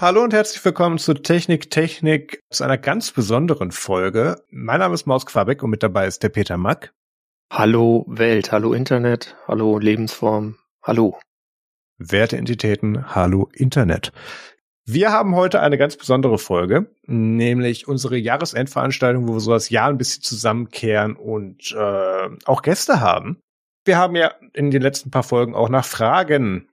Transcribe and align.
Hallo 0.00 0.22
und 0.22 0.32
herzlich 0.32 0.64
willkommen 0.64 0.98
zu 0.98 1.12
Technik 1.12 1.72
Technik 1.72 2.40
zu 2.50 2.62
einer 2.62 2.78
ganz 2.78 3.10
besonderen 3.10 3.72
Folge. 3.72 4.40
Mein 4.48 4.78
Name 4.78 4.94
ist 4.94 5.06
Maus 5.06 5.26
Quabeck 5.26 5.64
und 5.64 5.70
mit 5.70 5.82
dabei 5.82 6.06
ist 6.06 6.22
der 6.22 6.28
Peter 6.28 6.56
Mack. 6.56 6.94
Hallo 7.52 8.04
Welt, 8.06 8.52
hallo 8.52 8.74
Internet, 8.74 9.34
hallo 9.48 9.76
Lebensform, 9.76 10.56
hallo. 10.84 11.18
Werte 11.96 12.36
Entitäten, 12.36 13.12
hallo 13.12 13.48
Internet. 13.52 14.12
Wir 14.84 15.10
haben 15.10 15.34
heute 15.34 15.62
eine 15.62 15.78
ganz 15.78 15.96
besondere 15.96 16.38
Folge, 16.38 16.94
nämlich 17.06 17.88
unsere 17.88 18.16
Jahresendveranstaltung, 18.16 19.26
wo 19.26 19.32
wir 19.32 19.40
so 19.40 19.50
das 19.50 19.68
Jahr 19.68 19.88
ein 19.88 19.98
bisschen 19.98 20.22
zusammenkehren 20.22 21.16
und 21.16 21.72
äh, 21.72 22.28
auch 22.44 22.62
Gäste 22.62 23.00
haben. 23.00 23.40
Wir 23.84 23.98
haben 23.98 24.14
ja 24.14 24.32
in 24.52 24.70
den 24.70 24.80
letzten 24.80 25.10
paar 25.10 25.24
Folgen 25.24 25.56
auch 25.56 25.70
nach 25.70 25.84
Fragen 25.84 26.68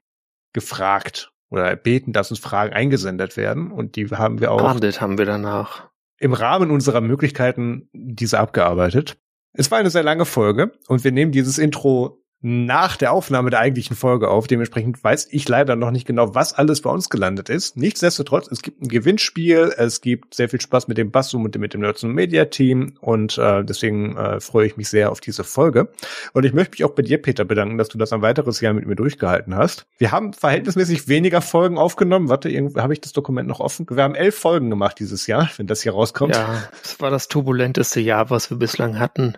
gefragt 0.53 1.31
oder 1.49 1.65
erbeten, 1.65 2.13
dass 2.13 2.31
uns 2.31 2.39
Fragen 2.39 2.73
eingesendet 2.73 3.37
werden. 3.37 3.71
Und 3.71 3.95
die 3.95 4.07
haben 4.07 4.39
wir 4.39 4.51
auch. 4.51 4.57
Behandelt 4.57 5.01
haben 5.01 5.17
wir 5.17 5.25
danach. 5.25 5.89
Im 6.17 6.33
Rahmen 6.33 6.71
unserer 6.71 7.01
Möglichkeiten 7.01 7.89
diese 7.93 8.39
abgearbeitet. 8.39 9.17
Es 9.53 9.71
war 9.71 9.77
eine 9.77 9.89
sehr 9.89 10.03
lange 10.03 10.25
Folge 10.25 10.73
und 10.87 11.03
wir 11.03 11.11
nehmen 11.11 11.31
dieses 11.31 11.57
Intro 11.57 12.24
nach 12.41 12.95
der 12.95 13.11
Aufnahme 13.11 13.49
der 13.49 13.59
eigentlichen 13.59 13.95
Folge 13.95 14.29
auf. 14.29 14.47
Dementsprechend 14.47 15.03
weiß 15.03 15.29
ich 15.31 15.47
leider 15.49 15.75
noch 15.75 15.89
nicht 15.89 16.05
genau, 16.05 16.35
was 16.35 16.53
alles 16.53 16.81
bei 16.81 16.91
uns 16.91 17.09
gelandet 17.09 17.49
ist. 17.49 17.75
Nichtsdestotrotz, 17.75 18.47
es 18.51 18.61
gibt 18.61 18.81
ein 18.81 18.87
Gewinnspiel, 18.87 19.73
es 19.77 20.01
gibt 20.01 20.35
sehr 20.35 20.49
viel 20.49 20.61
Spaß 20.61 20.87
mit 20.87 20.97
dem 20.97 21.11
Bassum 21.11 21.43
und 21.43 21.57
mit 21.57 21.73
dem 21.73 21.81
Nerds 21.81 22.03
Media 22.03 22.45
Team 22.45 22.97
und 23.01 23.37
äh, 23.37 23.63
deswegen 23.63 24.15
äh, 24.15 24.39
freue 24.39 24.67
ich 24.67 24.77
mich 24.77 24.89
sehr 24.89 25.11
auf 25.11 25.21
diese 25.21 25.43
Folge. 25.43 25.89
Und 26.33 26.45
ich 26.45 26.53
möchte 26.53 26.71
mich 26.71 26.83
auch 26.83 26.93
bei 26.93 27.01
dir, 27.01 27.21
Peter, 27.21 27.45
bedanken, 27.45 27.77
dass 27.77 27.89
du 27.89 27.97
das 27.97 28.13
ein 28.13 28.21
weiteres 28.21 28.61
Jahr 28.61 28.73
mit 28.73 28.85
mir 28.85 28.95
durchgehalten 28.95 29.55
hast. 29.55 29.87
Wir 29.97 30.11
haben 30.11 30.33
verhältnismäßig 30.33 31.07
weniger 31.07 31.41
Folgen 31.41 31.77
aufgenommen. 31.77 32.29
Warte, 32.29 32.49
irgendwie 32.49 32.79
habe 32.79 32.93
ich 32.93 33.01
das 33.01 33.13
Dokument 33.13 33.47
noch 33.47 33.59
offen. 33.59 33.87
Wir 33.89 34.03
haben 34.03 34.15
elf 34.15 34.35
Folgen 34.37 34.69
gemacht 34.69 34.99
dieses 34.99 35.25
Jahr, 35.25 35.49
wenn 35.57 35.67
das 35.67 35.81
hier 35.81 35.93
rauskommt. 35.93 36.35
Ja, 36.35 36.63
es 36.83 36.99
war 36.99 37.09
das 37.09 37.27
turbulenteste 37.27 38.01
Jahr, 38.01 38.29
was 38.29 38.49
wir 38.49 38.57
bislang 38.57 38.99
hatten. 38.99 39.35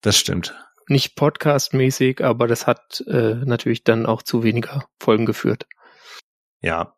Das 0.00 0.16
stimmt 0.16 0.54
nicht 0.88 1.16
podcastmäßig, 1.16 2.22
aber 2.22 2.46
das 2.46 2.66
hat 2.66 3.04
äh, 3.06 3.34
natürlich 3.34 3.84
dann 3.84 4.06
auch 4.06 4.22
zu 4.22 4.42
weniger 4.42 4.86
Folgen 5.00 5.26
geführt. 5.26 5.66
Ja. 6.60 6.96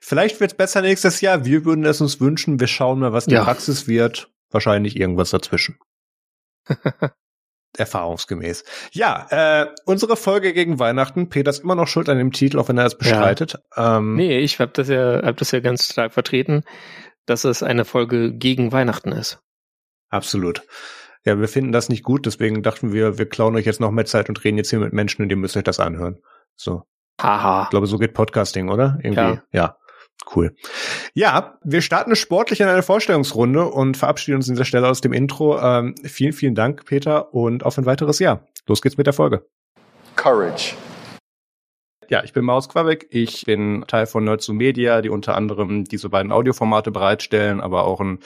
Vielleicht 0.00 0.40
wird's 0.40 0.54
besser 0.54 0.82
nächstes 0.82 1.20
Jahr. 1.20 1.44
Wir 1.44 1.64
würden 1.64 1.84
es 1.84 2.00
uns 2.00 2.20
wünschen. 2.20 2.60
Wir 2.60 2.66
schauen 2.66 3.00
mal, 3.00 3.12
was 3.12 3.26
die 3.26 3.34
ja. 3.34 3.44
Praxis 3.44 3.86
wird. 3.86 4.30
Wahrscheinlich 4.50 4.96
irgendwas 4.96 5.30
dazwischen. 5.30 5.78
Erfahrungsgemäß. 7.76 8.64
Ja, 8.92 9.26
äh, 9.30 9.66
unsere 9.84 10.16
Folge 10.16 10.52
gegen 10.52 10.78
Weihnachten. 10.78 11.28
Peter 11.28 11.50
ist 11.50 11.62
immer 11.62 11.76
noch 11.76 11.86
schuld 11.86 12.08
an 12.08 12.18
dem 12.18 12.32
Titel, 12.32 12.58
auch 12.58 12.68
wenn 12.68 12.78
er 12.78 12.86
es 12.86 12.98
bestreitet. 12.98 13.58
Ja. 13.76 13.98
Ähm, 13.98 14.16
nee, 14.16 14.38
ich 14.38 14.58
habe 14.58 14.72
das 14.72 14.88
ja, 14.88 15.22
hab 15.22 15.36
das 15.36 15.52
ja 15.52 15.60
ganz 15.60 15.92
stark 15.92 16.12
vertreten, 16.12 16.64
dass 17.26 17.44
es 17.44 17.62
eine 17.62 17.84
Folge 17.84 18.32
gegen 18.32 18.72
Weihnachten 18.72 19.12
ist. 19.12 19.38
Absolut. 20.08 20.62
Ja, 21.24 21.38
wir 21.38 21.48
finden 21.48 21.72
das 21.72 21.88
nicht 21.88 22.02
gut, 22.02 22.26
deswegen 22.26 22.62
dachten 22.62 22.92
wir, 22.92 23.18
wir 23.18 23.28
klauen 23.28 23.54
euch 23.56 23.66
jetzt 23.66 23.80
noch 23.80 23.90
mehr 23.90 24.06
Zeit 24.06 24.28
und 24.28 24.42
reden 24.42 24.56
jetzt 24.56 24.70
hier 24.70 24.78
mit 24.78 24.92
Menschen 24.92 25.22
und 25.22 25.30
ihr 25.30 25.36
müsst 25.36 25.56
euch 25.56 25.64
das 25.64 25.80
anhören. 25.80 26.18
So. 26.56 26.82
Haha. 27.20 27.64
Ich 27.64 27.70
glaube, 27.70 27.86
so 27.86 27.98
geht 27.98 28.14
Podcasting, 28.14 28.70
oder? 28.70 28.98
Irgendwie. 29.02 29.20
Ja. 29.20 29.42
ja. 29.52 29.76
Cool. 30.34 30.54
Ja, 31.14 31.58
wir 31.64 31.80
starten 31.80 32.14
sportlich 32.14 32.60
in 32.60 32.68
eine 32.68 32.82
Vorstellungsrunde 32.82 33.64
und 33.64 33.96
verabschieden 33.96 34.36
uns 34.36 34.48
an 34.48 34.54
dieser 34.54 34.66
Stelle 34.66 34.88
aus 34.88 35.00
dem 35.00 35.12
Intro. 35.12 35.58
Ähm, 35.58 35.94
vielen, 36.04 36.32
vielen 36.32 36.54
Dank, 36.54 36.84
Peter, 36.84 37.32
und 37.32 37.64
auf 37.64 37.78
ein 37.78 37.86
weiteres 37.86 38.18
Jahr. 38.18 38.46
Los 38.66 38.82
geht's 38.82 38.98
mit 38.98 39.06
der 39.06 39.14
Folge. 39.14 39.46
Courage. 40.16 40.74
Ja, 42.10 42.24
ich 42.24 42.32
bin 42.32 42.44
Maus 42.44 42.68
Quabeck. 42.68 43.06
Ich 43.10 43.44
bin 43.46 43.84
Teil 43.86 44.04
von 44.04 44.24
Nerds 44.24 44.48
Media, 44.48 45.00
die 45.00 45.10
unter 45.10 45.36
anderem 45.36 45.84
diese 45.84 46.08
beiden 46.08 46.32
Audioformate 46.32 46.90
bereitstellen, 46.90 47.60
aber 47.60 47.84
auch 47.84 48.00
ein 48.00 48.18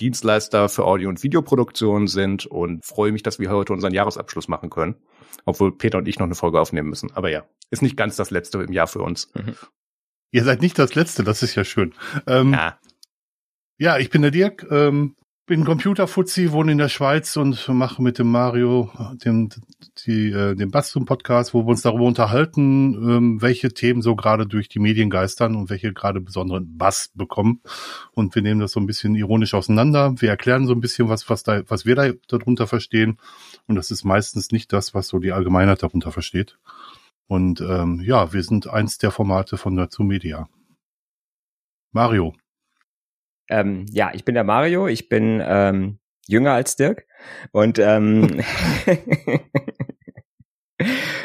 Dienstleister 0.00 0.70
für 0.70 0.86
Audio- 0.86 1.10
und 1.10 1.22
Videoproduktion 1.22 2.06
sind 2.06 2.46
und 2.46 2.82
freue 2.86 3.12
mich, 3.12 3.22
dass 3.22 3.38
wir 3.38 3.50
heute 3.50 3.74
unseren 3.74 3.92
Jahresabschluss 3.92 4.48
machen 4.48 4.70
können. 4.70 4.96
Obwohl 5.44 5.76
Peter 5.76 5.98
und 5.98 6.08
ich 6.08 6.18
noch 6.18 6.24
eine 6.24 6.34
Folge 6.34 6.58
aufnehmen 6.58 6.88
müssen. 6.88 7.12
Aber 7.12 7.28
ja, 7.28 7.44
ist 7.70 7.82
nicht 7.82 7.98
ganz 7.98 8.16
das 8.16 8.30
letzte 8.30 8.62
im 8.62 8.72
Jahr 8.72 8.86
für 8.86 9.02
uns. 9.02 9.30
Mhm. 9.34 9.54
Ihr 10.32 10.42
seid 10.42 10.62
nicht 10.62 10.78
das 10.78 10.94
letzte, 10.94 11.22
das 11.22 11.42
ist 11.42 11.54
ja 11.56 11.64
schön. 11.64 11.92
Ähm, 12.26 12.54
ja. 12.54 12.78
ja, 13.76 13.98
ich 13.98 14.08
bin 14.08 14.22
der 14.22 14.30
Dirk, 14.30 14.66
ähm, 14.70 15.14
bin 15.46 15.64
Computerfuzzi, 15.64 16.50
wohne 16.50 16.72
in 16.72 16.78
der 16.78 16.88
Schweiz 16.88 17.36
und 17.36 17.68
mache 17.68 18.02
mit 18.02 18.18
dem 18.18 18.30
Mario 18.32 18.90
dem, 19.24 19.48
die, 20.04 20.32
äh, 20.32 20.56
den 20.56 20.72
Bass 20.72 20.90
zum 20.90 21.04
Podcast, 21.04 21.54
wo 21.54 21.64
wir 21.64 21.68
uns 21.68 21.82
darüber 21.82 22.04
unterhalten, 22.04 22.94
ähm, 22.94 23.42
welche 23.42 23.72
Themen 23.72 24.02
so 24.02 24.16
gerade 24.16 24.48
durch 24.48 24.68
die 24.68 24.80
Medien 24.80 25.08
geistern 25.08 25.54
und 25.54 25.70
welche 25.70 25.92
gerade 25.92 26.20
besonderen 26.20 26.76
Bass 26.76 27.12
bekommen. 27.14 27.62
Und 28.10 28.34
wir 28.34 28.42
nehmen 28.42 28.60
das 28.60 28.72
so 28.72 28.80
ein 28.80 28.86
bisschen 28.86 29.14
ironisch 29.14 29.54
auseinander. 29.54 30.20
Wir 30.20 30.30
erklären 30.30 30.66
so 30.66 30.72
ein 30.72 30.80
bisschen, 30.80 31.08
was, 31.08 31.30
was, 31.30 31.44
da, 31.44 31.62
was 31.68 31.86
wir 31.86 31.94
da 31.94 32.10
darunter 32.26 32.66
verstehen. 32.66 33.18
Und 33.68 33.76
das 33.76 33.92
ist 33.92 34.04
meistens 34.04 34.50
nicht 34.50 34.72
das, 34.72 34.94
was 34.94 35.06
so 35.06 35.20
die 35.20 35.30
Allgemeinheit 35.30 35.80
darunter 35.80 36.10
versteht. 36.10 36.58
Und 37.28 37.60
ähm, 37.60 38.00
ja, 38.04 38.32
wir 38.32 38.42
sind 38.42 38.68
eins 38.68 38.98
der 38.98 39.12
Formate 39.12 39.58
von 39.58 39.76
Dazu 39.76 40.02
Media. 40.02 40.48
Mario. 41.92 42.34
Ähm, 43.48 43.86
ja, 43.90 44.10
ich 44.14 44.24
bin 44.24 44.34
der 44.34 44.44
Mario, 44.44 44.88
ich 44.88 45.08
bin 45.08 45.42
ähm, 45.44 45.98
jünger 46.26 46.52
als 46.52 46.76
Dirk 46.76 47.06
und 47.52 47.78
ähm, 47.78 48.42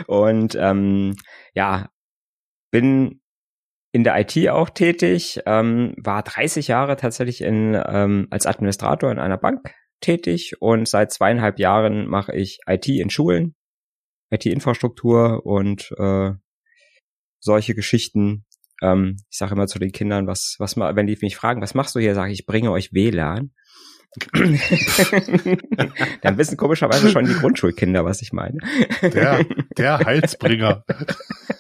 und 0.08 0.56
ähm, 0.59 1.16
ja, 1.54 1.90
bin 2.72 3.22
in 3.94 4.04
der 4.04 4.20
IT 4.20 4.50
auch 4.50 4.70
tätig, 4.70 5.42
ähm, 5.46 5.94
war 5.98 6.24
30 6.24 6.68
Jahre 6.68 6.96
tatsächlich 6.96 7.42
in, 7.42 7.80
ähm, 7.86 8.28
als 8.30 8.46
Administrator 8.46 9.12
in 9.12 9.20
einer 9.20 9.38
Bank 9.38 9.74
tätig 10.00 10.62
und 10.62 10.88
seit 10.88 11.12
zweieinhalb 11.12 11.59
Jahren 11.59 12.08
mache 12.08 12.34
ich 12.34 12.59
IT 12.68 12.88
in 12.88 13.09
Schulen, 13.09 13.56
IT-Infrastruktur 14.30 15.46
und 15.46 15.94
äh, 15.98 16.32
solche 17.40 17.76
Geschichten 17.76 18.46
ähm, 18.81 19.18
ich 19.30 19.38
sage 19.38 19.53
immer 19.53 19.68
zu 19.68 19.80
den 19.80 19.92
Kindern, 19.92 20.28
was, 20.28 20.56
was 20.59 20.75
mal, 20.75 20.96
wenn 20.96 21.08
die 21.08 21.18
mich 21.22 21.36
fragen, 21.36 21.62
was 21.62 21.74
machst 21.74 21.96
du 21.96 22.00
hier, 22.00 22.16
sage 22.16 22.31
ich, 22.31 22.40
ich 22.40 22.46
bringe 22.46 22.72
euch 22.72 22.94
WLAN. 22.94 23.52
Dann 26.22 26.38
wissen 26.38 26.58
komischerweise 26.58 27.09
schon 27.09 27.24
die 27.25 27.34
Grundschulkinder, 27.34 28.03
was 28.03 28.22
ich 28.22 28.34
meine. 28.34 28.58
Der, 29.02 29.46
der 29.78 30.00
Heilsbringer. 30.00 30.84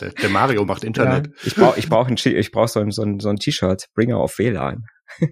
Der, 0.01 0.09
der 0.09 0.29
Mario 0.29 0.65
macht 0.65 0.83
Internet. 0.83 1.27
Ja, 1.27 1.33
ich 1.45 1.55
brauche 1.55 1.79
ich 1.79 1.87
brauch 1.87 2.09
ein, 2.09 2.17
ich 2.17 2.51
brauch 2.51 2.67
so 2.67 2.81
ein, 2.81 2.91
so 2.91 3.03
ein, 3.03 3.21
so 3.21 3.29
ein 3.29 3.37
T-Shirt, 3.37 3.87
Bringer 3.95 4.17
auf 4.17 4.37
WLAN. 4.37 4.83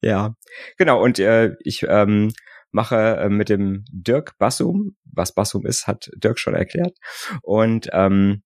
ja, 0.00 0.34
genau. 0.78 1.00
Und 1.00 1.20
äh, 1.20 1.52
ich 1.60 1.86
ähm, 1.88 2.32
mache 2.76 3.16
äh, 3.16 3.28
mit 3.28 3.48
dem 3.48 3.84
Dirk 3.90 4.38
Bassum, 4.38 4.96
was 5.04 5.34
Bassum 5.34 5.66
ist, 5.66 5.88
hat 5.88 6.10
Dirk 6.14 6.38
schon 6.38 6.54
erklärt. 6.54 6.96
Und 7.42 7.88
ähm, 7.92 8.42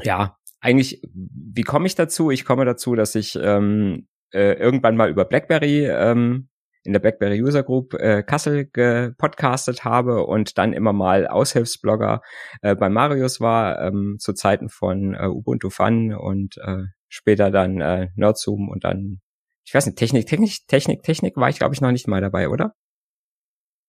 ja, 0.00 0.38
eigentlich, 0.60 1.02
wie 1.12 1.62
komme 1.62 1.86
ich 1.86 1.94
dazu? 1.94 2.30
Ich 2.30 2.44
komme 2.44 2.64
dazu, 2.64 2.94
dass 2.94 3.14
ich 3.14 3.38
ähm, 3.40 4.08
äh, 4.32 4.54
irgendwann 4.54 4.96
mal 4.96 5.10
über 5.10 5.26
BlackBerry 5.26 5.86
ähm, 5.86 6.48
in 6.84 6.92
der 6.92 7.00
BlackBerry 7.00 7.42
User 7.42 7.62
Group 7.62 7.94
äh, 7.94 8.22
Kassel 8.22 8.68
gepodcastet 8.72 9.84
habe 9.84 10.24
und 10.24 10.58
dann 10.58 10.72
immer 10.72 10.92
mal 10.92 11.28
Aushilfsblogger 11.28 12.22
äh, 12.62 12.74
bei 12.74 12.88
Marius 12.88 13.40
war, 13.40 13.80
ähm, 13.82 14.16
zu 14.18 14.32
Zeiten 14.32 14.68
von 14.68 15.14
äh, 15.14 15.26
Ubuntu 15.26 15.70
Fun 15.70 16.14
und 16.14 16.56
äh, 16.56 16.84
später 17.08 17.50
dann 17.50 17.80
äh, 17.80 18.08
Nerdzoom 18.16 18.68
und 18.70 18.84
dann, 18.84 19.20
ich 19.64 19.74
weiß 19.74 19.86
nicht, 19.86 19.98
Technik, 19.98 20.26
Technik, 20.26 20.66
Technik, 20.66 21.02
Technik 21.02 21.36
war 21.36 21.50
ich 21.50 21.58
glaube 21.58 21.74
ich 21.74 21.82
noch 21.82 21.92
nicht 21.92 22.08
mal 22.08 22.22
dabei, 22.22 22.48
oder? 22.48 22.74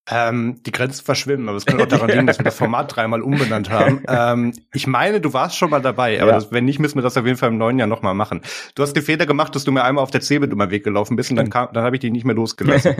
Ähm, 0.09 0.61
die 0.63 0.73
Grenzen 0.73 1.05
verschwimmen, 1.05 1.47
aber 1.47 1.57
es 1.57 1.65
könnte 1.65 1.85
auch 1.85 1.87
daran 1.87 2.09
liegen, 2.09 2.27
dass 2.27 2.37
wir 2.37 2.43
das 2.43 2.57
Format 2.57 2.93
dreimal 2.93 3.21
umbenannt 3.21 3.69
haben. 3.69 4.03
Ähm, 4.13 4.53
ich 4.73 4.85
meine, 4.85 5.21
du 5.21 5.31
warst 5.33 5.55
schon 5.55 5.69
mal 5.69 5.81
dabei, 5.81 6.21
aber 6.21 6.31
ja. 6.31 6.35
das, 6.35 6.51
wenn 6.51 6.65
nicht, 6.65 6.77
müssen 6.77 6.97
wir 6.97 7.01
das 7.01 7.15
auf 7.17 7.25
jeden 7.25 7.37
Fall 7.37 7.49
im 7.49 7.57
neuen 7.57 7.79
Jahr 7.79 7.87
nochmal 7.87 8.13
machen. 8.13 8.41
Du 8.75 8.83
hast 8.83 8.93
den 8.93 9.03
Fehler 9.03 9.25
gemacht, 9.25 9.55
dass 9.55 9.63
du 9.63 9.71
mir 9.71 9.83
einmal 9.83 10.03
auf 10.03 10.11
der 10.11 10.21
Cebit 10.21 10.51
über 10.51 10.67
den 10.67 10.71
Weg 10.71 10.83
gelaufen 10.83 11.15
bist 11.15 11.31
und 11.31 11.37
dann, 11.37 11.49
kam, 11.49 11.69
dann 11.73 11.83
habe 11.83 11.95
ich 11.95 12.01
dich 12.01 12.11
nicht 12.11 12.25
mehr 12.25 12.35
losgelassen. 12.35 12.95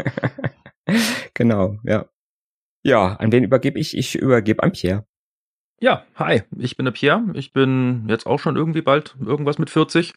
genau, 1.34 1.78
ja. 1.84 2.06
Ja, 2.84 3.16
an 3.16 3.32
wen 3.32 3.44
übergebe 3.44 3.80
ich? 3.80 3.98
Ich 3.98 4.16
übergebe 4.16 4.64
an 4.64 4.72
Pierre. 4.72 5.06
Ja, 5.80 6.06
hi, 6.16 6.42
ich 6.58 6.78
bin 6.78 6.86
der 6.86 6.94
Pierre. 6.94 7.24
Ich 7.34 7.54
bin 7.54 8.06
jetzt 8.08 8.26
auch 8.26 8.40
schon 8.40 8.56
irgendwie 8.56 8.82
bald 8.82 9.16
irgendwas 9.20 9.60
mit 9.60 9.70
40. 9.70 10.14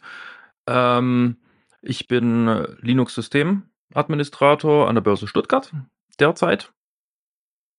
Ähm, 0.67 1.37
ich 1.83 2.09
bin 2.09 2.47
Linux-System-Administrator 2.81 4.89
an 4.89 4.95
der 4.95 5.03
Börse 5.03 5.27
Stuttgart 5.27 5.73
derzeit 6.19 6.73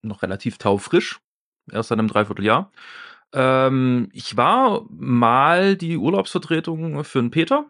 noch 0.01 0.21
relativ 0.21 0.57
taufrisch, 0.57 1.19
erst 1.71 1.89
seit 1.89 1.99
einem 1.99 2.07
Dreivierteljahr. 2.07 2.71
Ähm, 3.33 4.09
ich 4.13 4.38
war 4.38 4.85
mal 4.89 5.75
die 5.75 5.97
Urlaubsvertretung 5.97 7.03
für 7.03 7.21
den 7.21 7.31
Peter 7.31 7.69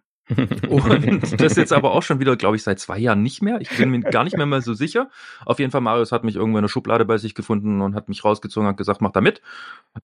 Und 0.69 1.41
das 1.41 1.56
jetzt 1.56 1.71
aber 1.71 1.91
auch 1.91 2.03
schon 2.03 2.19
wieder, 2.19 2.35
glaube 2.35 2.57
ich, 2.57 2.63
seit 2.63 2.79
zwei 2.79 2.97
Jahren 2.97 3.24
nicht 3.24 3.41
mehr. 3.41 3.62
Ich 3.62 3.69
bin 3.77 3.89
mir 3.89 4.01
gar 4.01 4.24
nicht 4.24 4.35
mehr 4.35 4.45
mal 4.45 4.62
so 4.62 4.74
sicher. 4.74 5.09
Auf 5.45 5.59
jeden 5.59 5.71
Fall, 5.71 5.81
Marius 5.81 6.12
hat 6.12 6.24
mich 6.24 6.35
irgendwo 6.35 6.57
in 6.57 6.63
der 6.63 6.69
Schublade 6.69 7.06
bei 7.06 7.18
sich 7.18 7.33
gefunden 7.33 7.81
und 7.81 7.95
hat 7.95 8.09
mich 8.09 8.25
rausgezogen, 8.25 8.68
hat 8.68 8.77
gesagt, 8.77 9.01
mach 9.01 9.12
da 9.12 9.21
mit. 9.21 9.41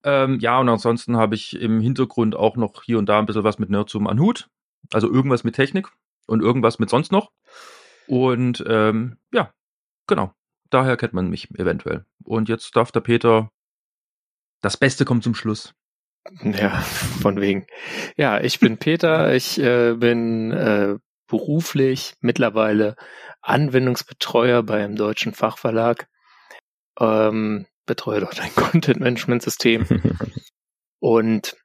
Ähm, 0.04 0.40
ja, 0.40 0.60
und 0.60 0.70
ansonsten 0.70 1.18
habe 1.18 1.36
ich 1.36 1.60
im 1.60 1.82
Hintergrund 1.82 2.36
auch 2.36 2.56
noch 2.56 2.84
hier 2.84 3.00
und 3.00 3.08
da 3.08 3.20
ein 3.20 3.26
bisschen 3.26 3.44
was 3.44 3.60
mit 3.60 3.70
Nerdzoom 3.70 4.08
an 4.08 4.20
Hut. 4.20 4.50
Also 4.94 5.12
irgendwas 5.12 5.44
mit 5.44 5.56
Technik 5.56 5.90
und 6.26 6.42
irgendwas 6.42 6.80
mit 6.80 6.90
sonst 6.90 7.12
noch. 7.12 7.32
Und 8.08 8.64
ähm, 8.68 9.18
ja, 9.34 9.52
genau. 10.08 10.34
Daher 10.74 10.98
kennt 10.98 11.14
man 11.14 11.30
mich 11.30 11.52
eventuell. 11.52 12.04
Und 12.24 12.50
jetzt 12.50 12.76
darf 12.76 12.92
der 12.92 13.02
Peter. 13.02 13.52
Das 14.62 14.76
Beste 14.76 15.06
kommt 15.06 15.24
zum 15.24 15.36
Schluss. 15.36 15.76
Ja, 16.42 16.80
von 17.22 17.40
wegen. 17.40 17.68
Ja, 18.18 18.42
ich 18.42 18.60
bin 18.60 18.78
Peter. 18.80 19.32
Ich 19.36 19.60
äh, 19.60 19.94
bin 19.94 20.52
äh, 20.52 20.96
beruflich 21.28 22.16
mittlerweile 22.22 22.96
Anwendungsbetreuer 23.42 24.64
beim 24.64 24.96
deutschen 24.96 25.36
Fachverlag. 25.36 26.08
Ähm, 27.00 27.68
betreue 27.86 28.22
dort 28.22 28.40
ein 28.42 28.56
Content-Management-System. 28.56 29.86
Und 31.00 31.56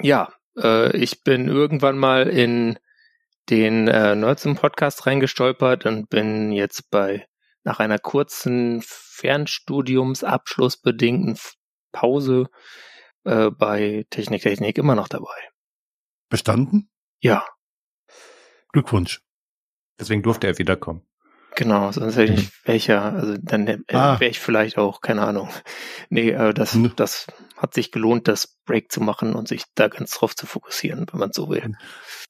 ja, 0.00 0.32
äh, 0.56 0.96
ich 0.96 1.24
bin 1.24 1.48
irgendwann 1.48 1.98
mal 1.98 2.28
in 2.28 2.78
den 3.50 3.88
äh, 3.88 4.14
Nerdsum 4.14 4.54
Podcast 4.54 5.06
reingestolpert 5.06 5.86
und 5.86 6.08
bin 6.08 6.52
jetzt 6.52 6.88
bei 6.88 7.26
nach 7.64 7.80
einer 7.80 7.98
kurzen 7.98 8.82
Fernstudiumsabschlussbedingten 8.82 11.38
Pause 11.92 12.50
äh, 13.24 13.50
bei 13.50 14.04
Technik 14.10 14.42
Technik 14.42 14.76
immer 14.78 14.94
noch 14.94 15.08
dabei. 15.08 15.34
Bestanden? 16.28 16.90
Ja. 17.20 17.44
Glückwunsch. 18.72 19.22
Deswegen 19.98 20.22
durfte 20.22 20.46
er 20.46 20.58
wiederkommen. 20.58 21.04
Genau, 21.54 21.92
sonst 21.92 22.16
hätte 22.16 22.32
ich 22.32 22.50
welcher, 22.64 23.02
also 23.02 23.36
dann 23.40 23.66
äh, 23.66 23.78
ah. 23.92 24.18
wäre 24.18 24.30
ich 24.30 24.40
vielleicht 24.40 24.78
auch, 24.78 25.00
keine 25.00 25.22
Ahnung. 25.22 25.48
Nee, 26.10 26.30
äh, 26.30 26.52
das, 26.52 26.78
das 26.96 27.26
hat 27.56 27.72
sich 27.72 27.90
gelohnt, 27.90 28.28
das 28.28 28.58
Break 28.66 28.92
zu 28.92 29.00
machen 29.00 29.34
und 29.34 29.48
sich 29.48 29.64
da 29.74 29.88
ganz 29.88 30.10
drauf 30.12 30.36
zu 30.36 30.46
fokussieren, 30.46 31.06
wenn 31.10 31.20
man 31.20 31.32
so 31.32 31.48
will. 31.48 31.74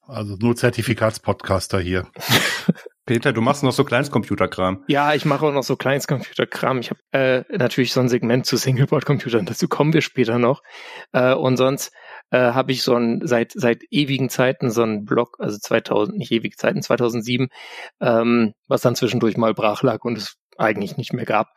Also 0.07 0.37
nur 0.37 0.55
Zertifikatspodcaster 0.55 1.79
hier. 1.79 2.07
Peter, 3.05 3.33
du 3.33 3.41
machst 3.41 3.63
noch 3.63 3.73
so 3.73 3.83
Kleinstcomputerkram. 3.83 4.85
Ja, 4.87 5.13
ich 5.13 5.25
mache 5.25 5.45
auch 5.45 5.51
noch 5.51 5.63
so 5.63 5.75
Kleinstcomputerkram. 5.75 6.79
Ich 6.79 6.91
habe 6.91 7.01
äh, 7.11 7.43
natürlich 7.57 7.91
so 7.91 7.99
ein 7.99 8.07
Segment 8.07 8.45
zu 8.45 8.55
Singleboard-Computern, 8.55 9.45
dazu 9.45 9.67
kommen 9.67 9.91
wir 9.91 10.01
später 10.01 10.39
noch. 10.39 10.61
Äh, 11.11 11.33
und 11.33 11.57
sonst 11.57 11.91
äh, 12.33 12.53
habe 12.53 12.71
ich 12.71 12.81
so 12.81 12.95
ein 12.95 13.21
seit 13.25 13.51
seit 13.53 13.83
ewigen 13.91 14.27
Zeiten 14.29 14.71
so 14.71 14.81
einen 14.81 15.05
Blog, 15.05 15.37
also 15.39 15.57
2000, 15.59 16.17
nicht 16.17 16.31
ewige 16.31 16.55
Zeiten, 16.57 16.81
2007, 16.81 17.49
ähm, 18.01 18.53
was 18.67 18.81
dann 18.81 18.95
zwischendurch 18.95 19.37
mal 19.37 19.53
brach 19.53 19.83
lag 19.83 20.03
und 20.03 20.17
es 20.17 20.37
eigentlich 20.57 20.97
nicht 20.97 21.13
mehr 21.13 21.25
gab, 21.25 21.49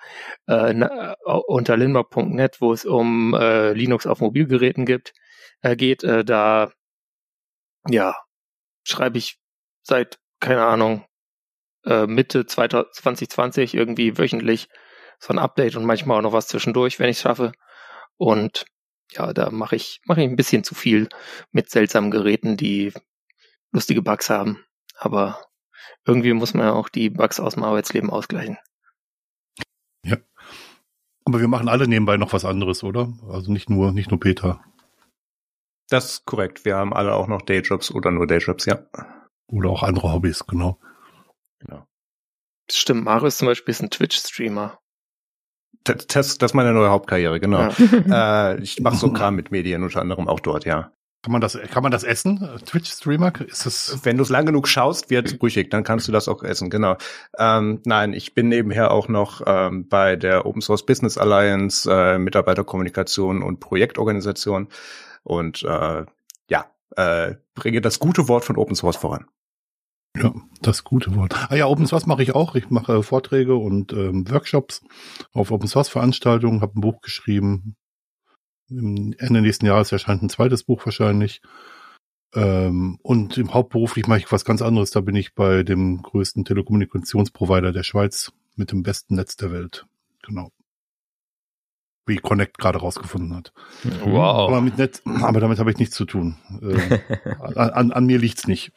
äh, 0.49 0.75
na, 0.75 1.15
unter 1.25 1.77
linbock.net, 1.79 2.61
wo 2.61 2.73
es 2.73 2.85
um 2.85 3.35
äh, 3.35 3.73
Linux 3.73 4.07
auf 4.07 4.21
Mobilgeräten 4.21 4.85
gibt, 4.85 5.15
äh, 5.63 5.77
geht. 5.77 6.05
Äh, 6.05 6.25
da 6.25 6.71
ja 7.89 8.15
schreibe 8.85 9.19
ich 9.19 9.39
seit 9.83 10.19
keine 10.41 10.65
Ahnung 10.67 11.07
äh, 11.87 12.07
Mitte 12.07 12.47
2020 12.47 13.75
irgendwie 13.75 14.19
wöchentlich 14.19 14.69
so 15.21 15.33
ein 15.33 15.39
Update 15.39 15.77
und 15.77 15.87
manchmal 15.87 16.19
auch 16.19 16.23
noch 16.23 16.33
was 16.33 16.49
zwischendurch, 16.49 16.99
wenn 17.01 17.09
ich 17.09 17.17
es 17.17 17.23
schaffe. 17.23 17.53
Und 18.19 18.67
ja, 19.13 19.33
da 19.33 19.51
mache 19.51 19.77
ich, 19.77 20.01
mache 20.05 20.23
ich 20.23 20.29
ein 20.29 20.37
bisschen 20.37 20.65
zu 20.65 20.75
viel 20.75 21.09
mit 21.53 21.71
seltsamen 21.71 22.11
Geräten, 22.11 22.57
die 22.57 22.93
lustige 23.73 24.03
Bugs 24.03 24.31
haben. 24.31 24.65
Aber 24.97 25.45
irgendwie 26.05 26.33
muss 26.33 26.55
man 26.55 26.67
ja 26.67 26.73
auch 26.73 26.89
die 26.89 27.11
Bugs 27.11 27.41
aus 27.41 27.55
dem 27.55 27.65
Arbeitsleben 27.65 28.11
ausgleichen. 28.11 28.59
Ja. 30.05 30.17
Aber 31.25 31.41
wir 31.41 31.49
machen 31.49 31.69
alle 31.69 31.89
nebenbei 31.89 32.17
noch 32.17 32.33
was 32.33 32.45
anderes, 32.45 32.85
oder? 32.85 33.13
Also 33.29 33.53
nicht 33.53 33.69
nur, 33.69 33.93
nicht 33.93 34.11
nur 34.11 34.21
Peter. 34.21 34.63
Das 35.89 36.05
ist 36.07 36.25
korrekt. 36.25 36.65
Wir 36.65 36.77
haben 36.77 36.93
alle 36.93 37.15
auch 37.15 37.29
noch 37.29 37.43
Dayjobs 37.43 37.91
oder 37.93 38.11
nur 38.11 38.27
Dayjobs, 38.27 38.67
ja. 38.67 38.87
Oder 39.47 39.71
auch 39.71 39.83
andere 39.83 40.13
Hobbys, 40.13 40.47
genau. 40.47 40.81
Genau. 41.61 41.87
Stimmt, 42.71 43.05
Marius 43.05 43.39
zum 43.39 43.47
Beispiel 43.47 43.73
ist 43.73 43.83
ein 43.83 43.91
Twitch-Streamer. 43.91 44.81
Das, 45.87 46.07
das, 46.07 46.39
das 46.39 46.51
ist 46.51 46.55
meine 46.55 46.73
neue 46.73 46.91
Hauptkarriere, 46.91 47.41
genau. 47.41 47.69
Ja. 47.71 48.53
äh, 48.53 48.61
ich 48.61 48.81
mache 48.81 48.97
so 48.97 49.13
Kram 49.13 49.37
mit 49.37 49.51
Medien, 49.51 49.83
unter 49.83 50.01
anderem 50.01 50.29
auch 50.29 50.41
dort, 50.41 50.65
ja. 50.65 50.91
Kann 51.23 51.33
man 51.33 51.41
das, 51.41 51.59
kann 51.73 51.83
man 51.83 51.91
das 51.91 52.05
essen? 52.05 52.39
Twitch-Streamer? 52.67 53.33
Ist 53.49 53.67
das? 53.67 53.99
Wenn 54.05 54.17
du 54.17 54.23
es 54.23 54.29
lang 54.29 54.47
genug 54.47 54.69
schaust, 54.69 55.11
wird 55.11 55.41
brüchig, 55.41 55.71
dann 55.71 55.83
kannst 55.83 56.07
du 56.07 56.13
das 56.13 56.29
auch 56.29 56.45
essen, 56.45 56.71
genau. 56.71 56.97
Ähm, 57.37 57.81
nein, 57.85 58.13
ich 58.13 58.35
bin 58.35 58.49
nebenher 58.49 58.93
auch 58.93 59.09
noch 59.09 59.43
ähm, 59.45 59.89
bei 59.89 60.15
der 60.15 60.47
Open 60.47 60.63
Source 60.63 60.87
Business 60.87 61.19
Alliance, 61.19 61.91
äh, 61.91 62.19
Mitarbeiterkommunikation 62.19 63.43
und 63.43 63.59
Projektorganisation 63.59 64.69
und 65.25 65.65
äh, 65.65 66.05
ja, 66.49 66.67
äh, 66.95 67.35
bringe 67.57 67.81
das 67.81 67.99
gute 67.99 68.29
Wort 68.29 68.45
von 68.45 68.57
Open 68.57 68.77
Source 68.77 68.97
voran. 68.97 69.27
Ja, 70.23 70.35
das 70.63 70.85
gute 70.85 71.15
Wort. 71.15 71.35
Ah 71.51 71.57
ja, 71.57 71.67
Open 71.67 71.87
Source 71.87 72.07
mache 72.07 72.23
ich 72.23 72.35
auch. 72.35 72.55
Ich 72.55 72.71
mache 72.71 73.03
Vorträge 73.03 73.57
und 73.57 73.93
ähm, 73.93 74.29
Workshops 74.31 74.83
auf 75.33 75.51
Open 75.51 75.69
Source 75.69 75.89
Veranstaltungen, 75.89 76.61
habe 76.61 76.79
ein 76.79 76.81
Buch 76.81 77.01
geschrieben. 77.01 77.77
Im 78.69 79.15
Ende 79.19 79.43
nächsten 79.43 79.67
Jahres 79.67 79.93
erscheint 79.93 80.23
ein 80.23 80.29
zweites 80.29 80.65
Buch 80.65 80.85
wahrscheinlich. 80.85 81.41
Ähm, 82.35 82.99
und 83.03 83.39
im 83.39 83.55
Hauptberuflich 83.55 84.07
mache 84.07 84.19
ich 84.21 84.33
was 84.33 84.45
ganz 84.45 84.63
anderes. 84.63 84.91
Da 84.91 85.01
bin 85.01 85.17
ich 85.17 85.35
bei 85.35 85.63
dem 85.63 86.03
größten 86.03 86.45
Telekommunikationsprovider 86.45 87.73
der 87.73 87.83
Schweiz 87.83 88.33
mit 88.57 88.73
dem 88.73 88.83
besten 88.83 89.15
Netz 89.17 89.37
der 89.37 89.53
Welt. 89.53 89.87
Genau. 90.23 90.51
Wie 92.07 92.17
Connect 92.17 92.59
gerade 92.59 92.79
rausgefunden 92.79 93.35
hat. 93.35 93.53
Wow. 94.05 94.49
Aber, 94.49 94.61
mit 94.61 94.79
Net, 94.79 95.03
aber 95.23 95.41
damit 95.41 95.59
habe 95.59 95.71
ich 95.71 95.79
nichts 95.79 95.95
zu 95.95 96.05
tun. 96.05 96.37
Äh, 96.61 96.99
an, 97.55 97.93
an 97.93 98.07
mir 98.07 98.19
liegt's 98.19 98.47
nicht. 98.47 98.73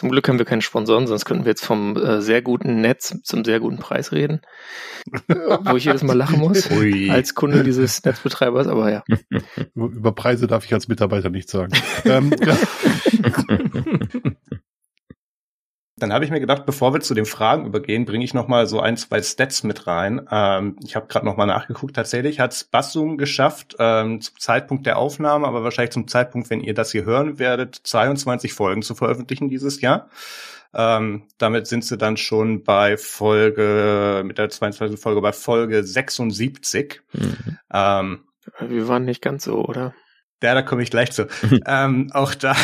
Zum 0.00 0.08
Glück 0.08 0.26
haben 0.30 0.38
wir 0.38 0.46
keine 0.46 0.62
Sponsoren, 0.62 1.06
sonst 1.06 1.26
könnten 1.26 1.44
wir 1.44 1.50
jetzt 1.50 1.62
vom 1.62 1.94
äh, 1.94 2.22
sehr 2.22 2.40
guten 2.40 2.80
Netz 2.80 3.18
zum 3.22 3.44
sehr 3.44 3.60
guten 3.60 3.76
Preis 3.76 4.12
reden. 4.12 4.40
wo 5.28 5.76
ich 5.76 5.84
jedes 5.84 6.02
Mal 6.02 6.16
lachen 6.16 6.38
muss 6.38 6.70
Ui. 6.70 7.10
als 7.10 7.34
Kunde 7.34 7.62
dieses 7.64 8.00
Netzbetreibers, 8.06 8.66
aber 8.66 8.90
ja. 8.90 9.04
Über 9.74 10.12
Preise 10.12 10.46
darf 10.46 10.64
ich 10.64 10.72
als 10.72 10.88
Mitarbeiter 10.88 11.28
nicht 11.28 11.50
sagen. 11.50 11.74
ähm, 12.06 12.30
Dann 16.00 16.12
habe 16.12 16.24
ich 16.24 16.30
mir 16.30 16.40
gedacht, 16.40 16.66
bevor 16.66 16.92
wir 16.92 17.00
zu 17.00 17.14
den 17.14 17.26
Fragen 17.26 17.66
übergehen, 17.66 18.04
bringe 18.04 18.24
ich 18.24 18.34
noch 18.34 18.48
mal 18.48 18.66
so 18.66 18.80
ein, 18.80 18.96
zwei 18.96 19.22
Stats 19.22 19.62
mit 19.62 19.86
rein. 19.86 20.26
Ähm, 20.30 20.76
ich 20.82 20.96
habe 20.96 21.06
gerade 21.06 21.26
noch 21.26 21.36
mal 21.36 21.46
nachgeguckt. 21.46 21.94
Tatsächlich 21.94 22.40
hat 22.40 22.52
es 22.52 22.64
Bassum 22.64 23.18
geschafft, 23.18 23.76
ähm, 23.78 24.20
zum 24.20 24.38
Zeitpunkt 24.38 24.86
der 24.86 24.98
Aufnahme, 24.98 25.46
aber 25.46 25.62
wahrscheinlich 25.62 25.92
zum 25.92 26.08
Zeitpunkt, 26.08 26.50
wenn 26.50 26.60
ihr 26.60 26.74
das 26.74 26.92
hier 26.92 27.04
hören 27.04 27.38
werdet, 27.38 27.80
22 27.84 28.52
Folgen 28.52 28.82
zu 28.82 28.94
veröffentlichen 28.94 29.48
dieses 29.48 29.80
Jahr. 29.80 30.08
Ähm, 30.72 31.24
damit 31.38 31.66
sind 31.66 31.84
sie 31.84 31.98
dann 31.98 32.16
schon 32.16 32.62
bei 32.62 32.96
Folge, 32.96 34.22
mit 34.24 34.38
der 34.38 34.50
22. 34.50 35.00
Folge 35.00 35.20
bei 35.20 35.32
Folge 35.32 35.82
76. 35.82 37.02
Mhm. 37.12 37.58
Ähm, 37.72 38.20
wir 38.60 38.88
waren 38.88 39.04
nicht 39.04 39.22
ganz 39.22 39.44
so, 39.44 39.64
oder? 39.64 39.94
Ja, 40.42 40.54
da 40.54 40.62
komme 40.62 40.82
ich 40.82 40.90
gleich 40.90 41.12
zu. 41.12 41.26
ähm, 41.66 42.10
auch 42.14 42.34
da, 42.34 42.56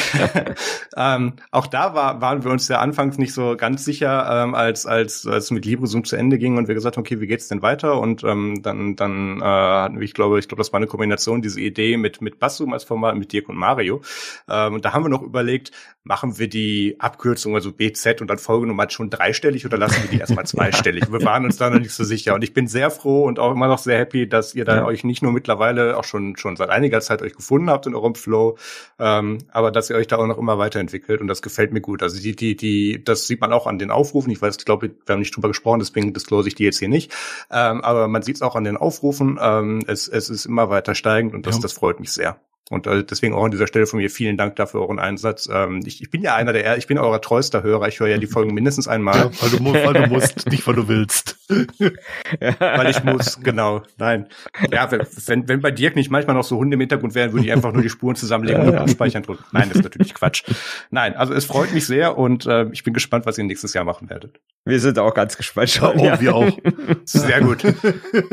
ähm, 0.97 1.35
auch 1.51 1.67
da 1.67 1.95
war, 1.95 2.23
waren 2.23 2.43
wir 2.43 2.51
uns 2.51 2.69
ja 2.69 2.81
anfangs 2.81 3.19
nicht 3.19 3.35
so 3.35 3.55
ganz 3.57 3.85
sicher, 3.85 4.45
ähm, 4.45 4.55
als 4.55 4.87
als 4.87 5.27
als 5.27 5.51
mit 5.51 5.67
LibreZoom 5.67 6.05
zu 6.05 6.17
Ende 6.17 6.39
ging 6.39 6.57
und 6.57 6.69
wir 6.69 6.75
gesagt 6.75 6.97
haben, 6.97 7.03
okay, 7.03 7.21
wie 7.21 7.27
geht's 7.27 7.49
denn 7.49 7.61
weiter? 7.61 8.01
Und 8.01 8.25
ähm, 8.25 8.63
dann 8.63 8.97
dann 8.97 9.41
äh, 9.41 9.45
hatten 9.45 9.97
wir, 9.97 10.05
ich 10.05 10.15
glaube, 10.15 10.39
ich 10.39 10.49
glaube, 10.49 10.61
das 10.61 10.73
war 10.73 10.79
eine 10.79 10.87
Kombination 10.87 11.43
diese 11.43 11.61
Idee 11.61 11.99
mit 11.99 12.23
mit 12.23 12.39
Bassum 12.39 12.73
als 12.73 12.85
Format 12.85 13.17
mit 13.17 13.33
Dirk 13.33 13.51
und 13.51 13.57
Mario. 13.57 14.01
Ähm, 14.49 14.75
und 14.75 14.85
da 14.87 14.95
haben 14.95 15.05
wir 15.05 15.11
noch 15.11 15.23
überlegt, 15.23 15.71
machen 16.03 16.39
wir 16.39 16.49
die 16.49 16.97
Abkürzung 16.99 17.57
also 17.57 17.73
BZ 17.73 18.23
und 18.23 18.29
dann 18.29 18.39
Folgenummer 18.39 18.89
schon 18.89 19.11
dreistellig 19.11 19.67
oder 19.67 19.77
lassen 19.77 20.03
wir 20.03 20.11
die 20.11 20.19
erstmal 20.19 20.47
zweistellig? 20.47 21.13
wir 21.13 21.23
waren 21.25 21.45
uns 21.45 21.57
da 21.57 21.69
noch 21.69 21.81
nicht 21.81 21.93
so 21.93 22.05
sicher. 22.05 22.35
Und 22.35 22.43
ich 22.43 22.55
bin 22.55 22.69
sehr 22.69 22.91
froh 22.91 23.25
und 23.25 23.39
auch 23.39 23.53
immer 23.53 23.69
noch 23.69 23.79
sehr 23.79 23.99
happy, 23.99 24.29
dass 24.29 24.55
ihr 24.55 24.65
da 24.65 24.77
ja. 24.77 24.85
euch 24.85 25.05
nicht 25.05 25.23
nur 25.23 25.33
mittlerweile 25.33 25.97
auch 25.97 26.05
schon 26.05 26.37
schon 26.37 26.57
seit 26.57 26.71
einiger 26.71 27.01
Zeit 27.01 27.23
euch 27.23 27.35
gefunden 27.35 27.66
gefunden 27.67 27.71
habt 27.71 27.87
in 27.87 27.95
eurem 27.95 28.15
Flow, 28.15 28.57
ähm, 28.99 29.39
aber 29.53 29.71
dass 29.71 29.91
ihr 29.91 29.97
euch 29.97 30.07
da 30.07 30.17
auch 30.17 30.27
noch 30.27 30.39
immer 30.39 30.59
weiterentwickelt 30.59 31.21
und 31.21 31.29
das 31.29 31.43
gefällt 31.43 31.73
mir 31.73 31.81
gut. 31.81 32.03
Also 32.03 32.21
die, 32.21 32.35
die, 32.35 32.57
die, 32.57 33.03
das 33.05 33.27
sieht 33.27 33.41
man 33.41 33.53
auch 33.53 33.67
an 33.67 33.79
den 33.79 33.91
Aufrufen. 33.91 34.31
Ich 34.31 34.41
weiß, 34.41 34.57
ich 34.59 34.65
glaube, 34.65 34.91
wir 35.05 35.13
haben 35.13 35.21
nicht 35.21 35.35
drüber 35.35 35.49
gesprochen, 35.49 35.81
deswegen 35.81 36.13
disclose 36.13 36.49
ich 36.49 36.55
die 36.55 36.65
jetzt 36.65 36.79
hier 36.79 36.89
nicht. 36.89 37.13
Ähm, 37.51 37.83
aber 37.83 38.09
man 38.09 38.23
sieht 38.23 38.37
es 38.37 38.43
auch 38.43 38.57
an 38.57 38.65
den 38.65 38.77
Aufrufen. 38.77 39.39
Ähm, 39.41 39.85
es, 39.87 40.09
es 40.09 40.31
ist 40.31 40.47
immer 40.47 40.71
weiter 40.71 40.95
steigend 40.95 41.35
und 41.35 41.47
das, 41.47 41.57
ja. 41.57 41.63
das 41.63 41.73
freut 41.73 42.01
mich 42.01 42.13
sehr. 42.13 42.41
Und 42.69 42.89
äh, 42.89 43.05
deswegen 43.05 43.33
auch 43.33 43.45
an 43.45 43.53
dieser 43.53 43.69
Stelle 43.69 43.87
von 43.87 44.01
mir 44.01 44.11
vielen 44.11 44.37
Dank 44.37 44.57
dafür 44.57 44.81
euren 44.81 44.99
Einsatz. 44.99 45.49
Ähm, 45.53 45.83
ich, 45.87 46.03
ich 46.03 46.11
bin 46.11 46.21
ja 46.23 46.35
einer 46.35 46.53
der, 46.53 46.77
ich 46.77 46.89
bin 46.89 46.99
euer 46.99 47.21
treuester 47.21 47.63
Hörer. 47.63 47.87
Ich 47.87 48.01
höre 48.01 48.09
ja 48.09 48.19
die 48.19 48.27
Folgen 48.27 48.53
mindestens 48.55 48.89
einmal. 48.89 49.17
Ja, 49.17 49.31
weil, 49.41 49.51
du, 49.51 49.65
weil 49.65 49.95
du 49.95 50.07
musst, 50.09 50.51
nicht 50.51 50.67
weil 50.67 50.75
du 50.75 50.89
willst. 50.89 51.37
weil 51.49 52.91
ich 52.91 53.05
muss, 53.05 53.41
genau. 53.41 53.83
Nein. 53.99 54.27
Ja, 54.73 54.91
wenn, 54.91 55.49
wenn 55.49 55.61
bei 55.61 55.71
Dirk 55.71 55.95
nicht 55.95 56.11
manchmal 56.11 56.35
noch 56.35 56.43
so 56.43 56.57
Hunde 56.57 56.75
im 56.75 56.81
Hintergrund 56.81 57.15
wären, 57.15 57.33
würde 57.33 57.47
ich 57.47 57.53
einfach 57.53 57.73
nur 57.73 57.83
die 57.83 57.89
Spuren 57.91 58.17
zusammenlegen 58.17 58.63
ja, 58.63 58.69
und 58.69 58.77
abspeichern 58.77 59.23
drücken. 59.23 59.45
Nein, 59.53 59.69
das 59.69 59.79
ist 59.79 59.85
natürlich 59.85 60.15
Quatsch. 60.15 60.43
Nein, 60.91 61.15
also 61.15 61.35
es 61.35 61.45
freut 61.45 61.73
mich 61.73 61.87
sehr 61.87 62.19
und 62.19 62.47
äh, 62.47 62.67
ich 62.73 62.83
bin 62.83 62.95
gespannt, 62.95 63.27
was 63.27 63.39
ihr 63.39 63.45
nächstes 63.45 63.75
Jahr 63.75 63.85
machen 63.85 64.11
werdet. 64.11 64.41
Wir 64.65 64.81
sind 64.81 64.99
auch 64.99 65.15
ganz 65.15 65.37
gespannt 65.37 65.71
schon. 65.71 66.01
Oh, 66.01 66.05
ja. 66.05 66.21
wir 66.21 66.35
auch. 66.35 66.59
Sehr 67.05 67.41
gut. 67.41 67.65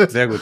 Sehr 0.07 0.27
gut. 0.27 0.41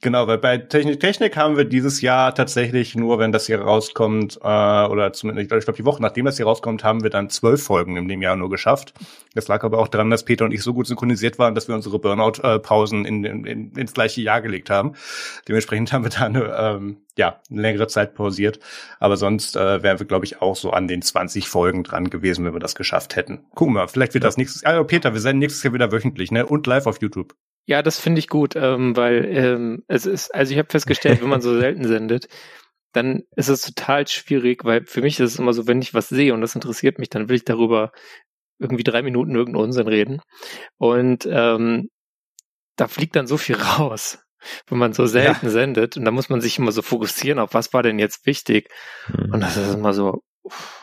Genau, 0.00 0.28
weil 0.28 0.38
bei 0.38 0.58
Technik 0.58 1.00
Technik 1.00 1.36
haben 1.36 1.56
wir 1.56 1.64
dieses 1.64 2.00
Jahr 2.02 2.32
tatsächlich 2.32 2.94
nur, 2.94 3.18
wenn 3.18 3.32
das 3.32 3.46
hier 3.46 3.60
rauskommt, 3.60 4.38
äh, 4.40 4.46
oder 4.86 5.12
zumindest, 5.12 5.50
ich 5.52 5.64
glaube, 5.64 5.76
die 5.76 5.84
Woche 5.84 6.00
nachdem 6.00 6.24
das 6.24 6.36
hier 6.36 6.46
rauskommt, 6.46 6.84
haben 6.84 7.02
wir 7.02 7.10
dann 7.10 7.30
zwölf 7.30 7.64
Folgen 7.64 7.96
in 7.96 8.06
dem 8.06 8.22
Jahr 8.22 8.36
nur 8.36 8.48
geschafft. 8.48 8.94
Das 9.34 9.48
lag 9.48 9.64
aber 9.64 9.78
auch 9.78 9.88
daran, 9.88 10.08
dass 10.08 10.24
Peter 10.24 10.44
und 10.44 10.52
ich 10.52 10.62
so 10.62 10.72
gut 10.72 10.86
synchronisiert 10.86 11.40
waren, 11.40 11.56
dass 11.56 11.66
wir 11.66 11.74
unsere 11.74 11.98
Burnout-Pausen 11.98 13.04
in, 13.06 13.24
in, 13.24 13.44
in, 13.44 13.72
ins 13.72 13.92
gleiche 13.92 14.20
Jahr 14.20 14.40
gelegt 14.40 14.70
haben. 14.70 14.92
Dementsprechend 15.48 15.92
haben 15.92 16.04
wir 16.04 16.10
da 16.10 16.26
eine, 16.26 16.44
ähm, 16.56 16.98
ja, 17.16 17.40
eine 17.50 17.62
längere 17.62 17.88
Zeit 17.88 18.14
pausiert. 18.14 18.60
Aber 19.00 19.16
sonst 19.16 19.56
äh, 19.56 19.82
wären 19.82 19.98
wir, 19.98 20.06
glaube 20.06 20.26
ich, 20.26 20.40
auch 20.40 20.54
so 20.54 20.70
an 20.70 20.86
den 20.86 21.02
20 21.02 21.48
Folgen 21.48 21.82
dran 21.82 22.08
gewesen, 22.08 22.44
wenn 22.44 22.52
wir 22.52 22.60
das 22.60 22.76
geschafft 22.76 23.16
hätten. 23.16 23.40
Gucken 23.56 23.74
wir, 23.74 23.88
vielleicht 23.88 24.14
wird 24.14 24.22
das 24.22 24.36
nächstes 24.36 24.62
Jahr. 24.62 24.74
Also 24.74 24.84
Peter, 24.84 25.12
wir 25.12 25.20
senden 25.20 25.40
nächstes 25.40 25.64
Jahr 25.64 25.74
wieder 25.74 25.90
wöchentlich, 25.90 26.30
ne? 26.30 26.46
Und 26.46 26.68
live 26.68 26.86
auf 26.86 27.00
YouTube. 27.02 27.34
Ja, 27.68 27.82
das 27.82 28.00
finde 28.00 28.18
ich 28.18 28.28
gut, 28.28 28.56
ähm, 28.56 28.96
weil 28.96 29.26
ähm, 29.26 29.84
es 29.88 30.06
ist, 30.06 30.34
also 30.34 30.52
ich 30.52 30.58
habe 30.58 30.70
festgestellt, 30.70 31.20
wenn 31.20 31.28
man 31.28 31.42
so 31.42 31.52
selten 31.60 31.86
sendet, 31.86 32.26
dann 32.94 33.24
ist 33.36 33.48
es 33.48 33.60
total 33.60 34.08
schwierig, 34.08 34.64
weil 34.64 34.86
für 34.86 35.02
mich 35.02 35.20
ist 35.20 35.34
es 35.34 35.38
immer 35.38 35.52
so, 35.52 35.66
wenn 35.66 35.82
ich 35.82 35.92
was 35.92 36.08
sehe 36.08 36.32
und 36.32 36.40
das 36.40 36.54
interessiert 36.54 36.98
mich, 36.98 37.10
dann 37.10 37.28
will 37.28 37.36
ich 37.36 37.44
darüber 37.44 37.92
irgendwie 38.58 38.84
drei 38.84 39.02
Minuten 39.02 39.34
irgendeinen 39.34 39.66
Unsinn 39.66 39.86
reden. 39.86 40.22
Und 40.78 41.28
ähm, 41.30 41.90
da 42.76 42.88
fliegt 42.88 43.14
dann 43.16 43.26
so 43.26 43.36
viel 43.36 43.56
raus, 43.78 44.18
wenn 44.68 44.78
man 44.78 44.94
so 44.94 45.04
selten 45.04 45.46
ja. 45.46 45.52
sendet. 45.52 45.98
Und 45.98 46.06
da 46.06 46.10
muss 46.10 46.30
man 46.30 46.40
sich 46.40 46.58
immer 46.58 46.72
so 46.72 46.80
fokussieren 46.80 47.38
auf, 47.38 47.52
was 47.52 47.74
war 47.74 47.82
denn 47.82 47.98
jetzt 47.98 48.24
wichtig. 48.24 48.70
Mhm. 49.08 49.34
Und 49.34 49.40
das 49.40 49.58
ist 49.58 49.74
immer 49.74 49.92
so, 49.92 50.22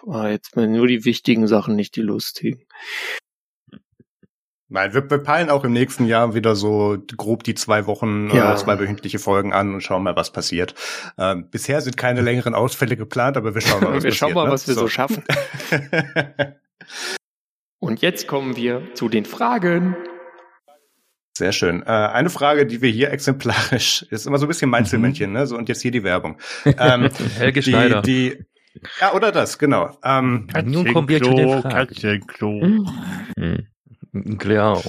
oh, 0.03 0.23
jetzt 0.25 0.55
nur 0.55 0.85
die 0.85 1.03
wichtigen 1.03 1.47
Sachen, 1.47 1.75
nicht 1.75 1.95
die 1.95 2.03
lustigen. 2.03 2.67
Nein, 4.67 4.95
wir, 4.95 5.07
wir 5.09 5.19
peilen 5.19 5.51
auch 5.51 5.63
im 5.63 5.73
nächsten 5.73 6.05
Jahr 6.07 6.33
wieder 6.33 6.55
so 6.55 6.97
grob 7.15 7.43
die 7.43 7.53
zwei 7.53 7.85
Wochen 7.85 8.29
ja. 8.33 8.47
oder 8.47 8.55
zwei 8.55 8.79
wöchentliche 8.79 9.19
Folgen 9.19 9.53
an 9.53 9.75
und 9.75 9.81
schauen 9.81 10.01
mal, 10.01 10.15
was 10.15 10.31
passiert. 10.31 10.73
Ähm, 11.19 11.49
bisher 11.51 11.81
sind 11.81 11.97
keine 11.97 12.21
längeren 12.21 12.55
Ausfälle 12.55 12.97
geplant, 12.97 13.37
aber 13.37 13.53
wir 13.53 13.61
schauen 13.61 13.83
mal, 13.83 13.93
was 13.95 14.03
wir 14.03 14.09
passiert. 14.09 14.11
Wir 14.11 14.17
schauen 14.17 14.33
mal, 14.33 14.45
ne? 14.45 14.51
was 14.51 14.67
wir 14.67 14.73
so, 14.73 14.81
so 14.81 14.87
schaffen. 14.87 15.23
und 17.79 18.01
jetzt 18.01 18.27
kommen 18.27 18.55
wir 18.55 18.81
zu 18.95 19.07
den 19.07 19.25
Fragen. 19.25 19.95
Sehr 21.37 21.51
schön. 21.51 21.83
Äh, 21.83 21.91
eine 21.91 22.31
Frage, 22.31 22.65
die 22.65 22.81
wir 22.81 22.89
hier 22.89 23.11
exemplarisch, 23.11 24.03
ist 24.09 24.25
immer 24.25 24.39
so 24.39 24.45
ein 24.45 24.47
bisschen 24.47 24.71
Meinzelmännchen, 24.71 25.29
mhm. 25.29 25.35
ne? 25.35 25.47
So, 25.47 25.57
und 25.57 25.69
jetzt 25.69 25.81
hier 25.81 25.91
die 25.91 26.03
Werbung. 26.03 26.39
Ähm, 26.65 27.09
Helge 27.37 27.61
Schneider. 27.61 28.01
Die, 28.01 28.45
ja, 28.99 29.13
oder 29.13 29.31
das, 29.31 29.59
genau. 29.59 29.95
Ähm, 30.03 30.47
Nun 30.63 30.91
kommen 30.91 31.07
wir 31.07 31.21
zu 31.21 31.33
den 31.33 31.61
Fragen. 31.61 31.69
Katzenklo. 31.69 32.51
Mhm. 33.35 33.67
Klar. 34.37 34.81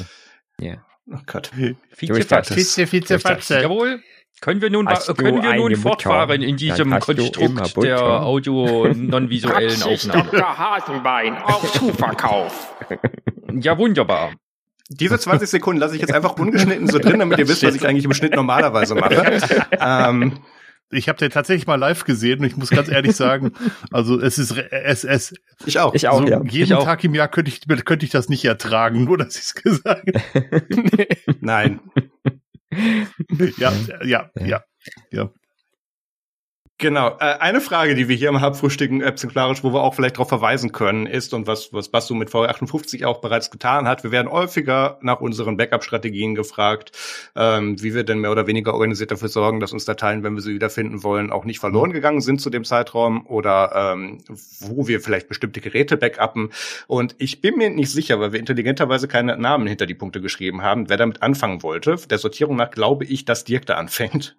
Ja. 0.61 0.75
Oh 1.13 1.19
Gott. 1.27 1.51
Vizefatze. 1.97 2.55
Vize, 2.55 2.91
Vizefatze. 2.91 3.61
Jawohl. 3.61 4.01
Können 4.41 4.61
wir 4.61 4.69
nun, 4.69 4.87
können 5.17 5.43
wir 5.43 5.55
nun 5.55 5.77
fortfahren 5.77 6.43
in 6.43 6.57
diesem 6.59 6.91
Konstrukt 6.99 7.77
der 7.83 8.03
audio-non-visuellen 8.03 9.83
Aufnahme? 9.83 10.25
Dr. 10.31 10.59
Hasenbein 10.59 11.37
auf 11.39 11.73
Zuverkauf. 11.79 12.75
ja, 13.61 13.79
wunderbar. 13.79 14.33
Diese 14.89 15.19
20 15.19 15.49
Sekunden 15.49 15.81
lasse 15.81 15.95
ich 15.97 16.03
jetzt 16.03 16.13
einfach 16.13 16.39
ungeschnitten 16.39 16.87
so 16.87 16.99
drin, 16.99 17.19
damit 17.19 17.39
ihr 17.39 17.49
wisst, 17.49 17.65
was 17.65 17.75
ich 17.75 17.87
eigentlich 17.89 18.05
im 18.05 18.13
Schnitt 18.13 18.35
normalerweise 18.35 18.95
mache. 18.95 19.41
ähm, 19.81 20.39
ich 20.91 21.09
habe 21.09 21.19
den 21.19 21.31
tatsächlich 21.31 21.67
mal 21.67 21.77
live 21.77 22.05
gesehen 22.05 22.41
und 22.41 22.47
ich 22.47 22.57
muss 22.57 22.71
ganz 22.71 22.89
ehrlich 22.89 23.17
sagen, 23.17 23.53
also 23.91 24.21
es 24.21 24.39
ist 24.39 24.53
es 24.57 25.05
es 25.05 25.35
ich 25.65 25.79
auch, 25.79 25.95
ich 25.95 26.09
auch, 26.09 26.21
so 26.21 26.27
ja. 26.27 26.43
jeden 26.45 26.79
ich 26.79 26.85
Tag 26.85 27.03
im 27.05 27.15
Jahr 27.15 27.29
könnte 27.29 27.51
ich 27.51 27.61
könnte 27.85 28.05
ich 28.05 28.13
das 28.13 28.29
nicht 28.29 28.45
ertragen, 28.45 29.05
nur 29.05 29.19
dass 29.19 29.37
ich 29.37 29.43
es 29.43 29.55
gesagt. 29.55 30.11
Nein. 31.41 31.81
ja, 33.59 33.73
ja, 34.05 34.31
ja, 34.37 34.63
ja. 35.11 35.31
Genau. 36.79 37.17
Äh, 37.21 37.39
eine 37.39 37.63
Frage, 37.63 37.95
die 37.95 38.07
wir 38.07 38.17
hier 38.17 38.29
im 38.29 38.43
Halbfrühstücken 38.43 39.01
exemplarisch, 39.01 39.65
wo 39.65 39.73
wir 39.73 39.81
auch 39.81 39.95
vielleicht 39.95 40.17
darauf 40.17 40.29
verweisen 40.29 40.73
können, 40.73 41.07
ist 41.07 41.33
und 41.33 41.47
was 41.47 41.73
was 41.73 41.89
Bastu 41.89 42.15
mit 42.15 42.29
V58 42.29 43.07
auch 43.07 43.23
bereits 43.23 43.51
getan 43.51 43.89
hat. 43.89 44.05
Wir 44.05 44.11
werden 44.11 44.31
häufiger 44.31 44.99
nach 45.01 45.23
unseren 45.23 45.57
Backup-Strategien 45.57 46.35
gefragt, 46.35 46.93
ähm, 47.35 47.83
wie 47.83 47.95
wir 47.95 48.05
denn 48.05 48.19
mehr 48.19 48.31
oder 48.31 48.47
weniger 48.47 48.75
organisiert 48.75 49.11
dafür 49.11 49.31
sorgen, 49.31 49.59
dass 49.61 49.73
uns 49.73 49.87
Dateien, 49.87 50.23
wenn 50.23 50.35
wir 50.35 50.43
sie 50.43 50.53
wiederfinden 50.53 51.03
wollen, 51.03 51.33
auch 51.33 51.47
nicht 51.47 51.61
verloren 51.61 51.95
gegangen 51.95 52.21
sind 52.21 52.43
zu 52.43 52.51
dem 52.51 52.65
Zeitraum 52.65 53.27
oder 53.27 53.95
ähm, 53.95 54.19
wo 54.61 54.87
wir 54.87 55.01
vielleicht 55.01 55.29
bestimmte 55.29 55.63
Geräte 55.63 55.97
backuppen. 55.97 56.51
Und 56.89 57.15
ich 57.17 57.41
bin 57.41 57.57
mir 57.57 57.71
nicht 57.71 57.91
sicher, 57.91 58.21
weil 58.21 58.33
wir 58.33 58.41
intelligenterweise 58.41 59.09
keine 59.09 59.39
Namen 59.39 59.67
hinter 59.67 59.87
die 59.87 59.95
Punkte 59.95 60.21
geschrieben 60.21 60.61
haben, 60.61 60.91
wer 60.91 60.99
damit 60.99 61.23
anfangen 61.23 61.63
wollte. 61.63 61.97
Der 62.11 62.19
Sortierung 62.19 62.57
nach 62.57 62.71
glaube 62.71 63.07
ich, 63.07 63.25
dass 63.25 63.45
Dirk 63.45 63.65
da 63.65 63.77
anfängt. 63.77 64.37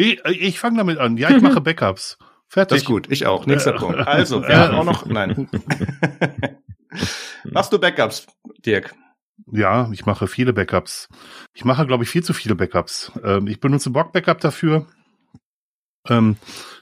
Ich, 0.00 0.24
ich 0.24 0.60
fange 0.60 0.78
damit 0.78 0.98
an. 0.98 1.16
Ja, 1.16 1.30
ich 1.30 1.42
mache 1.42 1.60
Backups. 1.60 2.18
Fertig. 2.48 2.70
Das 2.70 2.82
ist 2.82 2.86
gut, 2.86 3.06
ich 3.10 3.26
auch. 3.26 3.46
Nächster 3.46 3.72
Punkt. 3.74 3.98
Also, 3.98 4.42
wer 4.46 4.60
hat 4.60 4.72
auch 4.72 4.84
noch? 4.84 5.06
Nein. 5.06 5.48
Machst 7.44 7.72
du 7.72 7.78
Backups, 7.78 8.26
Dirk? 8.64 8.94
Ja, 9.52 9.90
ich 9.92 10.06
mache 10.06 10.26
viele 10.26 10.52
Backups. 10.52 11.08
Ich 11.54 11.64
mache, 11.64 11.86
glaube 11.86 12.04
ich, 12.04 12.10
viel 12.10 12.24
zu 12.24 12.32
viele 12.32 12.54
Backups. 12.54 13.12
Ähm, 13.22 13.46
ich 13.46 13.60
benutze 13.60 13.90
Bock 13.90 14.12
Backup 14.12 14.40
dafür. 14.40 14.86
Ähm, 16.08 16.36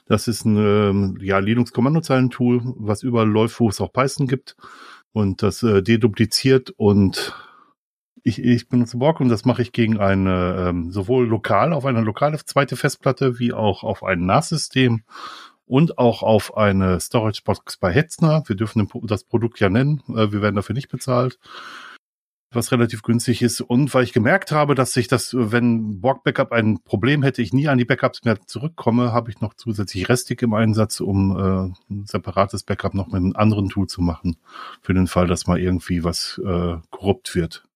das 0.07 0.27
ist 0.27 0.45
ein 0.45 0.57
ähm, 0.57 1.17
ja, 1.21 1.39
Linux-Kommandozeilen-Tool, 1.39 2.61
was 2.77 3.03
überall 3.03 3.29
läuft, 3.29 3.59
wo 3.59 3.69
es 3.69 3.81
auch 3.81 3.93
Python 3.93 4.27
gibt. 4.27 4.55
Und 5.11 5.43
das 5.43 5.61
äh, 5.63 5.81
dedupliziert 5.83 6.71
und 6.77 7.33
ich, 8.23 8.43
ich 8.43 8.67
benutze 8.67 8.97
Borg 8.97 9.19
und 9.19 9.29
das 9.29 9.45
mache 9.45 9.61
ich 9.61 9.71
gegen 9.71 9.99
eine, 9.99 10.67
ähm, 10.69 10.91
sowohl 10.91 11.27
lokal 11.27 11.73
auf 11.73 11.85
eine 11.85 12.01
lokale 12.01 12.43
zweite 12.43 12.75
Festplatte 12.75 13.39
wie 13.39 13.53
auch 13.53 13.83
auf 13.83 14.03
ein 14.03 14.25
NAS-System 14.25 15.03
und 15.65 15.99
auch 15.99 16.23
auf 16.23 16.57
eine 16.57 16.99
Storage 16.99 17.43
Box 17.45 17.77
bei 17.77 17.93
Hetzner. 17.93 18.43
Wir 18.47 18.55
dürfen 18.55 18.87
das 19.03 19.23
Produkt 19.23 19.59
ja 19.59 19.69
nennen. 19.69 20.01
Äh, 20.09 20.31
wir 20.31 20.41
werden 20.41 20.55
dafür 20.55 20.73
nicht 20.73 20.89
bezahlt. 20.89 21.37
Was 22.51 22.71
relativ 22.71 23.03
günstig 23.03 23.43
ist. 23.43 23.61
Und 23.61 23.93
weil 23.93 24.03
ich 24.03 24.11
gemerkt 24.11 24.51
habe, 24.51 24.73
dass 24.73 24.97
ich 24.97 25.07
das, 25.07 25.35
wenn 25.37 26.01
Borg 26.01 26.23
Backup 26.23 26.51
ein 26.51 26.81
Problem 26.83 27.21
hätte, 27.21 27.43
ich 27.43 27.53
nie 27.53 27.67
an 27.67 27.77
die 27.77 27.85
Backups 27.85 28.23
mehr 28.23 28.39
zurückkomme, 28.43 29.13
habe 29.13 29.29
ich 29.29 29.39
noch 29.39 29.53
zusätzlich 29.53 30.09
Restig 30.09 30.41
im 30.41 30.55
Einsatz, 30.55 30.99
um 30.99 31.37
äh, 31.37 31.93
ein 31.93 32.05
separates 32.07 32.63
Backup 32.63 32.95
noch 32.95 33.05
mit 33.05 33.17
einem 33.17 33.35
anderen 33.35 33.69
Tool 33.69 33.85
zu 33.85 34.01
machen. 34.01 34.37
Für 34.81 34.95
den 34.95 35.05
Fall, 35.05 35.27
dass 35.27 35.45
mal 35.45 35.59
irgendwie 35.59 36.03
was 36.03 36.41
äh, 36.43 36.77
korrupt 36.89 37.35
wird 37.35 37.68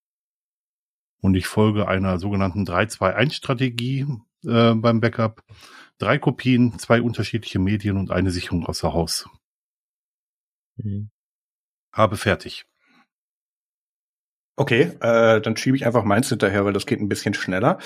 und 1.24 1.36
ich 1.36 1.46
folge 1.46 1.88
einer 1.88 2.18
sogenannten 2.18 2.64
3-2-1-Strategie 2.64 4.06
äh, 4.44 4.74
beim 4.74 5.00
Backup. 5.00 5.42
Drei 5.96 6.18
Kopien, 6.18 6.78
zwei 6.78 7.00
unterschiedliche 7.00 7.58
Medien 7.58 7.96
und 7.96 8.10
eine 8.10 8.30
Sicherung 8.30 8.66
außer 8.66 8.92
Haus. 8.92 9.26
Mhm. 10.76 11.08
Habe 11.92 12.18
fertig. 12.18 12.66
Okay, 14.56 14.92
äh, 15.00 15.40
dann 15.40 15.56
schiebe 15.56 15.76
ich 15.76 15.84
einfach 15.84 16.04
meins 16.04 16.28
hinterher, 16.28 16.64
weil 16.64 16.72
das 16.72 16.86
geht 16.86 17.00
ein 17.00 17.08
bisschen 17.08 17.34
schneller. 17.34 17.78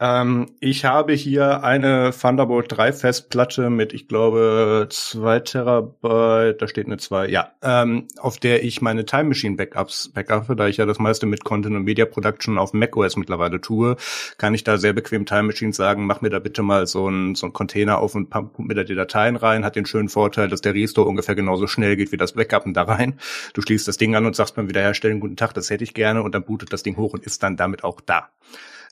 Ähm, 0.00 0.50
ich 0.60 0.84
habe 0.86 1.14
hier 1.14 1.62
eine 1.62 2.10
Thunderbolt 2.10 2.66
3 2.68 2.92
Festplatte 2.92 3.70
mit, 3.70 3.94
ich 3.94 4.06
glaube, 4.06 4.86
zwei 4.90 5.40
Terabyte, 5.40 6.60
da 6.60 6.68
steht 6.68 6.86
eine 6.86 6.98
zwei, 6.98 7.28
ja, 7.28 7.52
ähm, 7.62 8.08
auf 8.18 8.38
der 8.38 8.64
ich 8.64 8.82
meine 8.82 9.06
Time 9.06 9.24
Machine 9.24 9.56
Backups 9.56 10.08
backuppe, 10.08 10.56
da 10.56 10.68
ich 10.68 10.78
ja 10.78 10.86
das 10.86 10.98
meiste 10.98 11.24
mit 11.24 11.44
Content 11.44 11.76
und 11.76 11.84
Media 11.84 12.06
Production 12.06 12.58
auf 12.58 12.72
macOS 12.74 13.16
mittlerweile 13.16 13.60
tue, 13.60 13.96
kann 14.38 14.54
ich 14.54 14.64
da 14.64 14.76
sehr 14.78 14.94
bequem 14.94 15.26
Time 15.26 15.44
Machine 15.44 15.72
sagen, 15.74 16.06
mach 16.06 16.22
mir 16.22 16.30
da 16.30 16.38
bitte 16.38 16.62
mal 16.62 16.86
so 16.86 17.08
ein 17.08 17.34
so 17.34 17.46
ein 17.46 17.52
Container 17.52 17.98
auf 17.98 18.14
und 18.14 18.28
pump 18.30 18.58
mir 18.58 18.74
da 18.74 18.84
die 18.84 18.94
Dateien 18.94 19.36
rein, 19.36 19.64
hat 19.64 19.76
den 19.76 19.86
schönen 19.86 20.08
Vorteil, 20.08 20.48
dass 20.48 20.62
der 20.62 20.74
Restore 20.74 21.08
ungefähr 21.08 21.34
genauso 21.34 21.66
schnell 21.66 21.96
geht 21.96 22.12
wie 22.12 22.18
das 22.18 22.32
Backuppen 22.32 22.74
da 22.74 22.82
rein. 22.82 23.18
Du 23.52 23.62
schließt 23.62 23.86
das 23.86 23.98
Ding 23.98 24.14
an 24.14 24.26
und 24.26 24.34
sagst 24.34 24.54
beim 24.54 24.68
Wiederherstellen, 24.68 25.20
guten 25.20 25.36
Tag, 25.36 25.52
das 25.52 25.68
hätte 25.68 25.84
ich 25.84 25.92
gerne 25.92 26.09
und 26.18 26.34
dann 26.34 26.44
bootet 26.44 26.72
das 26.72 26.82
Ding 26.82 26.96
hoch 26.96 27.12
und 27.12 27.24
ist 27.24 27.42
dann 27.42 27.56
damit 27.56 27.84
auch 27.84 28.00
da. 28.00 28.30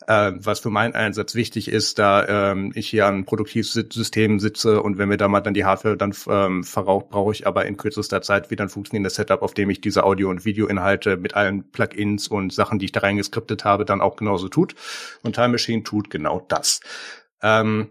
Äh, 0.07 0.33
was 0.37 0.61
für 0.61 0.71
meinen 0.71 0.95
Einsatz 0.95 1.35
wichtig 1.35 1.69
ist, 1.69 1.99
da 1.99 2.53
ähm, 2.53 2.73
ich 2.75 2.89
hier 2.89 3.07
an 3.07 3.25
Produktivsystemen 3.25 4.39
sitze 4.39 4.81
und 4.81 4.97
wenn 4.97 5.09
mir 5.09 5.17
da 5.17 5.29
mal 5.29 5.41
dann 5.41 5.55
die 5.55 5.65
Hardware 5.65 5.97
dann 5.97 6.15
ähm, 6.29 6.65
verraucht, 6.65 7.11
brauche 7.11 7.33
ich 7.33 7.47
aber 7.47 7.67
in 7.67 7.77
kürzester 7.77 8.23
Zeit 8.23 8.51
wieder 8.51 8.65
ein 8.65 8.69
funktionierendes 8.71 9.17
Setup, 9.17 9.43
auf 9.43 9.55
dem 9.55 9.69
ich 9.71 9.81
diese 9.81 10.05
Audio- 10.05 10.31
und 10.31 10.45
Videoinhalte 10.45 11.17
mit 11.17 11.35
allen 11.35 11.71
Plugins 11.73 12.29
und 12.29 12.53
Sachen, 12.53 12.79
die 12.79 12.87
ich 12.87 12.93
da 12.93 13.01
reingeskriptet 13.01 13.65
habe, 13.65 13.85
dann 13.85 14.01
auch 14.01 14.17
genauso 14.17 14.49
tut. 14.49 14.75
Und 15.23 15.35
Time 15.35 15.49
Machine 15.49 15.83
tut 15.83 16.11
genau 16.11 16.45
das. 16.49 16.81
Ähm, 17.43 17.89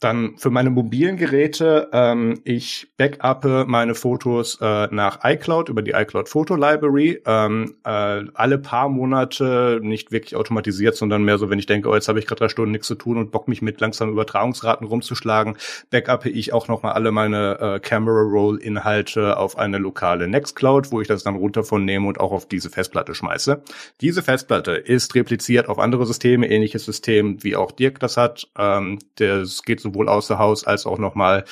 Dann 0.00 0.38
für 0.38 0.50
meine 0.50 0.70
mobilen 0.70 1.16
Geräte, 1.16 1.88
ähm, 1.92 2.40
ich 2.44 2.92
backuppe 2.96 3.64
meine 3.66 3.96
Fotos 3.96 4.58
äh, 4.60 4.86
nach 4.92 5.24
iCloud 5.24 5.68
über 5.68 5.82
die 5.82 5.90
iCloud 5.90 6.28
Photo 6.28 6.54
Library. 6.54 7.20
Ähm, 7.26 7.74
äh, 7.84 8.24
alle 8.34 8.58
paar 8.58 8.88
Monate 8.88 9.80
nicht 9.82 10.12
wirklich 10.12 10.36
automatisiert, 10.36 10.94
sondern 10.94 11.24
mehr 11.24 11.36
so, 11.36 11.50
wenn 11.50 11.58
ich 11.58 11.66
denke, 11.66 11.88
oh, 11.88 11.94
jetzt 11.94 12.06
habe 12.06 12.20
ich 12.20 12.26
gerade 12.26 12.38
drei 12.38 12.48
Stunden 12.48 12.70
nichts 12.70 12.86
zu 12.86 12.94
tun 12.94 13.16
und 13.16 13.32
Bock 13.32 13.48
mich 13.48 13.60
mit 13.60 13.80
langsamen 13.80 14.12
Übertragungsraten 14.12 14.86
rumzuschlagen, 14.86 15.56
backuppe 15.90 16.28
ich 16.28 16.52
auch 16.52 16.68
nochmal 16.68 16.92
alle 16.92 17.10
meine 17.10 17.58
äh, 17.60 17.80
Camera 17.80 18.22
Roll 18.22 18.58
Inhalte 18.58 19.36
auf 19.36 19.58
eine 19.58 19.78
lokale 19.78 20.28
Nextcloud, 20.28 20.92
wo 20.92 21.00
ich 21.00 21.08
das 21.08 21.24
dann 21.24 21.34
runter 21.34 21.64
von 21.64 21.84
nehme 21.84 22.06
und 22.06 22.20
auch 22.20 22.30
auf 22.30 22.46
diese 22.46 22.70
Festplatte 22.70 23.16
schmeiße. 23.16 23.62
Diese 24.00 24.22
Festplatte 24.22 24.72
ist 24.72 25.16
repliziert 25.16 25.68
auf 25.68 25.80
andere 25.80 26.06
Systeme, 26.06 26.48
ähnliches 26.48 26.84
System 26.84 27.42
wie 27.42 27.56
auch 27.56 27.72
Dirk 27.72 27.98
das 27.98 28.16
hat. 28.16 28.48
Ähm, 28.56 29.00
das 29.16 29.64
geht 29.64 29.80
so 29.80 29.87
sowohl 29.88 30.08
außer 30.08 30.38
Haus 30.38 30.64
als 30.64 30.86
auch 30.86 30.98
nochmal 30.98 31.44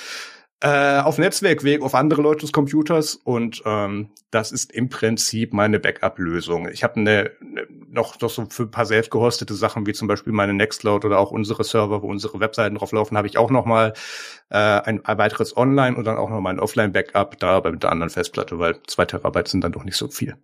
äh, 0.60 1.00
auf 1.00 1.18
Netzwerkweg 1.18 1.82
auf 1.82 1.94
andere 1.94 2.22
Leute 2.22 2.46
Computers 2.50 3.14
und 3.14 3.62
ähm, 3.66 4.08
das 4.30 4.52
ist 4.52 4.72
im 4.72 4.88
Prinzip 4.88 5.52
meine 5.52 5.78
Backup-Lösung. 5.78 6.68
Ich 6.68 6.82
habe 6.82 6.96
eine, 6.96 7.30
ne, 7.40 7.66
noch, 7.88 8.18
noch 8.20 8.30
so 8.30 8.46
für 8.48 8.62
ein 8.62 8.70
paar 8.70 8.86
selbst 8.86 9.10
gehostete 9.10 9.54
Sachen 9.54 9.86
wie 9.86 9.92
zum 9.92 10.08
Beispiel 10.08 10.32
meine 10.32 10.54
Nextcloud 10.54 11.04
oder 11.04 11.18
auch 11.18 11.30
unsere 11.30 11.62
Server, 11.62 12.02
wo 12.02 12.08
unsere 12.08 12.40
Webseiten 12.40 12.76
drauf 12.76 12.92
laufen, 12.92 13.18
habe 13.18 13.28
ich 13.28 13.36
auch 13.36 13.50
noch 13.50 13.66
mal 13.66 13.92
äh, 14.48 14.56
ein, 14.56 15.04
ein 15.04 15.18
weiteres 15.18 15.56
Online 15.58 15.94
und 15.94 16.04
dann 16.04 16.16
auch 16.16 16.30
noch 16.30 16.40
mal 16.40 16.50
ein 16.50 16.60
Offline-Backup 16.60 17.38
da 17.38 17.50
aber 17.50 17.72
mit 17.72 17.82
der 17.82 17.92
anderen 17.92 18.10
Festplatte, 18.10 18.58
weil 18.58 18.80
zwei 18.86 19.04
Terabyte 19.04 19.48
sind 19.48 19.62
dann 19.62 19.72
doch 19.72 19.84
nicht 19.84 19.96
so 19.96 20.08
viel. 20.08 20.36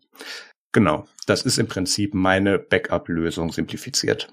Genau, 0.73 1.07
das 1.27 1.43
ist 1.43 1.59
im 1.59 1.69
Prinzip 1.69 2.13
meine 2.13 2.59
Backup-Lösung 2.59 3.51
simplifiziert. 3.51 4.29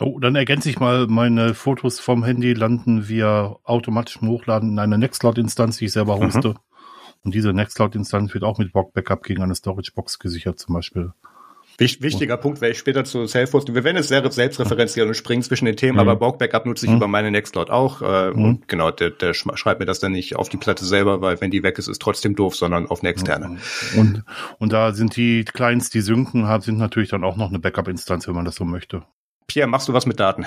Oh, 0.00 0.18
dann 0.18 0.34
ergänze 0.34 0.68
ich 0.68 0.80
mal, 0.80 1.06
meine 1.06 1.54
Fotos 1.54 2.00
vom 2.00 2.24
Handy 2.24 2.52
landen 2.52 3.08
via 3.08 3.56
automatischem 3.62 4.28
Hochladen 4.28 4.70
in 4.70 4.78
einer 4.78 4.98
Nextcloud-Instanz, 4.98 5.76
die 5.78 5.84
ich 5.84 5.92
selber 5.92 6.16
mhm. 6.16 6.24
hoste. 6.24 6.48
Mhm. 6.48 6.58
Und 7.22 7.34
diese 7.34 7.52
Nextcloud-Instanz 7.52 8.34
wird 8.34 8.44
auch 8.44 8.58
mit 8.58 8.72
Backup 8.72 9.22
gegen 9.22 9.42
eine 9.42 9.54
Storage-Box 9.54 10.18
gesichert 10.18 10.58
zum 10.58 10.74
Beispiel. 10.74 11.12
Wichtiger 11.78 12.36
Punkt, 12.36 12.62
weil 12.62 12.70
ich 12.70 12.78
später 12.78 13.04
zu 13.04 13.26
Self-Hosting, 13.26 13.74
wir 13.74 13.82
werden 13.82 13.96
es 13.96 14.06
sehr 14.06 14.30
selbstreferenzieren 14.30 15.08
und 15.08 15.14
springen 15.14 15.42
zwischen 15.42 15.64
den 15.64 15.76
Themen, 15.76 15.94
mhm. 15.94 16.00
aber 16.00 16.16
Borg 16.16 16.38
Backup 16.38 16.66
nutze 16.66 16.86
ich 16.86 16.90
mhm. 16.90 16.98
über 16.98 17.08
meine 17.08 17.30
Nextcloud 17.30 17.70
auch. 17.70 18.00
Äh, 18.00 18.30
mhm. 18.30 18.44
Und 18.44 18.68
genau, 18.68 18.90
der, 18.90 19.10
der 19.10 19.34
schreibt 19.34 19.80
mir 19.80 19.86
das 19.86 19.98
dann 19.98 20.12
nicht 20.12 20.36
auf 20.36 20.48
die 20.48 20.56
Platte 20.56 20.84
selber, 20.84 21.20
weil 21.20 21.40
wenn 21.40 21.50
die 21.50 21.62
weg 21.62 21.78
ist, 21.78 21.88
ist 21.88 22.00
trotzdem 22.00 22.36
doof, 22.36 22.54
sondern 22.54 22.86
auf 22.86 23.00
eine 23.00 23.10
externe. 23.10 23.58
Und, 23.96 24.22
und 24.58 24.72
da 24.72 24.92
sind 24.92 25.16
die 25.16 25.44
Clients, 25.44 25.90
die 25.90 26.00
synken 26.00 26.46
sind 26.60 26.78
natürlich 26.78 27.08
dann 27.08 27.24
auch 27.24 27.36
noch 27.36 27.48
eine 27.48 27.58
Backup-Instanz, 27.58 28.28
wenn 28.28 28.34
man 28.34 28.44
das 28.44 28.54
so 28.54 28.64
möchte. 28.64 29.02
Pierre, 29.54 29.68
machst 29.68 29.86
du 29.86 29.92
was 29.92 30.04
mit 30.04 30.18
Daten? 30.18 30.46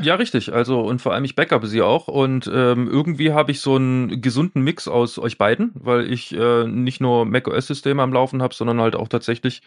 Ja, 0.00 0.14
richtig. 0.14 0.50
Also 0.50 0.80
und 0.80 1.02
vor 1.02 1.12
allem 1.12 1.24
ich 1.24 1.34
backup 1.34 1.66
sie 1.66 1.82
auch 1.82 2.08
und 2.08 2.50
ähm, 2.50 2.88
irgendwie 2.90 3.34
habe 3.34 3.50
ich 3.50 3.60
so 3.60 3.76
einen 3.76 4.22
gesunden 4.22 4.62
Mix 4.62 4.88
aus 4.88 5.18
euch 5.18 5.36
beiden, 5.36 5.72
weil 5.74 6.10
ich 6.10 6.34
äh, 6.34 6.66
nicht 6.66 7.02
nur 7.02 7.26
macOS-Systeme 7.26 8.02
am 8.02 8.14
Laufen 8.14 8.40
habe, 8.40 8.54
sondern 8.54 8.80
halt 8.80 8.96
auch 8.96 9.08
tatsächlich 9.08 9.60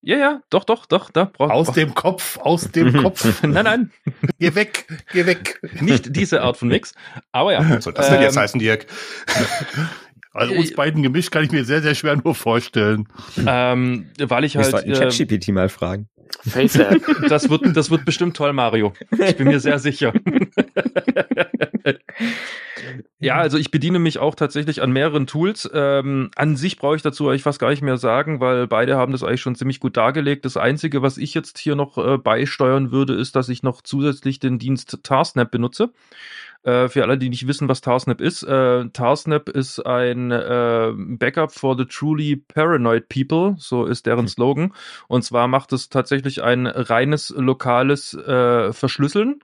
ja, 0.00 0.16
ja, 0.16 0.40
doch, 0.48 0.64
doch, 0.64 0.86
doch, 0.86 1.10
da 1.10 1.26
braucht 1.26 1.52
Aus 1.52 1.72
dem 1.72 1.94
Kopf, 1.94 2.38
aus 2.38 2.70
dem 2.70 2.94
Kopf. 3.02 3.42
nein, 3.42 3.64
nein. 3.64 3.90
geh 4.38 4.54
weg, 4.54 4.86
geh 5.12 5.26
weg. 5.26 5.60
Nicht 5.82 6.16
diese 6.16 6.40
Art 6.40 6.56
von 6.56 6.68
Mix, 6.68 6.94
aber 7.32 7.52
ja. 7.52 7.68
Was 7.68 7.84
soll 7.84 7.92
das 7.92 8.08
denn 8.08 8.16
ähm, 8.16 8.22
jetzt 8.22 8.36
heißen, 8.38 8.58
Dirk? 8.58 8.86
Also 10.32 10.54
uns 10.54 10.72
beiden 10.72 11.02
gemischt 11.02 11.30
kann 11.30 11.44
ich 11.44 11.52
mir 11.52 11.64
sehr, 11.64 11.82
sehr 11.82 11.94
schwer 11.94 12.16
nur 12.16 12.34
vorstellen. 12.34 13.06
Ähm, 13.46 14.06
weil 14.18 14.44
ich 14.44 14.56
halt. 14.56 14.86
Ich 14.86 14.98
ChatGPT 14.98 15.48
mal 15.48 15.68
fragen. 15.68 16.08
FaceApp. 16.48 17.02
Das 17.28 17.48
wird, 17.48 17.76
das 17.76 17.90
wird 17.90 18.04
bestimmt 18.04 18.36
toll, 18.36 18.52
Mario. 18.52 18.92
Ich 19.10 19.36
bin 19.36 19.48
mir 19.48 19.60
sehr 19.60 19.78
sicher. 19.78 20.12
ja, 23.18 23.36
also 23.36 23.58
ich 23.58 23.70
bediene 23.70 23.98
mich 23.98 24.18
auch 24.18 24.34
tatsächlich 24.34 24.82
an 24.82 24.92
mehreren 24.92 25.26
Tools. 25.26 25.70
Ähm, 25.72 26.30
an 26.36 26.56
sich 26.56 26.76
brauche 26.78 26.96
ich 26.96 27.02
dazu 27.02 27.28
eigentlich 27.28 27.42
fast 27.42 27.58
gar 27.58 27.70
nicht 27.70 27.82
mehr 27.82 27.96
sagen, 27.96 28.40
weil 28.40 28.66
beide 28.66 28.96
haben 28.96 29.12
das 29.12 29.22
eigentlich 29.22 29.40
schon 29.40 29.54
ziemlich 29.54 29.80
gut 29.80 29.96
dargelegt. 29.96 30.44
Das 30.44 30.56
Einzige, 30.56 31.02
was 31.02 31.16
ich 31.16 31.34
jetzt 31.34 31.58
hier 31.58 31.76
noch 31.76 31.98
äh, 31.98 32.18
beisteuern 32.18 32.90
würde, 32.90 33.14
ist, 33.14 33.36
dass 33.36 33.48
ich 33.48 33.62
noch 33.62 33.82
zusätzlich 33.82 34.40
den 34.40 34.58
Dienst 34.58 34.98
Tarsnap 35.02 35.50
benutze. 35.50 35.92
Äh, 36.64 36.88
für 36.88 37.02
alle, 37.02 37.18
die 37.18 37.28
nicht 37.28 37.48
wissen, 37.48 37.68
was 37.68 37.80
Tarsnap 37.80 38.20
ist, 38.20 38.44
äh, 38.44 38.88
Tarsnap 38.90 39.48
ist 39.48 39.80
ein 39.80 40.30
äh, 40.30 40.92
Backup 40.94 41.52
for 41.52 41.76
the 41.76 41.86
truly 41.86 42.36
paranoid 42.36 43.08
people, 43.08 43.56
so 43.58 43.84
ist 43.84 44.06
deren 44.06 44.20
hm. 44.20 44.28
Slogan. 44.28 44.74
Und 45.08 45.22
zwar 45.22 45.48
macht 45.48 45.72
es 45.72 45.88
tatsächlich 45.88 46.42
ein 46.42 46.66
reines 46.66 47.30
lokales 47.36 48.14
äh, 48.14 48.72
Verschlüsseln 48.72 49.40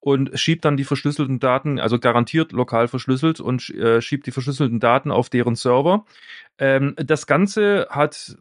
und 0.00 0.38
schiebt 0.38 0.64
dann 0.64 0.76
die 0.76 0.84
verschlüsselten 0.84 1.40
Daten, 1.40 1.78
also 1.78 1.98
garantiert 1.98 2.52
lokal 2.52 2.88
verschlüsselt 2.88 3.40
und 3.40 3.68
äh, 3.70 4.00
schiebt 4.00 4.26
die 4.26 4.32
verschlüsselten 4.32 4.80
Daten 4.80 5.10
auf 5.10 5.28
deren 5.28 5.56
Server. 5.56 6.04
Ähm, 6.58 6.94
das 6.96 7.26
Ganze 7.26 7.86
hat 7.90 8.36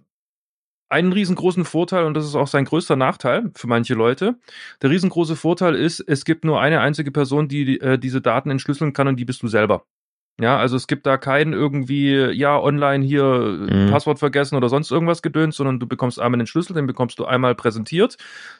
einen 0.89 1.13
riesengroßen 1.13 1.65
Vorteil 1.65 2.05
und 2.05 2.15
das 2.15 2.25
ist 2.25 2.35
auch 2.35 2.47
sein 2.47 2.65
größter 2.65 2.95
Nachteil 2.95 3.51
für 3.55 3.67
manche 3.67 3.93
Leute. 3.93 4.35
Der 4.81 4.89
riesengroße 4.89 5.35
Vorteil 5.35 5.75
ist, 5.75 5.99
es 5.99 6.25
gibt 6.25 6.43
nur 6.43 6.59
eine 6.59 6.81
einzige 6.81 7.11
Person, 7.11 7.47
die 7.47 7.79
äh, 7.79 7.97
diese 7.99 8.21
Daten 8.21 8.49
entschlüsseln 8.49 8.93
kann 8.93 9.07
und 9.07 9.17
die 9.17 9.25
bist 9.25 9.43
du 9.43 9.47
selber. 9.47 9.85
Ja, 10.41 10.57
also 10.57 10.77
es 10.77 10.87
gibt 10.87 11.05
da 11.05 11.17
keinen 11.17 11.51
irgendwie, 11.51 12.15
ja, 12.31 12.57
online 12.57 13.03
hier 13.03 13.25
mhm. 13.69 13.91
Passwort 13.91 14.19
vergessen 14.19 14.55
oder 14.55 14.69
sonst 14.69 14.89
irgendwas 14.89 15.21
gedöns, 15.21 15.57
sondern 15.57 15.81
du 15.81 15.87
bekommst 15.87 16.17
einmal 16.17 16.37
den 16.37 16.47
Schlüssel, 16.47 16.73
den 16.73 16.87
bekommst 16.87 17.19
du 17.19 17.25
einmal 17.25 17.55
präsentiert, 17.55 18.17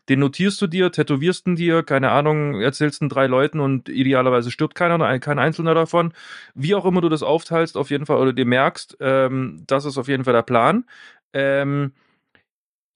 den 0.10 0.20
notierst 0.20 0.62
du 0.62 0.68
dir, 0.68 0.92
tätowierst 0.92 1.48
ihn 1.48 1.56
dir, 1.56 1.84
keine 1.84 2.12
Ahnung, 2.12 2.60
erzählst 2.60 3.02
ihn 3.02 3.08
drei 3.08 3.28
Leuten 3.28 3.62
und 3.62 3.88
idealerweise 3.88 4.52
stirbt 4.52 4.76
keiner, 4.76 5.20
kein 5.20 5.40
einzelner 5.40 5.74
davon. 5.74 6.14
Wie 6.54 6.76
auch 6.76 6.84
immer 6.84 7.00
du 7.00 7.08
das 7.08 7.24
aufteilst, 7.24 7.78
auf 7.78 7.92
jeden 7.92 8.06
Fall, 8.06 8.18
oder 8.18 8.34
dir 8.34 8.46
merkst, 8.46 8.98
ähm, 9.00 9.64
das 9.66 9.86
ist 9.86 9.98
auf 9.98 10.10
jeden 10.10 10.26
Fall 10.26 10.34
der 10.34 10.42
Plan. 10.42 10.84
Ähm, 11.32 11.94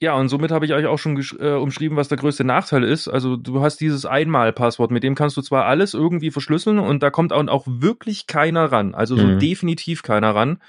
ja, 0.03 0.15
und 0.15 0.27
somit 0.27 0.51
habe 0.51 0.65
ich 0.65 0.73
euch 0.73 0.85
auch 0.85 0.99
schon 0.99 1.17
äh, 1.39 1.53
umschrieben, 1.53 1.95
was 1.95 2.09
der 2.09 2.17
größte 2.17 2.43
Nachteil 2.43 2.83
ist. 2.83 3.07
Also 3.07 3.37
du 3.37 3.61
hast 3.61 3.77
dieses 3.77 4.05
Einmal-Passwort, 4.05 4.91
mit 4.91 5.01
dem 5.01 5.15
kannst 5.15 5.37
du 5.37 5.41
zwar 5.41 5.63
alles 5.63 5.93
irgendwie 5.93 6.29
verschlüsseln 6.29 6.77
und 6.77 7.01
da 7.01 7.09
kommt 7.09 7.31
auch 7.31 7.63
wirklich 7.65 8.27
keiner 8.27 8.69
ran. 8.69 8.95
Also 8.95 9.15
so 9.15 9.25
mhm. 9.25 9.39
definitiv 9.39 10.03
keiner 10.03 10.35
ran. 10.35 10.59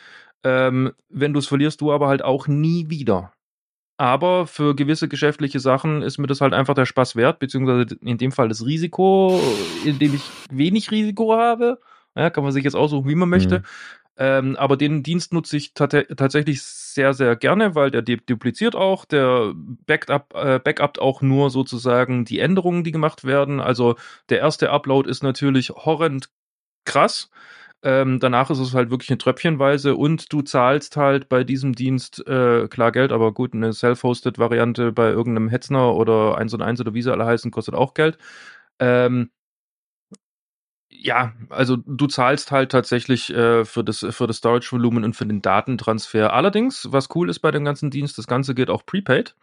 Ähm, 0.45 0.93
wenn 1.09 1.33
du 1.33 1.41
es 1.41 1.49
verlierst, 1.49 1.81
du 1.81 1.91
aber 1.91 2.07
halt 2.07 2.23
auch 2.23 2.47
nie 2.47 2.91
wieder. 2.91 3.33
Aber 3.97 4.47
für 4.47 4.77
gewisse 4.77 5.09
geschäftliche 5.09 5.59
Sachen 5.59 6.03
ist 6.03 6.19
mir 6.19 6.29
das 6.29 6.41
halt 6.41 6.55
einfach 6.55 6.75
der 6.75 6.87
Spaß 6.87 7.17
wert, 7.17 7.41
beziehungsweise 7.41 7.97
in 8.03 8.19
dem 8.19 8.31
Fall 8.31 8.49
das 8.49 8.65
Risiko, 8.65 9.41
in 9.85 9.99
dem 9.99 10.15
ich 10.15 10.23
wenig 10.49 10.93
Risiko 10.93 11.35
habe. 11.35 11.81
Ja, 12.17 12.31
kann 12.31 12.45
man 12.45 12.53
sich 12.53 12.63
jetzt 12.63 12.77
aussuchen, 12.77 13.09
wie 13.09 13.17
man 13.17 13.29
möchte. 13.29 13.59
Mhm. 13.59 13.65
Ähm, 14.17 14.55
aber 14.57 14.77
den 14.77 15.03
Dienst 15.03 15.33
nutze 15.33 15.57
ich 15.57 15.75
tatsächlich 15.75 16.63
sehr, 16.63 17.15
sehr 17.15 17.35
gerne, 17.37 17.75
weil 17.75 17.91
der 17.91 18.03
dupliziert 18.03 18.77
auch, 18.77 19.05
der 19.05 19.53
Backup, 19.55 20.35
äh, 20.35 20.61
backupt 20.61 21.01
auch 21.01 21.21
nur 21.21 21.51
sozusagen 21.51 22.25
die 22.25 22.39
Änderungen, 22.39 22.85
die 22.85 22.93
gemacht 22.93 23.25
werden. 23.25 23.61
Also 23.61 23.97
der 24.29 24.39
erste 24.39 24.71
Upload 24.71 25.11
ist 25.11 25.23
natürlich 25.25 25.71
horrend 25.71 26.31
krass. 26.85 27.31
Ähm, 27.83 28.19
danach 28.21 28.51
ist 28.51 28.61
es 28.61 28.73
halt 28.75 28.91
wirklich 28.91 29.11
eine 29.11 29.19
Tröpfchenweise 29.19 29.95
und 29.97 30.33
du 30.33 30.43
zahlst 30.43 30.97
halt 30.97 31.29
bei 31.29 31.45
diesem 31.45 31.75
Dienst 31.75 32.27
äh, 32.27 32.67
klar 32.69 32.93
Geld, 32.93 33.13
aber 33.13 33.33
gut, 33.33 33.53
eine 33.53 33.75
Self-Hosted-Variante 33.75 34.93
bei 34.93 35.11
irgendeinem 35.11 35.51
Hetzner 35.51 35.95
oder 35.95 36.39
1 36.39 36.55
und 36.55 36.63
1 36.63 36.81
oder 36.81 36.95
wie 36.95 37.03
sie 37.03 37.13
alle 37.13 37.27
heißen, 37.27 37.51
kostet 37.51 37.75
auch 37.75 37.93
Geld. 37.95 38.17
Ähm, 38.79 39.31
ja, 41.05 41.35
also 41.51 41.77
du 41.77 42.07
zahlst 42.07 42.51
halt 42.51 42.73
tatsächlich 42.73 43.29
äh, 43.31 43.67
für 43.67 43.85
das 43.85 44.07
für 44.11 44.27
das 44.27 44.39
Storage 44.39 44.73
Volumen 44.73 45.05
und 45.05 45.15
für 45.15 45.27
den 45.27 45.43
Datentransfer. 45.43 46.33
Allerdings, 46.33 46.89
was 46.91 47.15
cool 47.15 47.29
ist 47.29 47.41
bei 47.41 47.51
dem 47.51 47.63
ganzen 47.65 47.91
Dienst, 47.91 48.17
das 48.17 48.27
Ganze 48.27 48.55
geht 48.55 48.71
auch 48.71 48.87
prepaid. 48.87 49.37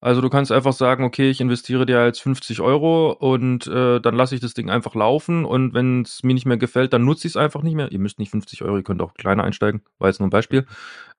Also 0.00 0.20
du 0.20 0.28
kannst 0.30 0.52
einfach 0.52 0.72
sagen, 0.72 1.02
okay, 1.02 1.28
ich 1.28 1.40
investiere 1.40 1.84
dir 1.84 2.04
jetzt 2.04 2.20
50 2.20 2.60
Euro 2.60 3.10
und 3.10 3.66
äh, 3.66 4.00
dann 4.00 4.14
lasse 4.14 4.36
ich 4.36 4.40
das 4.40 4.54
Ding 4.54 4.70
einfach 4.70 4.94
laufen 4.94 5.44
und 5.44 5.74
wenn 5.74 6.02
es 6.02 6.22
mir 6.22 6.34
nicht 6.34 6.46
mehr 6.46 6.56
gefällt, 6.56 6.92
dann 6.92 7.04
nutze 7.04 7.26
ich 7.26 7.32
es 7.32 7.36
einfach 7.36 7.62
nicht 7.62 7.74
mehr. 7.74 7.90
Ihr 7.90 7.98
müsst 7.98 8.20
nicht 8.20 8.30
50 8.30 8.62
Euro, 8.62 8.76
ihr 8.76 8.84
könnt 8.84 9.02
auch 9.02 9.14
kleiner 9.14 9.42
einsteigen, 9.42 9.82
war 9.98 10.08
jetzt 10.08 10.20
nur 10.20 10.28
ein 10.28 10.30
Beispiel. 10.30 10.66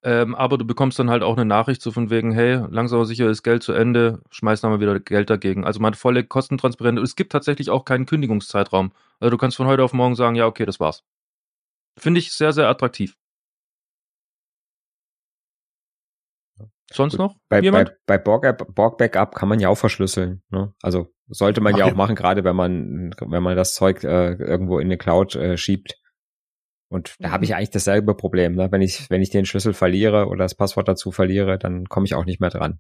Ähm, 0.02 0.34
aber 0.34 0.58
du 0.58 0.64
bekommst 0.66 0.98
dann 0.98 1.10
halt 1.10 1.24
auch 1.24 1.36
eine 1.36 1.44
Nachricht 1.44 1.82
so 1.82 1.92
von 1.92 2.10
wegen, 2.10 2.32
hey, 2.32 2.64
langsam 2.70 3.00
aber 3.00 3.06
sicher 3.06 3.30
ist 3.30 3.44
Geld 3.44 3.64
zu 3.64 3.74
Ende, 3.74 4.22
schmeiß 4.32 4.64
nochmal 4.64 4.80
wieder 4.80 4.98
Geld 5.02 5.30
dagegen. 5.30 5.66
Also 5.66 5.82
man 5.82 5.92
hat 5.92 6.00
volle 6.00 6.24
Kostentransparenz. 6.24 7.02
Es 7.02 7.18
gibt 7.18 7.34
tatsächlich 7.34 7.70
auch 7.70 7.84
keinen 7.84 8.06
Kündigungszeitraum. 8.06 8.94
Also 9.20 9.32
du 9.32 9.38
kannst 9.38 9.58
von 9.58 9.68
heute 9.68 9.84
auf 9.84 9.92
morgen 9.92 10.16
sagen, 10.16 10.36
ja, 10.36 10.46
okay, 10.46 10.66
das 10.66 10.80
war's. 10.80 11.04
Finde 11.98 12.20
ich 12.20 12.32
sehr, 12.32 12.54
sehr 12.54 12.70
attraktiv. 12.70 13.18
Sonst 16.92 17.14
Gut. 17.14 17.20
noch? 17.20 17.36
Bei, 17.50 17.62
jemand? 17.62 17.96
bei, 18.06 18.18
bei 18.18 18.24
Borg, 18.24 18.74
Borg 18.74 18.98
Backup 18.98 19.36
kann 19.36 19.50
man 19.50 19.60
ja 19.60 19.70
auch 19.70 19.78
verschlüsseln. 19.78 20.42
Ne? 20.50 20.74
Also 20.82 21.08
sollte 21.28 21.62
man 21.62 21.74
Ach, 21.76 21.80
ja 21.80 21.86
auch 21.86 21.90
ja. 21.90 21.96
machen, 21.96 22.16
gerade 22.16 22.44
wenn 22.44 22.56
man, 22.56 23.12
wenn 23.20 23.44
man 23.44 23.56
das 23.56 23.74
Zeug 23.74 24.04
äh, 24.04 24.34
irgendwo 24.34 24.80
in 24.80 24.88
eine 24.88 24.98
Cloud 24.98 25.36
äh, 25.36 25.58
schiebt. 25.58 25.96
Und 26.92 27.16
da 27.20 27.30
habe 27.30 27.44
ich 27.44 27.52
mhm. 27.52 27.58
eigentlich 27.58 27.70
dasselbe 27.70 28.16
Problem. 28.16 28.56
Ne? 28.56 28.72
Wenn 28.72 28.82
ich, 28.82 29.10
wenn 29.12 29.22
ich 29.22 29.30
den 29.30 29.46
Schlüssel 29.46 29.74
verliere 29.74 30.26
oder 30.28 30.46
das 30.46 30.56
Passwort 30.56 30.88
dazu 30.88 31.12
verliere, 31.12 31.60
dann 31.60 31.86
komme 31.86 32.08
ich 32.08 32.16
auch 32.16 32.26
nicht 32.26 32.42
mehr 32.42 32.50
dran. 32.50 32.80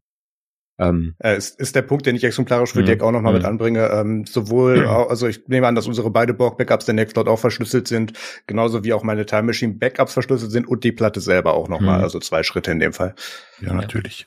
Ähm, 0.80 1.16
äh, 1.20 1.38
ist, 1.38 1.60
ist 1.60 1.76
der 1.76 1.82
Punkt, 1.82 2.06
den 2.06 2.16
ich 2.16 2.24
exemplarisch 2.24 2.72
für 2.72 2.84
Dirk 2.84 3.04
auch 3.04 3.12
nochmal 3.12 3.34
mit 3.34 3.44
anbringe. 3.44 3.90
Ähm, 3.90 4.26
sowohl, 4.26 4.88
also 5.10 5.28
ich 5.28 5.48
nehme 5.48 5.68
an, 5.68 5.76
dass 5.76 5.88
unsere 5.88 6.10
beide 6.10 6.34
Borg-Backups 6.34 6.86
der 6.86 6.96
Nextcloud 6.96 7.28
auch 7.28 7.40
verschlüsselt 7.40 7.88
sind, 7.88 8.14
genauso 8.48 8.84
wie 8.86 8.94
auch 8.94 9.04
meine 9.04 9.26
Time 9.26 9.44
Machine 9.44 9.74
Backups 9.74 10.14
verschlüsselt 10.14 10.52
sind 10.52 10.68
und 10.68 10.84
die 10.84 10.94
Platte 10.94 11.20
selber 11.20 11.54
auch 11.54 11.68
nochmal. 11.68 11.98
Mhm. 11.98 12.04
Also 12.04 12.20
zwei 12.20 12.44
Schritte 12.44 12.72
in 12.72 12.80
dem 12.80 12.94
Fall. 12.94 13.14
Ja, 13.62 13.74
natürlich. 13.74 14.26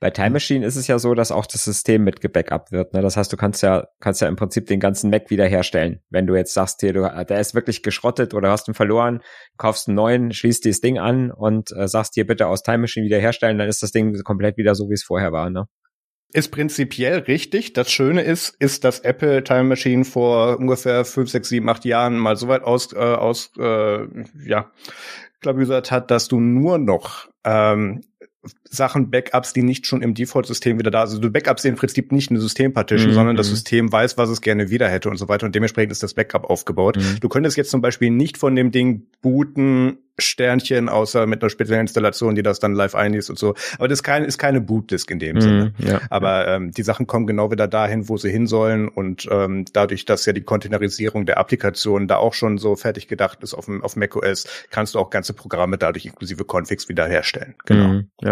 Bei 0.00 0.10
Time 0.10 0.30
mhm. 0.30 0.32
Machine 0.34 0.66
ist 0.66 0.76
es 0.76 0.86
ja 0.86 0.98
so, 0.98 1.14
dass 1.14 1.32
auch 1.32 1.46
das 1.46 1.64
System 1.64 2.04
mit 2.04 2.20
gebackupt 2.20 2.72
wird. 2.72 2.92
Ne? 2.92 3.02
Das 3.02 3.16
heißt, 3.16 3.32
du 3.32 3.36
kannst 3.36 3.62
ja, 3.62 3.86
kannst 4.00 4.20
ja 4.20 4.28
im 4.28 4.36
Prinzip 4.36 4.66
den 4.66 4.80
ganzen 4.80 5.10
Mac 5.10 5.30
wiederherstellen. 5.30 6.00
Wenn 6.10 6.26
du 6.26 6.34
jetzt 6.34 6.54
sagst, 6.54 6.80
hier, 6.80 6.92
du, 6.92 7.02
der 7.02 7.40
ist 7.40 7.54
wirklich 7.54 7.82
geschrottet 7.82 8.34
oder 8.34 8.50
hast 8.50 8.68
ihn 8.68 8.74
verloren, 8.74 9.20
kaufst 9.56 9.88
einen 9.88 9.96
neuen, 9.96 10.32
schließt 10.32 10.64
dieses 10.64 10.80
Ding 10.80 10.98
an 10.98 11.30
und 11.30 11.70
äh, 11.72 11.88
sagst 11.88 12.16
dir 12.16 12.26
bitte 12.26 12.46
aus 12.46 12.62
Time 12.62 12.78
Machine 12.78 13.06
wiederherstellen, 13.06 13.58
dann 13.58 13.68
ist 13.68 13.82
das 13.82 13.92
Ding 13.92 14.22
komplett 14.22 14.56
wieder 14.56 14.74
so, 14.74 14.88
wie 14.88 14.94
es 14.94 15.04
vorher 15.04 15.32
war. 15.32 15.50
Ne? 15.50 15.66
Ist 16.34 16.48
prinzipiell 16.50 17.18
richtig. 17.18 17.74
Das 17.74 17.90
Schöne 17.90 18.22
ist, 18.22 18.56
ist, 18.58 18.84
dass 18.84 19.00
Apple 19.00 19.44
Time 19.44 19.64
Machine 19.64 20.04
vor 20.04 20.58
ungefähr 20.58 21.04
fünf, 21.04 21.30
sechs, 21.30 21.50
sieben, 21.50 21.68
acht 21.68 21.84
Jahren 21.84 22.16
mal 22.16 22.36
so 22.36 22.48
weit 22.48 22.62
aus, 22.62 22.92
äh, 22.94 22.98
aus 22.98 23.52
äh, 23.58 24.06
ja, 24.46 24.70
klabüsert 25.40 25.90
hat, 25.90 26.10
dass 26.10 26.28
du 26.28 26.40
nur 26.40 26.78
noch 26.78 27.28
ähm, 27.44 28.00
Sachen, 28.68 29.10
Backups, 29.10 29.52
die 29.52 29.62
nicht 29.62 29.86
schon 29.86 30.02
im 30.02 30.14
Default-System 30.14 30.78
wieder 30.78 30.90
da 30.90 31.06
sind. 31.06 31.18
Also 31.18 31.28
du 31.28 31.32
Backups 31.32 31.64
im 31.64 31.76
Prinzip 31.76 32.10
nicht 32.10 32.30
eine 32.30 32.40
Systempartition, 32.40 33.10
mhm. 33.10 33.14
sondern 33.14 33.36
das 33.36 33.48
mhm. 33.48 33.54
System 33.54 33.92
weiß, 33.92 34.18
was 34.18 34.30
es 34.30 34.40
gerne 34.40 34.70
wieder 34.70 34.88
hätte 34.88 35.10
und 35.10 35.16
so 35.16 35.28
weiter 35.28 35.46
und 35.46 35.54
dementsprechend 35.54 35.92
ist 35.92 36.02
das 36.02 36.14
Backup 36.14 36.48
aufgebaut. 36.50 36.96
Mhm. 36.96 37.20
Du 37.20 37.28
könntest 37.28 37.56
jetzt 37.56 37.70
zum 37.70 37.80
Beispiel 37.80 38.10
nicht 38.10 38.38
von 38.38 38.56
dem 38.56 38.72
Ding 38.72 39.06
booten, 39.20 39.98
Sternchen, 40.18 40.88
außer 40.88 41.26
mit 41.26 41.42
einer 41.42 41.50
speziellen 41.50 41.82
Installation, 41.82 42.34
die 42.34 42.42
das 42.42 42.58
dann 42.58 42.74
live 42.74 42.94
einliest 42.94 43.30
und 43.30 43.38
so. 43.38 43.54
Aber 43.78 43.88
das 43.88 43.98
ist, 43.98 44.02
kein, 44.02 44.24
ist 44.24 44.38
keine 44.38 44.60
Bootdisk 44.60 45.10
in 45.10 45.18
dem 45.18 45.36
mhm, 45.36 45.40
Sinne. 45.40 45.74
Ja, 45.78 46.00
Aber 46.10 46.46
ähm, 46.48 46.70
die 46.70 46.82
Sachen 46.82 47.06
kommen 47.06 47.26
genau 47.26 47.50
wieder 47.50 47.66
dahin, 47.66 48.08
wo 48.08 48.16
sie 48.16 48.30
hin 48.30 48.46
sollen. 48.46 48.88
Und 48.88 49.26
ähm, 49.30 49.64
dadurch, 49.72 50.04
dass 50.04 50.26
ja 50.26 50.32
die 50.32 50.42
Containerisierung 50.42 51.24
der 51.24 51.38
Applikation 51.38 52.08
da 52.08 52.16
auch 52.16 52.34
schon 52.34 52.58
so 52.58 52.76
fertig 52.76 53.08
gedacht 53.08 53.42
ist 53.42 53.54
auf, 53.54 53.68
auf 53.68 53.96
macOS, 53.96 54.46
kannst 54.70 54.94
du 54.94 54.98
auch 54.98 55.10
ganze 55.10 55.32
Programme 55.32 55.78
dadurch 55.78 56.04
inklusive 56.04 56.44
Configs 56.44 56.88
wiederherstellen. 56.88 57.54
Genau. 57.64 57.88
Mhm, 57.88 58.08
ja. 58.20 58.31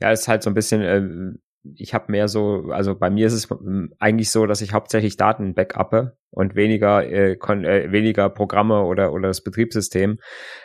Ja, 0.00 0.12
ist 0.12 0.28
halt 0.28 0.42
so 0.42 0.50
ein 0.50 0.54
bisschen, 0.54 0.82
äh, 0.82 1.38
ich 1.74 1.94
habe 1.94 2.10
mehr 2.10 2.28
so, 2.28 2.70
also 2.70 2.94
bei 2.94 3.10
mir 3.10 3.26
ist 3.26 3.32
es 3.32 3.50
ähm, 3.50 3.92
eigentlich 3.98 4.30
so, 4.30 4.46
dass 4.46 4.60
ich 4.60 4.72
hauptsächlich 4.72 5.16
Daten 5.16 5.54
backuppe 5.54 6.16
und 6.30 6.54
weniger 6.54 7.06
äh, 7.06 7.36
kon 7.36 7.64
äh, 7.64 7.90
weniger 7.90 8.30
Programme 8.30 8.82
oder 8.84 9.12
oder 9.12 9.28
das 9.28 9.42
Betriebssystem. 9.42 10.18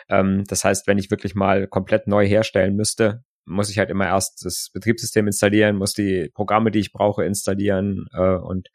Ähm, 0.08 0.44
das 0.48 0.64
heißt, 0.64 0.86
wenn 0.86 0.98
ich 0.98 1.10
wirklich 1.10 1.34
mal 1.34 1.66
komplett 1.66 2.06
neu 2.06 2.26
herstellen 2.26 2.76
müsste, 2.76 3.24
muss 3.44 3.70
ich 3.70 3.78
halt 3.78 3.90
immer 3.90 4.06
erst 4.06 4.44
das 4.44 4.70
Betriebssystem 4.72 5.26
installieren, 5.26 5.76
muss 5.76 5.92
die 5.92 6.30
Programme, 6.34 6.70
die 6.70 6.80
ich 6.80 6.92
brauche, 6.92 7.24
installieren 7.24 8.06
äh, 8.12 8.36
und 8.36 8.68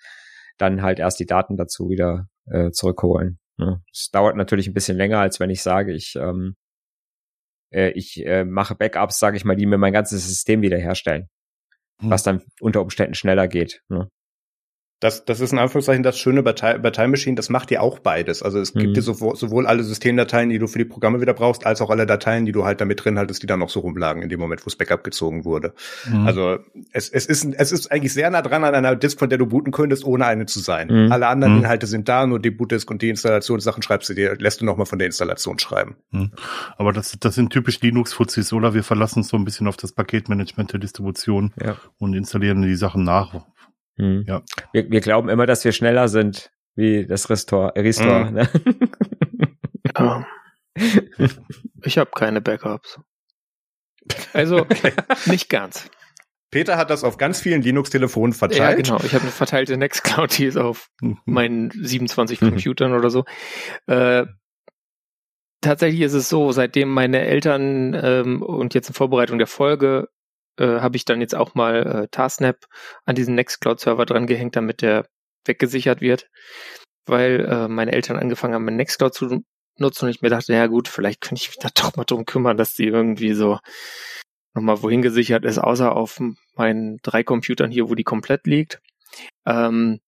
dann 0.58 0.82
halt 0.82 1.00
erst 1.00 1.20
die 1.20 1.26
Daten 1.26 1.58
dazu 1.58 1.90
wieder 1.90 2.28
äh, 2.46 2.72
zurückholen. 2.72 3.40
Ne? 3.58 3.82
Das 3.92 4.10
dauert 4.12 4.36
natürlich 4.36 4.68
ein 4.68 4.74
bisschen 4.74 4.98
länger, 4.98 5.20
als 5.20 5.40
wenn 5.40 5.50
ich 5.50 5.64
sage, 5.64 5.94
ich 5.94 6.16
ähm, 6.16 6.56
äh, 7.72 7.92
ich 7.92 8.26
äh, 8.26 8.46
mache 8.46 8.76
Backups, 8.76 9.20
sage 9.20 9.38
ich 9.38 9.46
mal, 9.46 9.56
die 9.56 9.66
mir 9.66 9.78
mein 9.78 9.94
ganzes 9.94 10.28
System 10.28 10.62
wiederherstellen 10.62 11.30
hm. 12.00 12.10
was 12.10 12.24
dann 12.24 12.42
unter 12.60 12.82
Umständen 12.82 13.14
schneller 13.14 13.48
geht. 13.48 13.84
Ne? 13.90 14.10
Das, 15.00 15.24
das 15.24 15.40
ist 15.40 15.54
in 15.54 15.60
Anführungszeichen 15.60 16.04
das 16.04 16.20
Schöne 16.20 16.44
bei, 16.44 16.54
bei 16.54 16.92
Time 16.92 17.10
Machine, 17.10 17.36
das 17.36 17.50
macht 17.50 17.70
dir 17.70 17.82
auch 17.82 18.00
beides. 18.00 18.44
Also 18.44 18.60
es 18.60 18.76
mhm. 18.76 18.80
gibt 18.80 18.98
dir 18.98 19.02
sowohl, 19.02 19.36
sowohl 19.38 19.66
alle 19.66 19.84
Systemdateien, 19.84 20.50
die 20.50 20.60
du 20.60 20.68
für 20.68 20.78
die 20.78 20.86
Programme 20.86 21.22
wieder 21.22 21.34
brauchst, 21.34 21.66
als 21.66 21.82
auch 21.82 21.90
alle 21.90 22.06
Dateien, 22.06 22.46
die 22.46 22.52
du 22.52 22.66
halt 22.66 22.82
damit 22.82 23.04
drin 23.04 23.18
haltest, 23.18 23.42
die 23.42 23.48
dann 23.48 23.60
noch 23.60 23.70
so 23.70 23.80
rumlagen 23.80 24.22
in 24.22 24.28
dem 24.28 24.42
Moment, 24.42 24.66
wo 24.66 24.68
es 24.68 24.76
Backup 24.76 25.06
gezogen 25.06 25.46
wurde. 25.46 25.74
Mhm. 26.06 26.28
Also 26.28 26.58
es, 26.92 27.08
es, 27.10 27.28
ist, 27.28 27.46
es 27.46 27.72
ist 27.72 27.92
eigentlich 27.92 28.14
sehr 28.14 28.30
nah 28.30 28.42
dran 28.42 28.66
an 28.66 28.76
einer 28.76 28.98
Disk, 28.98 29.20
von 29.20 29.30
der 29.30 29.38
du 29.38 29.46
booten 29.46 29.72
könntest, 29.72 30.04
ohne 30.04 30.26
eine 30.26 30.48
zu 30.48 30.60
sein. 30.60 30.90
Mhm. 30.90 31.12
Alle 31.14 31.28
anderen 31.28 31.54
mhm. 31.54 31.60
Inhalte 31.60 31.88
sind 31.88 32.10
da, 32.10 32.28
nur 32.28 32.40
die 32.40 32.52
Bootdisk 32.52 32.92
und 32.92 33.02
die 33.02 33.10
Installationssachen 33.10 33.82
schreibst 33.82 34.10
du 34.10 34.14
dir, 34.14 34.36
lässt 34.38 34.60
du 34.60 34.66
nochmal 34.66 34.86
von 34.86 35.00
der 35.00 35.06
Installation 35.06 35.60
schreiben. 35.60 35.96
Mhm. 36.12 36.32
Aber 36.78 36.92
das, 36.92 37.16
das 37.18 37.36
sind 37.36 37.52
typisch 37.52 37.80
Linux-Fuzis, 37.80 38.52
oder? 38.52 38.74
Wir 38.74 38.84
verlassen 38.84 39.20
uns 39.20 39.30
so 39.30 39.38
ein 39.38 39.46
bisschen 39.46 39.68
auf 39.68 39.78
das 39.78 39.94
Paketmanagement 39.94 40.74
der 40.74 40.80
Distribution 40.82 41.54
ja. 41.64 41.78
und 42.00 42.14
installieren 42.14 42.62
die 42.62 42.76
Sachen 42.76 43.06
nach, 43.06 43.46
hm. 44.00 44.24
Ja. 44.28 44.42
Wir, 44.74 44.90
wir 44.90 45.02
glauben 45.02 45.30
immer, 45.30 45.46
dass 45.46 45.64
wir 45.66 45.72
schneller 45.72 46.08
sind 46.08 46.52
wie 46.76 47.06
das 47.06 47.30
Restore. 47.30 47.76
Äh, 47.76 47.82
Restore 47.82 48.28
hm. 48.28 48.34
ne? 48.34 48.50
ja. 49.98 50.26
Ich 51.84 51.98
habe 51.98 52.12
keine 52.16 52.42
Backups. 52.42 53.00
Also 54.34 54.66
nicht 55.26 55.50
ganz. 55.50 55.90
Peter 56.52 56.78
hat 56.78 56.90
das 56.90 57.04
auf 57.04 57.18
ganz 57.18 57.42
vielen 57.42 57.62
Linux-Telefonen 57.62 58.34
verteilt. 58.34 58.88
Ja, 58.88 58.96
genau. 58.96 59.06
Ich 59.06 59.14
habe 59.14 59.24
eine 59.24 59.32
verteilte 59.32 59.78
Nextcloud, 59.78 60.36
die 60.38 60.46
ist 60.46 60.58
auf 60.58 60.90
mhm. 61.02 61.20
meinen 61.26 61.70
27 61.72 62.42
mhm. 62.42 62.50
Computern 62.50 62.94
oder 62.94 63.10
so. 63.10 63.26
Äh, 63.86 64.26
tatsächlich 65.62 66.02
ist 66.02 66.14
es 66.14 66.30
so, 66.30 66.52
seitdem 66.52 66.90
meine 66.90 67.22
Eltern 67.22 67.94
ähm, 67.94 68.42
und 68.42 68.74
jetzt 68.74 68.88
in 68.88 68.96
Vorbereitung 68.96 69.38
der 69.38 69.48
Folge 69.48 70.08
äh, 70.60 70.82
habe 70.82 70.98
ich 70.98 71.06
dann 71.06 71.22
jetzt 71.22 71.36
auch 71.36 71.56
mal 71.56 72.04
äh, 72.04 72.08
Tarsnap 72.10 72.66
an 73.06 73.16
diesen 73.16 73.36
Nextcloud-Server 73.36 74.06
dran 74.06 74.28
gehängt, 74.28 74.56
damit 74.56 74.82
der 74.82 75.08
weggesichert 75.46 76.02
wird, 76.02 76.30
weil 77.06 77.46
äh, 77.46 77.68
meine 77.68 77.94
Eltern 77.94 78.18
angefangen 78.18 78.54
haben, 78.54 78.66
Nextcloud 78.66 79.14
zu 79.14 79.44
nutzen 79.78 80.06
und 80.06 80.12
ich 80.12 80.22
mir 80.22 80.30
dachte, 80.30 80.54
ja 80.54 80.68
gut, 80.68 80.88
vielleicht 80.88 81.22
könnte 81.22 81.42
ich 81.42 81.50
mich 81.50 81.58
da 81.58 81.70
doch 81.76 81.96
mal 81.96 82.04
drum 82.04 82.26
kümmern, 82.26 82.58
dass 82.58 82.74
die 82.74 82.88
irgendwie 82.88 83.34
so 83.34 83.60
nochmal 84.54 84.82
wohin 84.82 85.02
gesichert 85.02 85.46
ist, 85.46 85.58
außer 85.60 85.96
auf 85.96 86.20
meinen 86.56 86.98
drei 87.04 87.24
Computern 87.24 87.72
hier, 87.72 87.90
wo 87.90 87.96
die 87.96 88.04
komplett 88.04 88.46
liegt. 88.46 88.82
Ähm, 89.46 90.00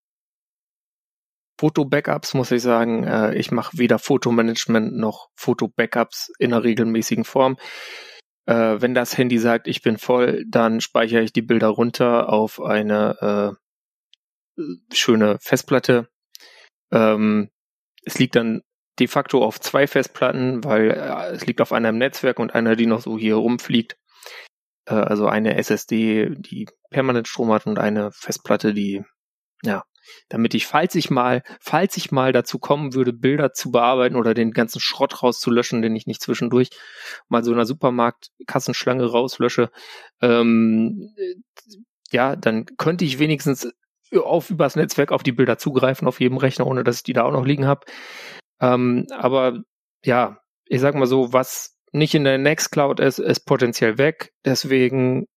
Foto-Backups 1.60 2.34
muss 2.34 2.52
ich 2.52 2.62
sagen, 2.64 3.04
äh, 3.04 3.36
ich 3.36 3.52
mache 3.52 3.78
weder 3.78 4.00
Fotomanagement 4.00 4.98
noch 4.98 5.30
Foto-Backups 5.36 6.32
in 6.40 6.54
einer 6.54 6.64
regelmäßigen 6.64 7.24
Form. 7.24 7.58
Äh, 8.52 8.82
wenn 8.82 8.94
das 8.94 9.18
Handy 9.18 9.38
sagt, 9.38 9.68
ich 9.68 9.82
bin 9.82 9.98
voll, 9.98 10.44
dann 10.46 10.82
speichere 10.82 11.22
ich 11.22 11.32
die 11.32 11.42
Bilder 11.42 11.70
runter 11.70 12.28
auf 12.28 12.62
eine 12.62 13.58
äh, 14.58 14.94
schöne 14.94 15.38
Festplatte. 15.40 16.10
Ähm, 16.92 17.50
es 18.04 18.20
liegt 18.20 18.36
dann 18.36 18.62
de 19.00 19.08
facto 19.08 19.42
auf 19.42 19.62
zwei 19.62 19.88
Festplatten, 19.88 20.66
weil 20.66 20.92
äh, 20.92 21.32
es 21.34 21.46
liegt 21.46 21.62
auf 21.62 21.72
einer 21.72 21.90
im 21.90 21.98
Netzwerk 21.98 22.40
und 22.40 22.54
einer, 22.54 22.76
die 22.76 22.88
noch 22.88 23.00
so 23.00 23.18
hier 23.18 23.36
rumfliegt. 23.36 23.96
Äh, 24.86 24.96
also 24.96 25.28
eine 25.28 25.56
SSD, 25.56 26.36
die 26.36 26.68
permanent 26.90 27.30
Strom 27.30 27.54
hat 27.54 27.68
und 27.68 27.80
eine 27.80 28.12
Festplatte, 28.12 28.74
die 28.74 29.02
ja 29.64 29.86
damit 30.30 30.54
ich, 30.54 30.68
falls 30.68 30.96
ich 30.96 31.10
mal, 31.10 31.44
falls 31.60 31.98
ich 31.98 32.12
mal 32.12 32.32
dazu 32.32 32.60
kommen 32.60 32.94
würde, 32.94 33.14
Bilder 33.14 33.54
zu 33.54 33.72
bearbeiten 33.72 34.16
oder 34.16 34.34
den 34.34 34.52
ganzen 34.52 34.80
Schrott 34.80 35.24
rauszulöschen, 35.24 35.82
den 35.82 35.96
ich 35.96 36.08
nicht 36.08 36.22
zwischendurch 36.22 36.70
mal 37.28 37.44
so 37.44 37.52
einer 37.52 37.66
Supermarkt-Kassenschlange 37.66 39.06
rauslösche, 39.06 39.70
ähm, 40.22 41.14
ja, 42.12 42.36
dann 42.36 42.66
könnte 42.78 43.06
ich 43.06 43.20
wenigstens 43.20 43.72
auf 44.14 44.50
übers 44.50 44.76
Netzwerk 44.76 45.12
auf 45.12 45.24
die 45.24 45.32
Bilder 45.32 45.58
zugreifen, 45.58 46.08
auf 46.08 46.20
jedem 46.20 46.38
Rechner, 46.38 46.68
ohne 46.68 46.84
dass 46.84 46.98
ich 46.98 47.04
die 47.04 47.14
da 47.14 47.24
auch 47.24 47.32
noch 47.32 47.46
liegen 47.46 47.66
habe. 47.66 47.86
Ähm, 48.60 49.08
aber 49.12 49.62
ja, 50.04 50.40
ich 50.66 50.82
sag 50.82 50.96
mal 50.96 51.06
so, 51.06 51.34
was 51.34 51.78
nicht 51.94 52.14
in 52.16 52.24
der 52.24 52.38
Nextcloud 52.38 53.00
ist, 53.00 53.20
ist 53.20 53.42
potenziell 53.42 53.98
weg. 53.98 54.34
Deswegen 54.46 55.28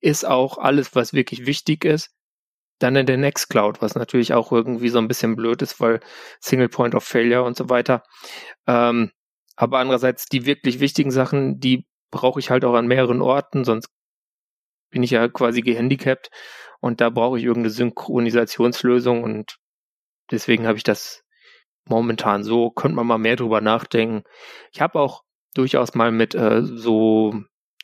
ist 0.00 0.26
auch 0.26 0.58
alles, 0.58 0.94
was 0.94 1.12
wirklich 1.12 1.46
wichtig 1.46 1.84
ist, 1.84 2.10
dann 2.82 2.96
in 2.96 3.06
der 3.06 3.16
Nextcloud, 3.16 3.82
was 3.82 3.94
natürlich 3.94 4.34
auch 4.34 4.52
irgendwie 4.52 4.88
so 4.88 4.98
ein 4.98 5.08
bisschen 5.08 5.36
blöd 5.36 5.62
ist, 5.62 5.80
weil 5.80 6.00
Single 6.40 6.68
Point 6.68 6.94
of 6.94 7.04
Failure 7.04 7.44
und 7.44 7.56
so 7.56 7.68
weiter. 7.70 8.02
Ähm, 8.66 9.12
aber 9.56 9.78
andererseits 9.78 10.26
die 10.26 10.46
wirklich 10.46 10.80
wichtigen 10.80 11.10
Sachen, 11.10 11.60
die 11.60 11.86
brauche 12.10 12.40
ich 12.40 12.50
halt 12.50 12.64
auch 12.64 12.74
an 12.74 12.86
mehreren 12.86 13.22
Orten, 13.22 13.64
sonst 13.64 13.88
bin 14.90 15.02
ich 15.02 15.10
ja 15.10 15.28
quasi 15.28 15.62
gehandicapt 15.62 16.30
und 16.80 17.00
da 17.00 17.10
brauche 17.10 17.38
ich 17.38 17.44
irgendeine 17.44 17.70
Synchronisationslösung 17.70 19.22
und 19.22 19.56
deswegen 20.30 20.66
habe 20.66 20.78
ich 20.78 20.84
das 20.84 21.22
momentan 21.86 22.44
so. 22.44 22.70
Könnte 22.70 22.96
man 22.96 23.06
mal 23.06 23.18
mehr 23.18 23.36
drüber 23.36 23.60
nachdenken. 23.60 24.24
Ich 24.72 24.80
habe 24.80 25.00
auch 25.00 25.22
durchaus 25.54 25.94
mal 25.94 26.12
mit 26.12 26.34
äh, 26.34 26.62
so 26.62 27.34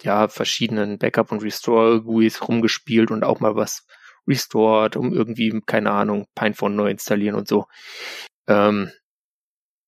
ja 0.03 0.29
verschiedenen 0.29 0.99
Backup 0.99 1.33
und 1.33 1.43
Restore 1.43 2.03
GUIs 2.03 2.47
rumgespielt 2.47 3.11
und 3.11 3.25
auch 3.25 3.41
mal 3.41 3.57
was 3.57 3.87
restored, 4.29 4.97
um 4.97 5.13
irgendwie, 5.13 5.61
keine 5.67 5.91
Ahnung, 5.91 6.27
Pinephone 6.35 6.77
neu 6.77 6.91
installieren 6.91 7.35
und 7.35 7.49
so. 7.49 7.67
Ähm, 8.47 8.93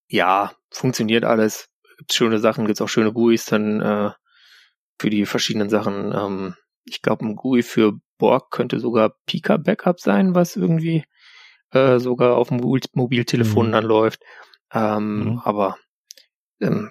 ja, 0.08 0.52
funktioniert 0.70 1.24
alles. 1.24 1.68
Gibt's 1.98 2.16
schöne 2.16 2.38
Sachen, 2.38 2.66
gibt's 2.66 2.80
auch 2.80 2.88
schöne 2.88 3.12
GUIs 3.12 3.44
dann 3.44 3.80
äh, 3.80 4.10
für 4.98 5.10
die 5.10 5.26
verschiedenen 5.26 5.70
Sachen. 5.70 6.12
Ähm, 6.14 6.54
ich 6.84 7.02
glaube, 7.02 7.26
ein 7.26 7.36
GUI 7.36 7.62
für 7.62 7.92
Borg 8.18 8.50
könnte 8.50 8.80
sogar 8.80 9.14
Pika 9.26 9.56
Backup 9.56 10.00
sein, 10.00 10.34
was 10.34 10.56
irgendwie 10.56 11.04
äh, 11.70 11.98
sogar 11.98 12.36
auf 12.36 12.48
dem 12.48 12.58
Mobil 12.58 12.82
Mobiltelefon 12.92 13.68
mhm. 13.68 13.72
dann 13.72 13.84
läuft. 13.84 14.22
Ähm, 14.72 15.24
mhm. 15.24 15.38
Aber 15.44 15.76
ähm, 16.60 16.90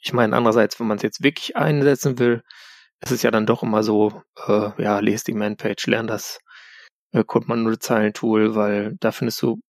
ich 0.00 0.12
meine, 0.12 0.36
andererseits, 0.36 0.78
wenn 0.80 0.86
man 0.86 0.96
es 0.96 1.02
jetzt 1.02 1.22
wirklich 1.22 1.56
einsetzen 1.56 2.18
will, 2.18 2.42
es 3.04 3.12
ist 3.12 3.22
ja 3.22 3.30
dann 3.30 3.46
doch 3.46 3.62
immer 3.62 3.82
so, 3.82 4.22
äh, 4.46 4.70
ja, 4.82 4.98
lest 5.00 5.28
die 5.28 5.34
Man-Page, 5.34 5.86
lern 5.86 6.06
das 6.06 6.38
äh, 7.12 7.22
Code-Manual-Zeilen-Tool, 7.24 8.54
weil 8.54 8.96
da 9.00 9.12
findest 9.12 9.42
du 9.42 9.60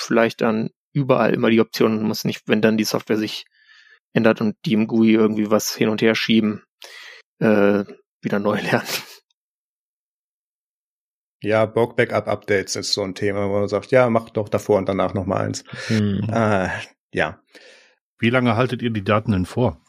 vielleicht 0.00 0.40
dann 0.40 0.70
überall 0.92 1.34
immer 1.34 1.50
die 1.50 1.60
Option, 1.60 2.02
muss 2.02 2.24
nicht, 2.24 2.42
wenn 2.46 2.62
dann 2.62 2.78
die 2.78 2.84
Software 2.84 3.18
sich 3.18 3.44
ändert 4.14 4.40
und 4.40 4.56
die 4.64 4.72
im 4.72 4.86
GUI 4.86 5.12
irgendwie 5.12 5.50
was 5.50 5.74
hin 5.74 5.90
und 5.90 6.00
her 6.00 6.14
schieben, 6.14 6.64
äh, 7.40 7.84
wieder 8.22 8.38
neu 8.38 8.60
lernen. 8.62 8.88
Ja, 11.40 11.66
Bug 11.66 11.94
Backup 11.94 12.26
Updates 12.26 12.74
ist 12.74 12.92
so 12.92 13.02
ein 13.02 13.14
Thema, 13.14 13.48
wo 13.48 13.60
man 13.60 13.68
sagt, 13.68 13.92
ja, 13.92 14.10
mach 14.10 14.30
doch 14.30 14.48
davor 14.48 14.78
und 14.78 14.88
danach 14.88 15.14
nochmal 15.14 15.46
eins. 15.46 15.62
Hm. 15.86 16.28
Äh, 16.32 16.68
ja. 17.12 17.40
Wie 18.18 18.30
lange 18.30 18.56
haltet 18.56 18.82
ihr 18.82 18.90
die 18.90 19.04
Daten 19.04 19.30
denn 19.30 19.46
vor? 19.46 19.80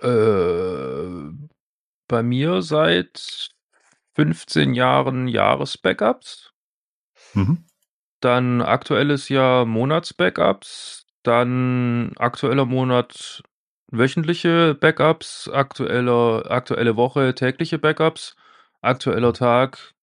Äh, 0.00 1.32
bei 2.08 2.22
mir 2.22 2.62
seit 2.62 3.50
15 4.14 4.74
Jahren 4.74 5.28
Jahresbackups. 5.28 6.52
Mhm. 7.34 7.64
Dann 8.20 8.62
aktuelles 8.62 9.28
Jahr 9.28 9.64
Monatsbackups. 9.66 11.06
Dann 11.22 12.12
aktueller 12.16 12.64
Monat 12.64 13.42
wöchentliche 13.90 14.74
Backups. 14.74 15.48
Aktueller, 15.48 16.50
aktuelle 16.50 16.96
Woche 16.96 17.34
tägliche 17.34 17.78
Backups. 17.78 18.36
Aktueller 18.80 19.32
Tag. 19.32 19.94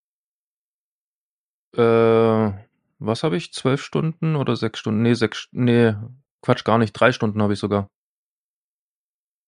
Äh, 1.75 2.53
was 2.99 3.23
habe 3.23 3.37
ich? 3.37 3.53
Zwölf 3.53 3.83
Stunden 3.83 4.35
oder 4.35 4.55
sechs 4.55 4.79
Stunden? 4.79 5.01
Nee, 5.01 5.13
sechs, 5.13 5.47
nee, 5.51 5.93
Quatsch, 6.41 6.63
gar 6.63 6.77
nicht. 6.77 6.93
Drei 6.93 7.11
Stunden 7.11 7.41
habe 7.41 7.53
ich 7.53 7.59
sogar. 7.59 7.89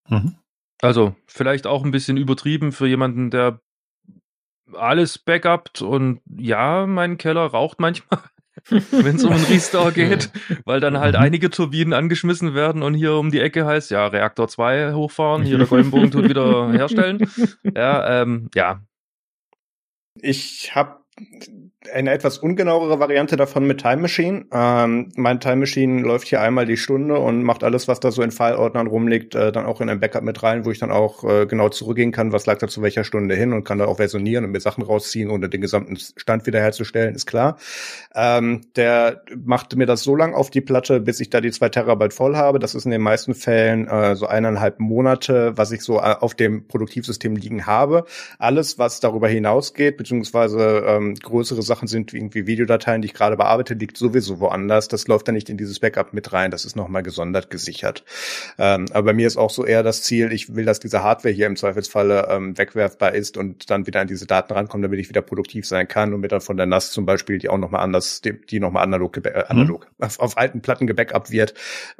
Mhm. 0.07 0.35
Also, 0.81 1.15
vielleicht 1.25 1.65
auch 1.65 1.83
ein 1.83 1.91
bisschen 1.91 2.17
übertrieben 2.17 2.71
für 2.71 2.87
jemanden, 2.87 3.31
der 3.31 3.61
alles 4.73 5.17
backupt 5.17 5.81
und 5.81 6.21
ja, 6.37 6.85
mein 6.85 7.17
Keller 7.17 7.45
raucht 7.45 7.79
manchmal, 7.79 8.19
wenn 8.69 9.15
es 9.15 9.23
um 9.23 9.31
einen 9.31 9.43
Restore 9.49 9.91
geht, 9.91 10.29
weil 10.65 10.79
dann 10.79 10.99
halt 10.99 11.15
mhm. 11.15 11.21
einige 11.21 11.49
Turbinen 11.49 11.93
angeschmissen 11.93 12.53
werden 12.53 12.83
und 12.83 12.93
hier 12.93 13.13
um 13.13 13.31
die 13.31 13.39
Ecke 13.39 13.65
heißt, 13.65 13.91
ja, 13.91 14.07
Reaktor 14.07 14.47
2 14.47 14.93
hochfahren, 14.93 15.43
hier 15.43 15.57
der 15.57 15.67
Goldenbogen 15.67 16.11
tut 16.11 16.29
wieder 16.29 16.71
herstellen. 16.71 17.29
Ja, 17.63 18.21
ähm, 18.21 18.49
ja. 18.53 18.81
Ich 20.19 20.75
habe 20.75 20.96
eine 21.93 22.11
etwas 22.11 22.37
ungenauere 22.37 22.99
Variante 22.99 23.37
davon 23.37 23.65
mit 23.65 23.81
Time 23.81 23.97
Machine. 23.97 24.45
Ähm, 24.51 25.11
mein 25.15 25.39
Time 25.39 25.57
Machine 25.57 26.01
läuft 26.01 26.27
hier 26.27 26.41
einmal 26.41 26.65
die 26.65 26.77
Stunde 26.77 27.17
und 27.19 27.43
macht 27.43 27.63
alles, 27.63 27.87
was 27.87 27.99
da 27.99 28.11
so 28.11 28.21
in 28.21 28.31
File-Ordnern 28.31 28.87
rumliegt, 28.87 29.35
äh, 29.35 29.51
dann 29.51 29.65
auch 29.65 29.81
in 29.81 29.89
ein 29.89 29.99
Backup 29.99 30.23
mit 30.23 30.43
rein, 30.43 30.65
wo 30.65 30.71
ich 30.71 30.79
dann 30.79 30.91
auch 30.91 31.23
äh, 31.23 31.45
genau 31.45 31.69
zurückgehen 31.69 32.11
kann, 32.11 32.33
was 32.33 32.45
lag 32.45 32.57
da 32.59 32.67
zu 32.67 32.81
welcher 32.81 33.03
Stunde 33.03 33.35
hin 33.35 33.53
und 33.53 33.63
kann 33.63 33.77
da 33.77 33.85
auch 33.85 33.97
versionieren 33.97 34.45
und 34.45 34.51
mir 34.51 34.59
Sachen 34.59 34.83
rausziehen, 34.83 35.29
ohne 35.29 35.49
den 35.49 35.61
gesamten 35.61 35.97
Stand 35.97 36.45
wiederherzustellen, 36.45 37.15
ist 37.15 37.25
klar. 37.25 37.57
Ähm, 38.13 38.61
der 38.75 39.23
macht 39.35 39.75
mir 39.75 39.85
das 39.85 40.03
so 40.03 40.15
lang 40.15 40.33
auf 40.33 40.49
die 40.49 40.61
Platte, 40.61 40.99
bis 40.99 41.19
ich 41.19 41.29
da 41.29 41.41
die 41.41 41.51
zwei 41.51 41.69
Terabyte 41.69 42.13
voll 42.13 42.35
habe. 42.35 42.59
Das 42.59 42.75
ist 42.75 42.85
in 42.85 42.91
den 42.91 43.01
meisten 43.01 43.33
Fällen 43.33 43.87
äh, 43.87 44.15
so 44.15 44.27
eineinhalb 44.27 44.79
Monate, 44.79 45.57
was 45.57 45.71
ich 45.71 45.81
so 45.81 45.97
äh, 45.97 46.15
auf 46.19 46.35
dem 46.35 46.67
Produktivsystem 46.67 47.35
liegen 47.35 47.65
habe. 47.65 48.05
Alles, 48.39 48.77
was 48.77 48.99
darüber 48.99 49.27
hinausgeht, 49.27 49.97
beziehungsweise 49.97 50.83
ähm, 50.87 51.06
größere 51.15 51.61
Sachen 51.61 51.77
Sachen 51.77 51.87
sind, 51.87 52.13
wie 52.13 52.17
irgendwie 52.17 52.47
Videodateien, 52.47 53.01
die 53.01 53.07
ich 53.07 53.13
gerade 53.13 53.37
bearbeite, 53.37 53.73
liegt 53.75 53.97
sowieso 53.97 54.39
woanders. 54.39 54.87
Das 54.87 55.07
läuft 55.07 55.27
dann 55.27 55.35
nicht 55.35 55.49
in 55.49 55.57
dieses 55.57 55.79
Backup 55.79 56.13
mit 56.13 56.33
rein. 56.33 56.51
Das 56.51 56.65
ist 56.65 56.75
nochmal 56.75 57.03
gesondert 57.03 57.49
gesichert. 57.49 58.03
Ähm, 58.57 58.85
aber 58.91 59.07
bei 59.07 59.13
mir 59.13 59.27
ist 59.27 59.37
auch 59.37 59.49
so 59.49 59.65
eher 59.65 59.83
das 59.83 60.03
Ziel, 60.03 60.31
ich 60.31 60.55
will, 60.55 60.65
dass 60.65 60.79
diese 60.79 61.03
Hardware 61.03 61.33
hier 61.33 61.45
im 61.45 61.55
Zweifelsfalle 61.55 62.27
ähm, 62.29 62.57
wegwerfbar 62.57 63.13
ist 63.13 63.37
und 63.37 63.69
dann 63.69 63.87
wieder 63.87 64.01
an 64.01 64.07
diese 64.07 64.25
Daten 64.25 64.53
rankommt, 64.53 64.83
damit 64.83 64.99
ich 64.99 65.09
wieder 65.09 65.21
produktiv 65.21 65.65
sein 65.65 65.87
kann 65.87 66.13
und 66.13 66.21
mir 66.21 66.27
dann 66.27 66.41
von 66.41 66.57
der 66.57 66.65
NAS 66.65 66.91
zum 66.91 67.05
Beispiel, 67.05 67.37
die 67.37 67.49
auch 67.49 67.57
nochmal 67.57 67.81
anders, 67.81 68.21
die, 68.21 68.33
die 68.33 68.59
nochmal 68.59 68.83
analog, 68.83 69.17
äh, 69.25 69.43
analog 69.47 69.87
mhm. 69.97 70.05
auf, 70.05 70.19
auf, 70.19 70.37
alten 70.37 70.61
Platten 70.61 70.87
gebackupt 70.87 71.31
wird, 71.31 71.53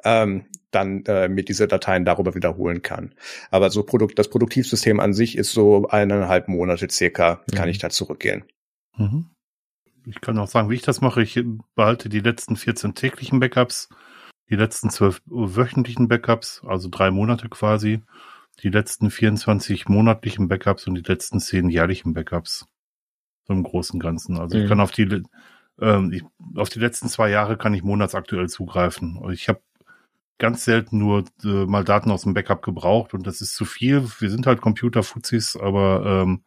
ähm, 0.03 0.45
dann 0.71 1.05
äh, 1.05 1.29
mit 1.29 1.49
diese 1.49 1.67
Dateien 1.67 2.03
darüber 2.03 2.35
wiederholen 2.35 2.81
kann. 2.81 3.13
Aber 3.51 3.69
so 3.69 3.83
Produkt, 3.83 4.19
das 4.19 4.29
Produktivsystem 4.29 4.99
an 4.99 5.13
sich 5.13 5.37
ist 5.37 5.51
so 5.51 5.87
eineinhalb 5.87 6.47
Monate 6.47 6.87
circa, 6.89 7.41
mhm. 7.49 7.55
kann 7.55 7.69
ich 7.69 7.77
da 7.77 7.89
zurückgehen. 7.89 8.43
Mhm 8.97 9.29
ich 10.07 10.21
kann 10.21 10.37
auch 10.39 10.47
sagen, 10.47 10.69
wie 10.69 10.75
ich 10.75 10.81
das 10.81 11.01
mache. 11.01 11.21
Ich 11.21 11.39
behalte 11.75 12.09
die 12.09 12.21
letzten 12.21 12.55
14 12.55 12.95
täglichen 12.95 13.39
Backups, 13.39 13.89
die 14.49 14.55
letzten 14.55 14.89
12 14.89 15.21
wöchentlichen 15.25 16.07
Backups, 16.07 16.63
also 16.65 16.87
drei 16.89 17.11
Monate 17.11 17.49
quasi, 17.49 18.01
die 18.63 18.69
letzten 18.69 19.11
24 19.11 19.89
monatlichen 19.89 20.47
Backups 20.47 20.87
und 20.87 20.95
die 20.95 21.01
letzten 21.01 21.39
10 21.39 21.69
jährlichen 21.69 22.13
Backups. 22.13 22.67
So 23.45 23.53
im 23.53 23.63
Großen 23.63 23.95
und 23.95 23.99
Ganzen. 23.99 24.37
Also 24.37 24.57
mhm. 24.57 24.63
ich 24.63 24.69
kann 24.69 24.79
auf 24.79 24.91
die, 24.91 25.23
ähm, 25.81 26.11
ich, 26.13 26.23
auf 26.55 26.69
die 26.69 26.79
letzten 26.79 27.09
zwei 27.09 27.29
Jahre 27.29 27.57
kann 27.57 27.73
ich 27.73 27.83
monatsaktuell 27.83 28.47
zugreifen. 28.47 29.21
Ich 29.31 29.49
habe 29.49 29.61
ganz 30.37 30.63
selten 30.63 30.99
nur 30.99 31.25
äh, 31.43 31.65
mal 31.65 31.83
Daten 31.83 32.11
aus 32.11 32.23
dem 32.23 32.33
Backup 32.33 32.61
gebraucht 32.61 33.13
und 33.13 33.27
das 33.27 33.41
ist 33.41 33.55
zu 33.55 33.65
viel. 33.65 34.07
Wir 34.19 34.29
sind 34.29 34.47
halt 34.47 34.61
Computerfuzis, 34.61 35.57
aber 35.57 36.23
ähm, 36.23 36.43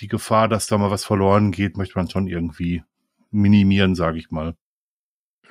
die 0.00 0.08
Gefahr, 0.08 0.48
dass 0.48 0.66
da 0.66 0.78
mal 0.78 0.90
was 0.90 1.04
verloren 1.04 1.52
geht, 1.52 1.76
möchte 1.76 1.98
man 1.98 2.08
schon 2.08 2.26
irgendwie 2.26 2.82
minimieren, 3.30 3.94
sage 3.94 4.18
ich 4.18 4.30
mal. 4.30 4.54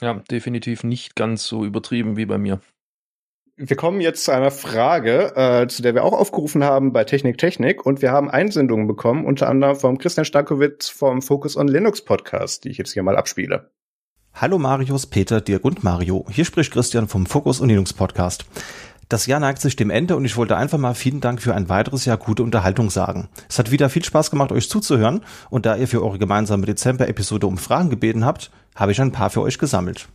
Ja, 0.02 0.16
definitiv 0.30 0.84
nicht 0.84 1.16
ganz 1.16 1.46
so 1.46 1.66
übertrieben 1.66 2.18
wie 2.18 2.26
bei 2.26 2.38
mir. 2.38 2.60
Wir 3.58 3.78
kommen 3.78 4.02
jetzt 4.02 4.26
zu 4.26 4.34
einer 4.34 4.52
Frage, 4.52 5.34
äh, 5.38 5.68
zu 5.68 5.82
der 5.82 5.96
wir 5.96 6.04
auch 6.04 6.12
aufgerufen 6.12 6.66
haben 6.66 6.92
bei 6.92 7.06
Technik 7.06 7.38
Technik 7.38 7.86
und 7.86 8.02
wir 8.02 8.12
haben 8.12 8.30
Einsendungen 8.30 8.86
bekommen, 8.86 9.26
unter 9.26 9.48
anderem 9.48 9.78
vom 9.78 9.98
Christian 9.98 10.26
Stankowitz 10.26 10.90
vom 10.90 11.22
Focus 11.22 11.56
on 11.56 11.70
Linux 11.70 12.04
Podcast, 12.04 12.66
die 12.66 12.70
ich 12.70 12.78
jetzt 12.78 12.92
hier 12.92 13.04
mal 13.04 13.16
abspiele. 13.16 13.72
Hallo 14.34 14.60
Marius, 14.60 15.08
Peter, 15.08 15.40
Dirk 15.40 15.64
und 15.64 15.86
Mario. 15.86 16.26
Hier 16.30 16.44
spricht 16.44 16.74
Christian 16.74 17.08
vom 17.08 17.26
Focus 17.26 17.62
on 17.62 17.70
Linux 17.70 17.94
Podcast. 17.94 18.46
Das 19.08 19.28
Jahr 19.28 19.40
neigt 19.40 19.62
sich 19.62 19.76
dem 19.76 19.92
Ende 19.92 20.16
und 20.16 20.26
ich 20.26 20.36
wollte 20.36 20.58
einfach 20.58 20.80
mal 20.80 20.96
vielen 20.96 21.22
Dank 21.22 21.40
für 21.40 21.54
ein 21.54 21.70
weiteres 21.70 22.06
Jahr 22.06 22.18
gute 22.18 22.42
Unterhaltung 22.42 22.90
sagen. 22.90 23.30
Es 23.48 23.60
hat 23.60 23.70
wieder 23.70 23.90
viel 23.90 24.04
Spaß 24.04 24.32
gemacht, 24.32 24.52
euch 24.52 24.68
zuzuhören 24.68 25.22
und 25.52 25.68
da 25.68 25.76
ihr 25.76 25.88
für 25.88 26.04
eure 26.04 26.18
gemeinsame 26.18 26.66
Dezember-Episode 26.66 27.46
um 27.46 27.60
Fragen 27.60 27.92
gebeten 27.92 28.26
habt, 28.26 28.50
habe 28.74 28.92
ich 28.92 29.02
ein 29.02 29.12
paar 29.12 29.30
für 29.30 29.42
euch 29.42 29.60
gesammelt. 29.60 30.08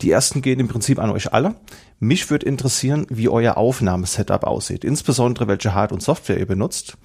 Die 0.00 0.10
ersten 0.10 0.40
gehen 0.40 0.58
im 0.58 0.68
Prinzip 0.68 0.98
an 0.98 1.10
euch 1.10 1.32
alle. 1.34 1.54
Mich 2.00 2.30
würde 2.30 2.46
interessieren, 2.46 3.06
wie 3.10 3.28
euer 3.28 3.58
Aufnahmesetup 3.58 4.44
aussieht, 4.44 4.84
insbesondere 4.84 5.46
welche 5.46 5.74
Hard- 5.74 5.92
und 5.92 6.02
Software 6.02 6.38
ihr 6.38 6.46
benutzt. 6.46 6.96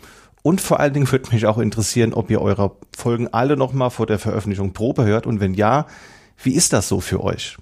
Und 0.41 0.61
vor 0.61 0.79
allen 0.79 0.93
Dingen 0.93 1.11
würde 1.11 1.31
mich 1.33 1.45
auch 1.45 1.57
interessieren, 1.57 2.13
ob 2.13 2.31
ihr 2.31 2.41
eure 2.41 2.77
Folgen 2.97 3.27
alle 3.27 3.57
nochmal 3.57 3.89
vor 3.89 4.05
der 4.05 4.19
Veröffentlichung 4.19 4.71
Probe 4.71 5.03
hört 5.03 5.27
und 5.27 5.41
wenn 5.41 5.53
ja, 5.53 5.85
wie 6.41 6.53
ist 6.53 6.71
das 6.71 6.87
so 6.87 7.01
für 7.01 7.21
euch? 7.21 7.57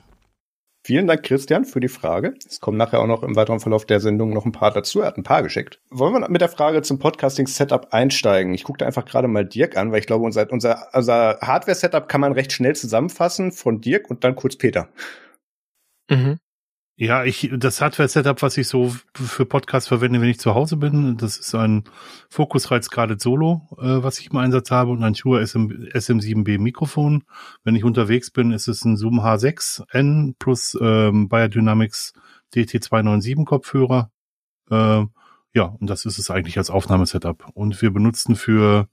Vielen 0.87 1.05
Dank, 1.05 1.23
Christian, 1.23 1.65
für 1.65 1.81
die 1.81 1.89
Frage. 1.89 2.35
Es 2.47 2.61
kommen 2.61 2.77
nachher 2.77 3.01
auch 3.01 3.07
noch 3.07 3.21
im 3.21 3.35
weiteren 3.35 3.59
Verlauf 3.59 3.83
der 3.83 3.99
Sendung 3.99 4.29
noch 4.29 4.45
ein 4.45 4.53
paar 4.53 4.71
dazu. 4.71 5.01
Er 5.01 5.07
hat 5.07 5.17
ein 5.17 5.23
paar 5.23 5.43
geschickt. 5.43 5.81
Wollen 5.89 6.13
wir 6.13 6.29
mit 6.29 6.39
der 6.39 6.47
Frage 6.47 6.81
zum 6.81 6.97
Podcasting-Setup 6.97 7.91
einsteigen? 7.91 8.53
Ich 8.53 8.63
gucke 8.63 8.77
da 8.77 8.85
einfach 8.85 9.03
gerade 9.03 9.27
mal 9.27 9.45
Dirk 9.45 9.75
an, 9.75 9.91
weil 9.91 9.99
ich 9.99 10.07
glaube, 10.07 10.23
unser, 10.23 10.49
unser, 10.49 10.87
unser 10.93 11.39
Hardware-Setup 11.41 12.07
kann 12.07 12.21
man 12.21 12.31
recht 12.31 12.53
schnell 12.53 12.73
zusammenfassen 12.73 13.51
von 13.51 13.81
Dirk 13.81 14.09
und 14.09 14.23
dann 14.23 14.37
kurz 14.37 14.55
Peter. 14.55 14.87
Mhm. 16.09 16.39
Ja, 16.99 17.23
ich, 17.25 17.51
das 17.55 17.79
Hardware-Setup, 17.79 18.41
was 18.41 18.57
ich 18.57 18.67
so 18.67 18.91
für 19.13 19.45
Podcasts 19.45 19.87
verwende, 19.87 20.19
wenn 20.19 20.29
ich 20.29 20.39
zu 20.39 20.55
Hause 20.55 20.77
bin, 20.77 21.15
das 21.17 21.37
ist 21.37 21.53
ein 21.53 21.83
Focusrite 22.27 22.81
Scarlett 22.81 23.21
Solo, 23.21 23.67
äh, 23.77 24.01
was 24.01 24.19
ich 24.19 24.31
im 24.31 24.37
Einsatz 24.37 24.71
habe 24.71 24.89
und 24.89 25.03
ein 25.03 25.13
Shure 25.13 25.45
SM, 25.45 25.67
SM7B 25.93 26.57
Mikrofon. 26.57 27.23
Wenn 27.63 27.75
ich 27.75 27.83
unterwegs 27.83 28.31
bin, 28.31 28.51
ist 28.51 28.67
es 28.67 28.83
ein 28.83 28.97
Zoom 28.97 29.19
H6N 29.19 30.33
plus 30.39 30.75
ähm, 30.81 31.29
Biodynamics 31.29 32.13
DT297 32.55 33.45
Kopfhörer. 33.45 34.09
Äh, 34.71 35.05
ja, 35.53 35.63
und 35.79 35.87
das 35.87 36.05
ist 36.05 36.17
es 36.17 36.31
eigentlich 36.31 36.57
als 36.57 36.71
Aufnahmesetup. 36.71 37.45
Und 37.53 37.79
wir 37.79 37.91
benutzen 37.91 38.35
für 38.35 38.89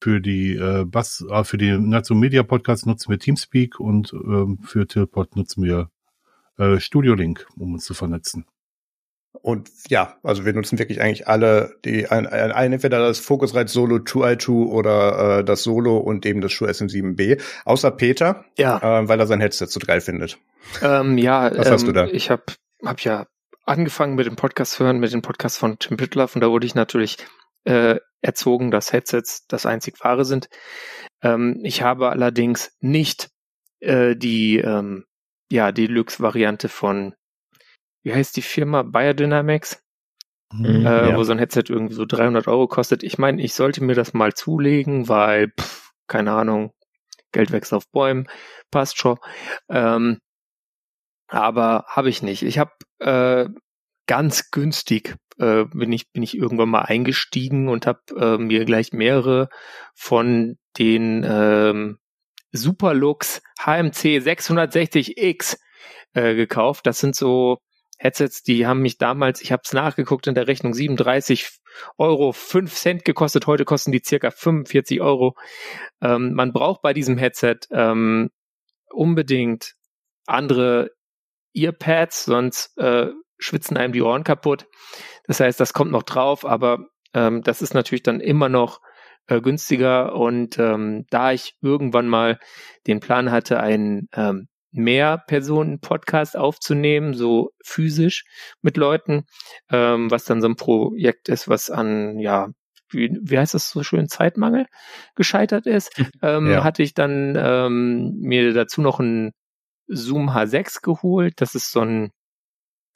für 0.00 0.20
die 0.20 0.54
äh, 0.54 0.84
Bass, 0.84 1.24
äh, 1.28 1.42
für 1.42 1.58
die 1.58 1.76
Nazo 1.76 2.14
Media 2.14 2.44
Podcasts 2.44 2.86
nutzen 2.86 3.10
wir 3.10 3.18
Teamspeak 3.18 3.80
und 3.80 4.12
ähm, 4.12 4.58
für 4.62 4.86
Tilpod 4.86 5.34
nutzen 5.36 5.64
wir 5.64 5.90
äh, 6.58 6.80
Studio 6.80 7.14
Link, 7.14 7.46
um 7.56 7.74
uns 7.74 7.84
zu 7.84 7.94
vernetzen. 7.94 8.46
Und 9.40 9.70
ja, 9.88 10.18
also 10.22 10.44
wir 10.44 10.52
nutzen 10.52 10.78
wirklich 10.78 11.00
eigentlich 11.00 11.26
alle 11.26 11.76
die 11.84 12.06
ein, 12.06 12.26
ein, 12.26 12.52
ein 12.52 12.72
entweder 12.72 12.98
das 12.98 13.18
Focusrite 13.18 13.72
Solo 13.72 13.96
2i2 13.96 14.66
oder 14.66 15.38
äh, 15.38 15.44
das 15.44 15.62
Solo 15.62 15.96
und 15.96 16.26
eben 16.26 16.42
das 16.42 16.52
Shure 16.52 16.70
SM7B, 16.70 17.40
außer 17.64 17.90
Peter, 17.92 18.44
ja. 18.58 19.00
äh, 19.00 19.08
weil 19.08 19.18
er 19.18 19.26
sein 19.26 19.40
Headset 19.40 19.68
zu 19.68 19.78
geil 19.80 20.02
findet. 20.02 20.38
Ähm, 20.82 21.16
ja, 21.16 21.50
was 21.56 21.66
ähm, 21.66 21.72
hast 21.72 21.86
du 21.86 21.92
da? 21.92 22.06
Ich 22.06 22.30
habe 22.30 22.44
hab 22.84 23.00
ja 23.00 23.26
angefangen 23.64 24.16
mit 24.16 24.26
dem 24.26 24.36
Podcast 24.36 24.78
hören, 24.78 25.00
mit 25.00 25.12
dem 25.12 25.22
Podcast 25.22 25.56
von 25.56 25.78
Tim 25.78 25.96
Pitloff 25.96 26.34
und 26.34 26.42
da 26.42 26.50
wurde 26.50 26.66
ich 26.66 26.74
natürlich 26.74 27.16
äh, 27.64 27.96
erzogen, 28.20 28.70
dass 28.70 28.92
Headsets 28.92 29.46
das 29.46 29.66
einzig 29.66 29.96
wahre 30.04 30.24
sind. 30.24 30.48
Ähm, 31.22 31.60
ich 31.62 31.82
habe 31.82 32.10
allerdings 32.10 32.76
nicht 32.80 33.30
äh, 33.80 34.14
die 34.14 34.58
ähm, 34.58 35.04
ja, 35.52 35.72
Deluxe-Variante 35.72 36.68
von, 36.68 37.14
wie 38.02 38.14
heißt 38.14 38.36
die 38.36 38.42
Firma? 38.42 38.82
Biodynamics? 38.82 39.82
mhm, 40.52 40.86
äh, 40.86 41.10
ja. 41.10 41.16
wo 41.16 41.22
so 41.24 41.32
ein 41.32 41.38
Headset 41.38 41.64
irgendwie 41.68 41.94
so 41.94 42.04
300 42.04 42.48
Euro 42.48 42.68
kostet. 42.68 43.02
Ich 43.02 43.18
meine, 43.18 43.42
ich 43.42 43.54
sollte 43.54 43.82
mir 43.82 43.94
das 43.94 44.12
mal 44.12 44.32
zulegen, 44.34 45.08
weil, 45.08 45.52
pff, 45.58 45.92
keine 46.06 46.32
Ahnung, 46.32 46.72
Geld 47.32 47.52
wächst 47.52 47.72
auf 47.72 47.90
Bäumen, 47.90 48.28
passt 48.70 48.98
schon. 48.98 49.18
Ähm, 49.70 50.18
aber 51.28 51.86
habe 51.88 52.10
ich 52.10 52.22
nicht. 52.22 52.42
Ich 52.42 52.58
habe 52.58 52.72
äh, 52.98 53.48
ganz 54.06 54.50
günstig 54.50 55.16
äh, 55.38 55.64
bin 55.64 55.92
ich 55.92 56.12
bin 56.12 56.22
ich 56.22 56.36
irgendwann 56.36 56.68
mal 56.68 56.82
eingestiegen 56.82 57.68
und 57.68 57.86
habe 57.86 58.00
äh, 58.18 58.36
mir 58.36 58.66
gleich 58.66 58.92
mehrere 58.92 59.48
von 59.94 60.58
den 60.78 61.24
ähm, 61.26 61.98
Superlux 62.52 63.42
HMC 63.58 64.18
660X 64.18 65.58
äh, 66.14 66.34
gekauft. 66.34 66.86
Das 66.86 66.98
sind 66.98 67.16
so 67.16 67.58
Headsets, 67.98 68.42
die 68.42 68.66
haben 68.66 68.82
mich 68.82 68.98
damals, 68.98 69.40
ich 69.40 69.52
habe 69.52 69.62
es 69.64 69.72
nachgeguckt 69.72 70.26
in 70.26 70.34
der 70.34 70.48
Rechnung, 70.48 70.74
37 70.74 71.48
Euro 71.98 72.32
5 72.32 72.74
Cent 72.74 73.04
gekostet. 73.04 73.46
Heute 73.46 73.64
kosten 73.64 73.92
die 73.92 74.02
circa 74.04 74.30
45 74.30 75.00
Euro. 75.00 75.36
Ähm, 76.00 76.32
man 76.34 76.52
braucht 76.52 76.82
bei 76.82 76.92
diesem 76.92 77.16
Headset 77.16 77.58
ähm, 77.70 78.30
unbedingt 78.90 79.74
andere 80.26 80.90
Earpads, 81.54 82.24
sonst 82.24 82.76
äh, 82.78 83.10
schwitzen 83.38 83.76
einem 83.76 83.92
die 83.92 84.02
Ohren 84.02 84.24
kaputt. 84.24 84.66
Das 85.26 85.40
heißt, 85.40 85.60
das 85.60 85.72
kommt 85.72 85.92
noch 85.92 86.02
drauf, 86.02 86.44
aber 86.44 86.86
ähm, 87.14 87.42
das 87.42 87.62
ist 87.62 87.74
natürlich 87.74 88.02
dann 88.02 88.20
immer 88.20 88.48
noch 88.48 88.80
äh, 89.32 89.40
günstiger. 89.40 90.14
Und 90.14 90.58
ähm, 90.58 91.06
da 91.10 91.32
ich 91.32 91.54
irgendwann 91.60 92.08
mal 92.08 92.38
den 92.86 93.00
Plan 93.00 93.30
hatte, 93.30 93.60
einen 93.60 94.08
ähm, 94.14 94.48
Mehr-Personen-Podcast 94.72 96.36
aufzunehmen, 96.36 97.14
so 97.14 97.50
physisch 97.62 98.24
mit 98.62 98.76
Leuten, 98.76 99.24
ähm, 99.70 100.10
was 100.10 100.24
dann 100.24 100.40
so 100.40 100.48
ein 100.48 100.56
Projekt 100.56 101.28
ist, 101.28 101.48
was 101.48 101.70
an, 101.70 102.18
ja, 102.18 102.48
wie, 102.90 103.10
wie 103.22 103.38
heißt 103.38 103.54
das 103.54 103.70
so 103.70 103.82
schön, 103.82 104.08
Zeitmangel 104.08 104.66
gescheitert 105.14 105.66
ist, 105.66 105.92
ähm, 106.22 106.50
ja. 106.50 106.64
hatte 106.64 106.82
ich 106.82 106.94
dann 106.94 107.36
ähm, 107.36 108.14
mir 108.18 108.52
dazu 108.52 108.80
noch 108.80 108.98
ein 109.00 109.32
Zoom 109.88 110.30
H6 110.30 110.82
geholt. 110.82 111.34
Das 111.40 111.54
ist 111.54 111.70
so 111.70 111.80
ein 111.80 112.10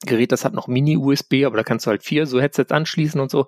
Gerät, 0.04 0.32
das 0.32 0.44
hat 0.44 0.52
noch 0.52 0.68
Mini-USB, 0.68 1.44
aber 1.46 1.56
da 1.56 1.62
kannst 1.62 1.86
du 1.86 1.90
halt 1.90 2.02
vier 2.02 2.26
so 2.26 2.40
Headsets 2.40 2.70
anschließen 2.72 3.20
und 3.20 3.30
so. 3.30 3.46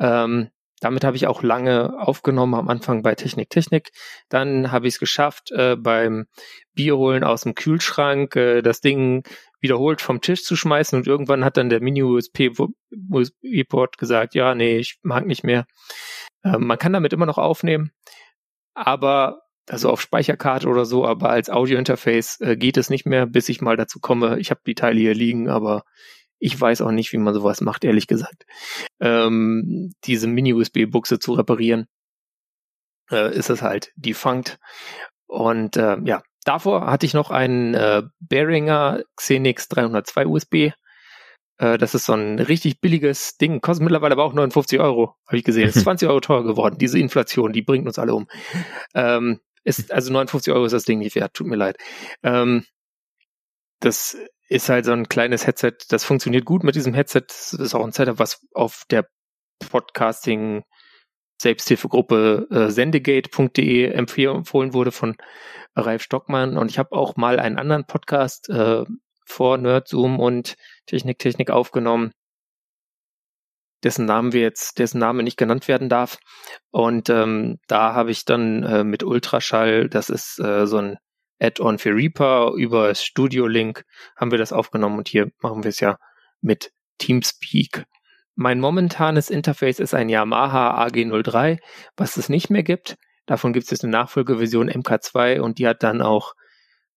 Ähm, 0.00 0.50
damit 0.80 1.04
habe 1.04 1.16
ich 1.16 1.26
auch 1.26 1.42
lange 1.42 1.94
aufgenommen, 1.98 2.54
am 2.54 2.68
Anfang 2.68 3.02
bei 3.02 3.14
Technik 3.14 3.50
Technik. 3.50 3.90
Dann 4.28 4.72
habe 4.72 4.86
ich 4.86 4.94
es 4.94 5.00
geschafft, 5.00 5.50
äh, 5.50 5.76
beim 5.76 6.26
Bierholen 6.74 7.24
aus 7.24 7.42
dem 7.42 7.54
Kühlschrank 7.54 8.36
äh, 8.36 8.62
das 8.62 8.80
Ding 8.80 9.24
wiederholt 9.60 10.00
vom 10.00 10.20
Tisch 10.20 10.44
zu 10.44 10.56
schmeißen 10.56 10.98
und 10.98 11.06
irgendwann 11.06 11.44
hat 11.44 11.56
dann 11.56 11.68
der 11.68 11.80
Mini-USB-Port 11.80 13.98
gesagt, 13.98 14.34
ja, 14.34 14.54
nee, 14.54 14.78
ich 14.78 14.98
mag 15.02 15.26
nicht 15.26 15.44
mehr. 15.44 15.66
Äh, 16.42 16.58
man 16.58 16.78
kann 16.78 16.92
damit 16.92 17.12
immer 17.12 17.26
noch 17.26 17.38
aufnehmen, 17.38 17.92
aber 18.74 19.42
also 19.68 19.90
auf 19.90 20.00
Speicherkarte 20.00 20.68
oder 20.68 20.84
so, 20.84 21.06
aber 21.06 21.30
als 21.30 21.50
Audio-Interface 21.50 22.40
äh, 22.40 22.56
geht 22.56 22.76
es 22.76 22.90
nicht 22.90 23.06
mehr, 23.06 23.26
bis 23.26 23.48
ich 23.48 23.60
mal 23.60 23.76
dazu 23.76 24.00
komme. 24.00 24.38
Ich 24.38 24.50
habe 24.50 24.60
die 24.66 24.74
Teile 24.74 24.98
hier 24.98 25.14
liegen, 25.14 25.48
aber 25.48 25.84
ich 26.38 26.60
weiß 26.60 26.82
auch 26.82 26.90
nicht, 26.90 27.12
wie 27.12 27.18
man 27.18 27.34
sowas 27.34 27.60
macht, 27.60 27.84
ehrlich 27.84 28.06
gesagt. 28.06 28.44
Ähm, 29.00 29.92
diese 30.04 30.26
Mini-USB-Buchse 30.26 31.18
zu 31.18 31.32
reparieren, 31.32 31.86
äh, 33.10 33.34
ist 33.34 33.50
es 33.50 33.62
halt 33.62 33.92
defunct. 33.96 34.58
Und 35.26 35.76
äh, 35.76 35.98
ja, 36.04 36.22
davor 36.44 36.86
hatte 36.86 37.06
ich 37.06 37.14
noch 37.14 37.30
einen 37.30 37.74
äh, 37.74 38.02
Behringer 38.20 39.02
Xenix 39.16 39.68
302 39.68 40.26
USB. 40.26 40.54
Äh, 41.58 41.78
das 41.78 41.94
ist 41.94 42.06
so 42.06 42.14
ein 42.14 42.38
richtig 42.38 42.80
billiges 42.80 43.36
Ding, 43.36 43.60
kostet 43.60 43.84
mittlerweile 43.84 44.12
aber 44.12 44.24
auch 44.24 44.32
59 44.32 44.80
Euro, 44.80 45.14
habe 45.26 45.36
ich 45.36 45.44
gesehen. 45.44 45.68
Ist 45.68 45.80
20 45.82 46.08
Euro 46.08 46.20
teuer 46.20 46.44
geworden. 46.44 46.78
Diese 46.78 46.98
Inflation, 46.98 47.52
die 47.52 47.62
bringt 47.62 47.86
uns 47.86 47.98
alle 47.98 48.14
um. 48.14 48.28
Ähm, 48.94 49.40
ist, 49.64 49.92
also 49.92 50.12
59 50.12 50.52
Euro 50.52 50.64
ist 50.64 50.72
das 50.72 50.84
Ding 50.84 51.00
nicht 51.00 51.16
wert, 51.16 51.34
tut 51.34 51.46
mir 51.46 51.56
leid. 51.56 51.76
Ähm, 52.22 52.64
das 53.80 54.16
ist 54.48 54.68
halt 54.68 54.86
so 54.86 54.92
ein 54.92 55.08
kleines 55.08 55.46
Headset, 55.46 55.72
das 55.90 56.04
funktioniert 56.04 56.44
gut 56.44 56.64
mit 56.64 56.74
diesem 56.74 56.94
Headset. 56.94 57.22
Das 57.28 57.52
ist 57.52 57.74
auch 57.74 57.84
ein 57.84 57.92
Setup, 57.92 58.18
was 58.18 58.46
auf 58.54 58.84
der 58.90 59.08
Podcasting 59.70 60.64
Selbsthilfegruppe 61.40 62.48
äh, 62.50 62.70
sendegate.de 62.70 63.92
empfohlen 63.92 64.74
wurde 64.74 64.90
von 64.90 65.16
Ralf 65.76 66.02
Stockmann. 66.02 66.56
Und 66.56 66.70
ich 66.70 66.78
habe 66.78 66.92
auch 66.92 67.16
mal 67.16 67.38
einen 67.38 67.58
anderen 67.58 67.84
Podcast 67.84 68.48
äh, 68.48 68.84
vor 69.24 69.58
Nerdzoom 69.58 70.18
und 70.18 70.56
Technik 70.86 71.18
Technik 71.18 71.50
aufgenommen, 71.50 72.12
dessen 73.84 74.06
Namen 74.06 74.32
wir 74.32 74.40
jetzt, 74.40 74.78
dessen 74.78 74.98
Name 74.98 75.22
nicht 75.22 75.36
genannt 75.36 75.68
werden 75.68 75.88
darf. 75.88 76.18
Und 76.70 77.10
ähm, 77.10 77.58
da 77.68 77.92
habe 77.94 78.10
ich 78.10 78.24
dann 78.24 78.62
äh, 78.64 78.82
mit 78.82 79.04
Ultraschall, 79.04 79.88
das 79.88 80.08
ist 80.08 80.40
äh, 80.40 80.66
so 80.66 80.78
ein 80.78 80.96
Add-on 81.40 81.78
für 81.78 81.94
Reaper 81.94 82.52
über 82.56 82.94
Studio 82.94 83.46
Link 83.46 83.84
haben 84.16 84.30
wir 84.30 84.38
das 84.38 84.52
aufgenommen 84.52 84.98
und 84.98 85.08
hier 85.08 85.30
machen 85.40 85.62
wir 85.62 85.68
es 85.68 85.80
ja 85.80 85.98
mit 86.40 86.72
Teamspeak. 86.98 87.84
Mein 88.34 88.60
momentanes 88.60 89.30
Interface 89.30 89.80
ist 89.80 89.94
ein 89.94 90.08
Yamaha 90.08 90.84
AG03, 90.86 91.58
was 91.96 92.16
es 92.16 92.28
nicht 92.28 92.50
mehr 92.50 92.62
gibt. 92.62 92.96
Davon 93.26 93.52
gibt 93.52 93.64
es 93.64 93.70
jetzt 93.70 93.84
eine 93.84 93.92
Nachfolgeversion 93.92 94.70
MK2 94.70 95.40
und 95.40 95.58
die 95.58 95.66
hat 95.66 95.82
dann 95.82 96.02
auch, 96.02 96.34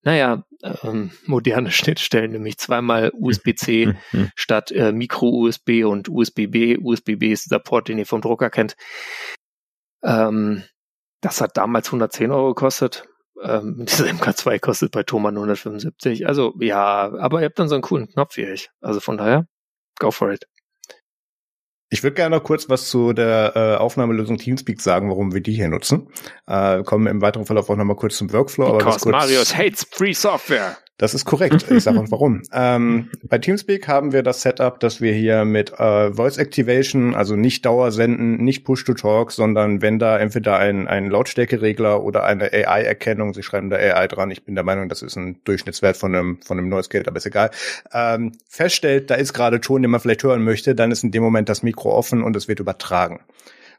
naja, 0.03 0.45
ähm, 0.83 1.11
moderne 1.25 1.71
Schnittstellen, 1.71 2.31
nämlich 2.31 2.57
zweimal 2.57 3.11
USB-C 3.13 3.95
statt 4.35 4.71
äh, 4.71 4.91
Micro-USB 4.91 5.83
und 5.83 6.09
USB-B. 6.09 6.77
USB-B 6.77 7.31
ist 7.31 7.45
dieser 7.45 7.59
Port, 7.59 7.87
den 7.87 7.97
ihr 7.97 8.05
vom 8.05 8.21
Drucker 8.21 8.49
kennt. 8.49 8.75
Ähm, 10.03 10.63
das 11.21 11.41
hat 11.41 11.57
damals 11.57 11.87
110 11.87 12.31
Euro 12.31 12.53
gekostet. 12.53 13.07
Ähm, 13.43 13.85
dieser 13.89 14.05
MK2 14.05 14.59
kostet 14.59 14.91
bei 14.91 15.03
Thomann 15.03 15.35
175. 15.35 16.27
Also 16.27 16.53
ja, 16.59 17.11
aber 17.19 17.39
ihr 17.39 17.45
habt 17.45 17.59
dann 17.59 17.69
so 17.69 17.75
einen 17.75 17.81
coolen 17.81 18.07
Knopf 18.07 18.37
wie 18.37 18.45
ich. 18.45 18.69
Also 18.81 18.99
von 18.99 19.17
daher, 19.17 19.45
go 19.99 20.11
for 20.11 20.31
it. 20.31 20.45
Ich 21.93 22.03
würde 22.03 22.15
gerne 22.15 22.37
noch 22.37 22.43
kurz 22.43 22.69
was 22.69 22.89
zu 22.89 23.11
der 23.11 23.51
äh, 23.53 23.75
Aufnahmelösung 23.75 24.37
Teamspeak 24.37 24.79
sagen, 24.79 25.09
warum 25.09 25.33
wir 25.33 25.41
die 25.41 25.51
hier 25.51 25.67
nutzen. 25.67 26.07
Äh, 26.47 26.83
kommen 26.83 27.05
im 27.05 27.21
weiteren 27.21 27.45
Verlauf 27.45 27.69
auch 27.69 27.75
nochmal 27.75 27.97
kurz 27.97 28.15
zum 28.15 28.31
Workflow. 28.31 28.77
Because 28.77 29.09
aber 29.09 29.11
kurz, 29.11 29.29
Marius 29.29 29.57
hates 29.57 29.85
free 29.91 30.13
software. 30.13 30.77
Das 31.01 31.15
ist 31.15 31.25
korrekt. 31.25 31.65
Ich 31.71 31.83
sage 31.83 31.99
auch 31.99 32.05
warum. 32.11 32.43
Ähm, 32.53 33.09
bei 33.23 33.39
Teamspeak 33.39 33.87
haben 33.87 34.13
wir 34.13 34.21
das 34.21 34.43
Setup, 34.43 34.79
dass 34.79 35.01
wir 35.01 35.11
hier 35.13 35.45
mit 35.45 35.71
äh, 35.79 36.13
Voice 36.13 36.37
Activation, 36.37 37.15
also 37.15 37.35
nicht 37.35 37.65
Dauersenden, 37.65 38.37
nicht 38.37 38.63
Push-to-Talk, 38.65 39.31
sondern 39.31 39.81
wenn 39.81 39.97
da 39.97 40.19
entweder 40.19 40.59
ein, 40.59 40.87
ein 40.87 41.09
Lautstärkeregler 41.09 42.03
oder 42.03 42.23
eine 42.23 42.53
AI-Erkennung, 42.53 43.33
Sie 43.33 43.41
schreiben 43.41 43.71
da 43.71 43.77
AI 43.77 44.07
dran, 44.07 44.29
ich 44.29 44.43
bin 44.45 44.53
der 44.53 44.63
Meinung, 44.63 44.89
das 44.89 45.01
ist 45.01 45.15
ein 45.15 45.39
Durchschnittswert 45.43 45.97
von 45.97 46.13
einem, 46.13 46.39
von 46.43 46.59
einem 46.59 46.69
Noise 46.69 46.89
Gate, 46.89 47.07
aber 47.07 47.17
ist 47.17 47.25
egal, 47.25 47.49
ähm, 47.91 48.33
feststellt, 48.47 49.09
da 49.09 49.15
ist 49.15 49.33
gerade 49.33 49.59
Ton, 49.59 49.81
den 49.81 49.89
man 49.89 50.01
vielleicht 50.01 50.21
hören 50.21 50.43
möchte, 50.43 50.75
dann 50.75 50.91
ist 50.91 51.03
in 51.03 51.09
dem 51.09 51.23
Moment 51.23 51.49
das 51.49 51.63
Mikro 51.63 51.95
offen 51.95 52.21
und 52.21 52.35
es 52.35 52.47
wird 52.47 52.59
übertragen. 52.59 53.21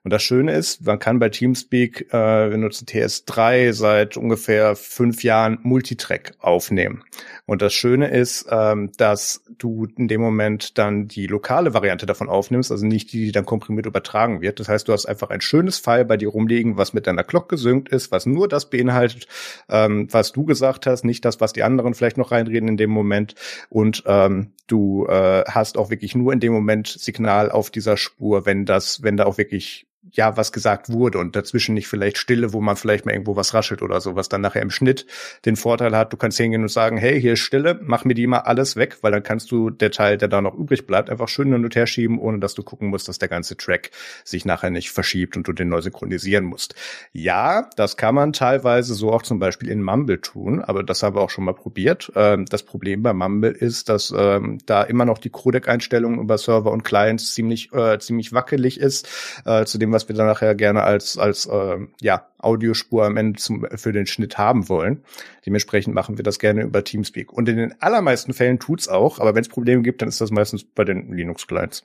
Und 0.04 0.12
das 0.12 0.22
Schöne 0.24 0.52
ist, 0.52 0.84
man 0.84 0.98
kann 0.98 1.20
bei 1.20 1.28
Teamspeak, 1.28 2.12
äh, 2.12 2.50
wir 2.50 2.56
nutzen 2.56 2.86
TS3 2.86 3.72
seit 3.72 4.16
ungefähr 4.16 4.74
fünf 4.74 5.22
Jahren 5.22 5.60
Multitrack 5.62 6.32
aufnehmen. 6.40 7.04
Und 7.46 7.62
das 7.62 7.72
Schöne 7.72 8.08
ist, 8.08 8.46
ähm, 8.50 8.90
dass 8.96 9.44
du 9.58 9.86
in 9.96 10.08
dem 10.08 10.20
Moment 10.20 10.76
dann 10.76 11.06
die 11.06 11.28
lokale 11.28 11.72
Variante 11.72 12.04
davon 12.04 12.28
aufnimmst, 12.28 12.72
also 12.72 12.84
nicht 12.84 13.12
die, 13.12 13.26
die 13.26 13.32
dann 13.32 13.46
komprimiert 13.46 13.86
übertragen 13.86 14.40
wird. 14.40 14.58
Das 14.58 14.68
heißt, 14.68 14.88
du 14.88 14.92
hast 14.92 15.06
einfach 15.06 15.30
ein 15.30 15.40
schönes 15.40 15.78
File 15.78 16.04
bei 16.04 16.16
dir 16.16 16.30
rumliegen, 16.30 16.76
was 16.76 16.94
mit 16.94 17.06
deiner 17.06 17.22
Glock 17.22 17.48
gesynkt 17.48 17.88
ist, 17.90 18.10
was 18.10 18.26
nur 18.26 18.48
das 18.48 18.70
beinhaltet, 18.70 19.28
ähm, 19.68 20.08
was 20.10 20.32
du 20.32 20.44
gesagt 20.44 20.86
hast, 20.86 21.04
nicht 21.04 21.24
das, 21.24 21.40
was 21.40 21.52
die 21.52 21.62
anderen 21.62 21.94
vielleicht 21.94 22.18
noch 22.18 22.32
reinreden 22.32 22.68
in 22.68 22.76
dem 22.76 22.90
Moment. 22.90 23.36
Und 23.68 24.02
ähm, 24.06 24.50
du 24.66 25.06
äh, 25.06 25.44
hast 25.46 25.78
auch 25.78 25.90
wirklich 25.90 26.16
nur 26.16 26.32
in 26.32 26.40
dem 26.40 26.52
Moment 26.52 26.88
Signal 26.88 27.52
auf 27.52 27.70
dieser 27.70 27.96
Spur, 27.96 28.46
wenn 28.46 28.64
das, 28.64 29.04
wenn 29.04 29.16
da 29.16 29.26
auch 29.26 29.38
wirklich 29.38 29.86
ja 30.10 30.36
was 30.36 30.52
gesagt 30.52 30.90
wurde 30.90 31.18
und 31.18 31.36
dazwischen 31.36 31.74
nicht 31.74 31.86
vielleicht 31.86 32.18
Stille, 32.18 32.52
wo 32.52 32.60
man 32.60 32.76
vielleicht 32.76 33.06
mal 33.06 33.12
irgendwo 33.12 33.36
was 33.36 33.54
raschelt 33.54 33.82
oder 33.82 34.00
so, 34.00 34.16
was 34.16 34.28
dann 34.28 34.40
nachher 34.40 34.62
im 34.62 34.70
Schnitt 34.70 35.06
den 35.44 35.56
Vorteil 35.56 35.96
hat, 35.96 36.12
du 36.12 36.16
kannst 36.16 36.38
hingehen 36.38 36.62
und 36.62 36.70
sagen, 36.70 36.96
hey, 36.96 37.20
hier 37.20 37.34
ist 37.34 37.40
Stille, 37.40 37.78
mach 37.82 38.04
mir 38.04 38.14
die 38.14 38.26
mal 38.26 38.40
alles 38.40 38.76
weg, 38.76 38.98
weil 39.02 39.12
dann 39.12 39.22
kannst 39.22 39.50
du 39.50 39.70
der 39.70 39.90
Teil, 39.90 40.18
der 40.18 40.28
da 40.28 40.40
noch 40.40 40.54
übrig 40.54 40.86
bleibt, 40.86 41.08
einfach 41.08 41.28
schön 41.28 41.52
hin 41.52 41.64
und 41.64 41.76
her 41.76 41.86
schieben, 41.86 42.18
ohne 42.18 42.40
dass 42.40 42.54
du 42.54 42.62
gucken 42.62 42.88
musst, 42.88 43.08
dass 43.08 43.18
der 43.18 43.28
ganze 43.28 43.56
Track 43.56 43.90
sich 44.24 44.44
nachher 44.44 44.70
nicht 44.70 44.90
verschiebt 44.90 45.36
und 45.36 45.46
du 45.46 45.52
den 45.52 45.68
neu 45.68 45.80
synchronisieren 45.80 46.44
musst. 46.44 46.74
Ja, 47.12 47.70
das 47.76 47.96
kann 47.96 48.14
man 48.14 48.32
teilweise 48.32 48.94
so 48.94 49.12
auch 49.12 49.22
zum 49.22 49.38
Beispiel 49.38 49.68
in 49.68 49.82
Mumble 49.82 50.20
tun, 50.20 50.62
aber 50.62 50.82
das 50.82 51.02
haben 51.02 51.14
wir 51.14 51.20
auch 51.20 51.30
schon 51.30 51.44
mal 51.44 51.54
probiert. 51.54 52.12
Ähm, 52.16 52.46
das 52.46 52.64
Problem 52.64 53.02
bei 53.02 53.12
Mumble 53.12 53.52
ist, 53.52 53.88
dass 53.88 54.12
ähm, 54.16 54.58
da 54.66 54.82
immer 54.82 55.04
noch 55.04 55.18
die 55.18 55.30
Codec-Einstellung 55.30 56.20
über 56.20 56.38
Server 56.38 56.72
und 56.72 56.82
Clients 56.82 57.34
ziemlich, 57.34 57.72
äh, 57.72 57.98
ziemlich 57.98 58.32
wackelig 58.32 58.80
ist, 58.80 59.08
äh, 59.44 59.64
zu 59.64 59.78
was 59.92 60.08
wir 60.08 60.16
dann 60.16 60.26
nachher 60.26 60.54
gerne 60.54 60.82
als, 60.82 61.18
als 61.18 61.46
äh, 61.46 61.78
ja, 62.00 62.28
Audiospur 62.38 63.04
am 63.04 63.16
Ende 63.16 63.38
zum, 63.38 63.66
für 63.74 63.92
den 63.92 64.06
Schnitt 64.06 64.38
haben 64.38 64.68
wollen. 64.68 65.04
Dementsprechend 65.46 65.94
machen 65.94 66.18
wir 66.18 66.24
das 66.24 66.38
gerne 66.38 66.62
über 66.62 66.84
Teamspeak. 66.84 67.32
Und 67.32 67.48
in 67.48 67.56
den 67.56 67.80
allermeisten 67.80 68.32
Fällen 68.32 68.58
tut's 68.58 68.88
auch, 68.88 69.18
aber 69.18 69.34
wenn 69.34 69.42
es 69.42 69.48
Probleme 69.48 69.82
gibt, 69.82 70.02
dann 70.02 70.08
ist 70.08 70.20
das 70.20 70.30
meistens 70.30 70.64
bei 70.64 70.84
den 70.84 71.12
Linux-Clients. 71.12 71.84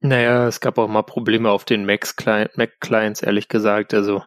Naja, 0.00 0.48
es 0.48 0.60
gab 0.60 0.78
auch 0.78 0.88
mal 0.88 1.02
Probleme 1.02 1.50
auf 1.50 1.64
den 1.64 1.86
Mac-Clients, 1.86 3.22
ehrlich 3.22 3.48
gesagt. 3.48 3.94
Also, 3.94 4.22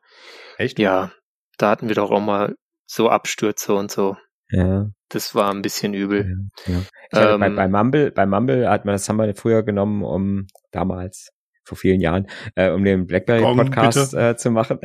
Echt? 0.57 0.80
Ja, 0.80 1.11
da 1.57 1.70
hatten 1.70 1.88
wir 1.88 1.95
doch 1.95 2.11
auch 2.11 2.22
mal 2.22 2.55
so 2.86 3.09
Abstürze 3.09 3.74
und 3.74 3.91
so. 3.91 4.18
Ja. 4.49 4.88
Das 5.09 5.36
war 5.36 5.51
ein 5.51 5.61
bisschen 5.61 5.93
übel. 5.93 6.34
Ja, 6.66 6.74
ja. 7.13 7.34
Ähm, 7.34 7.39
bei, 7.39 7.49
bei 7.49 7.68
Mumble, 7.68 8.11
bei 8.11 8.26
Mumble 8.26 8.70
hat 8.70 8.86
man 8.86 8.93
das 8.93 9.09
haben 9.09 9.18
wir 9.18 9.36
früher 9.36 9.63
genommen, 9.63 10.03
um 10.03 10.47
damals 10.72 11.30
vor 11.66 11.78
vielen 11.78 11.99
Jahren, 11.99 12.28
äh, 12.55 12.70
um 12.70 12.84
den 12.84 13.07
BlackBerry 13.07 13.41
Podcast 13.41 14.13
äh, 14.13 14.38
zu 14.38 14.51
machen. 14.51 14.80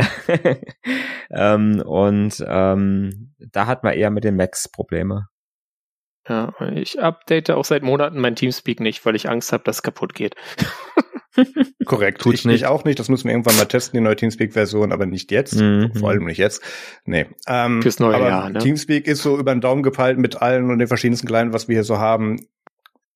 ähm, 1.30 1.82
und 1.84 2.44
ähm, 2.46 3.34
da 3.38 3.66
hat 3.66 3.84
man 3.84 3.94
eher 3.94 4.10
mit 4.10 4.24
den 4.24 4.36
Macs 4.36 4.68
Probleme. 4.68 5.28
Ja, 6.28 6.54
ich 6.74 7.00
update 7.00 7.50
auch 7.50 7.64
seit 7.64 7.82
Monaten 7.82 8.20
mein 8.20 8.36
Teamspeak 8.36 8.80
nicht, 8.80 9.04
weil 9.04 9.16
ich 9.16 9.28
Angst 9.28 9.52
habe, 9.52 9.64
dass 9.64 9.76
es 9.76 9.82
kaputt 9.82 10.14
geht. 10.14 10.34
Korrekt. 11.84 12.20
Tut's 12.20 12.40
ich 12.40 12.44
nicht. 12.44 12.66
auch 12.66 12.84
nicht. 12.84 12.98
Das 12.98 13.08
müssen 13.08 13.24
wir 13.24 13.32
irgendwann 13.32 13.56
mal 13.56 13.64
testen, 13.64 13.96
die 13.96 14.04
neue 14.04 14.16
Teamspeak-Version, 14.16 14.92
aber 14.92 15.06
nicht 15.06 15.30
jetzt. 15.30 15.60
Mhm. 15.60 15.92
Vor 15.94 16.10
allem 16.10 16.24
nicht 16.24 16.38
jetzt. 16.38 16.62
Nee. 17.04 17.26
Ähm, 17.46 17.82
Fürs 17.82 17.98
neue 17.98 18.20
Jahr, 18.20 18.50
ne? 18.50 18.58
Teamspeak 18.58 19.06
ist 19.06 19.22
so 19.22 19.38
über 19.38 19.54
den 19.54 19.60
Daumen 19.60 19.82
gepeilt 19.82 20.18
mit 20.18 20.42
allen 20.42 20.70
und 20.70 20.78
den 20.78 20.88
verschiedensten 20.88 21.26
kleinen, 21.26 21.52
was 21.52 21.68
wir 21.68 21.76
hier 21.76 21.84
so 21.84 21.98
haben 21.98 22.46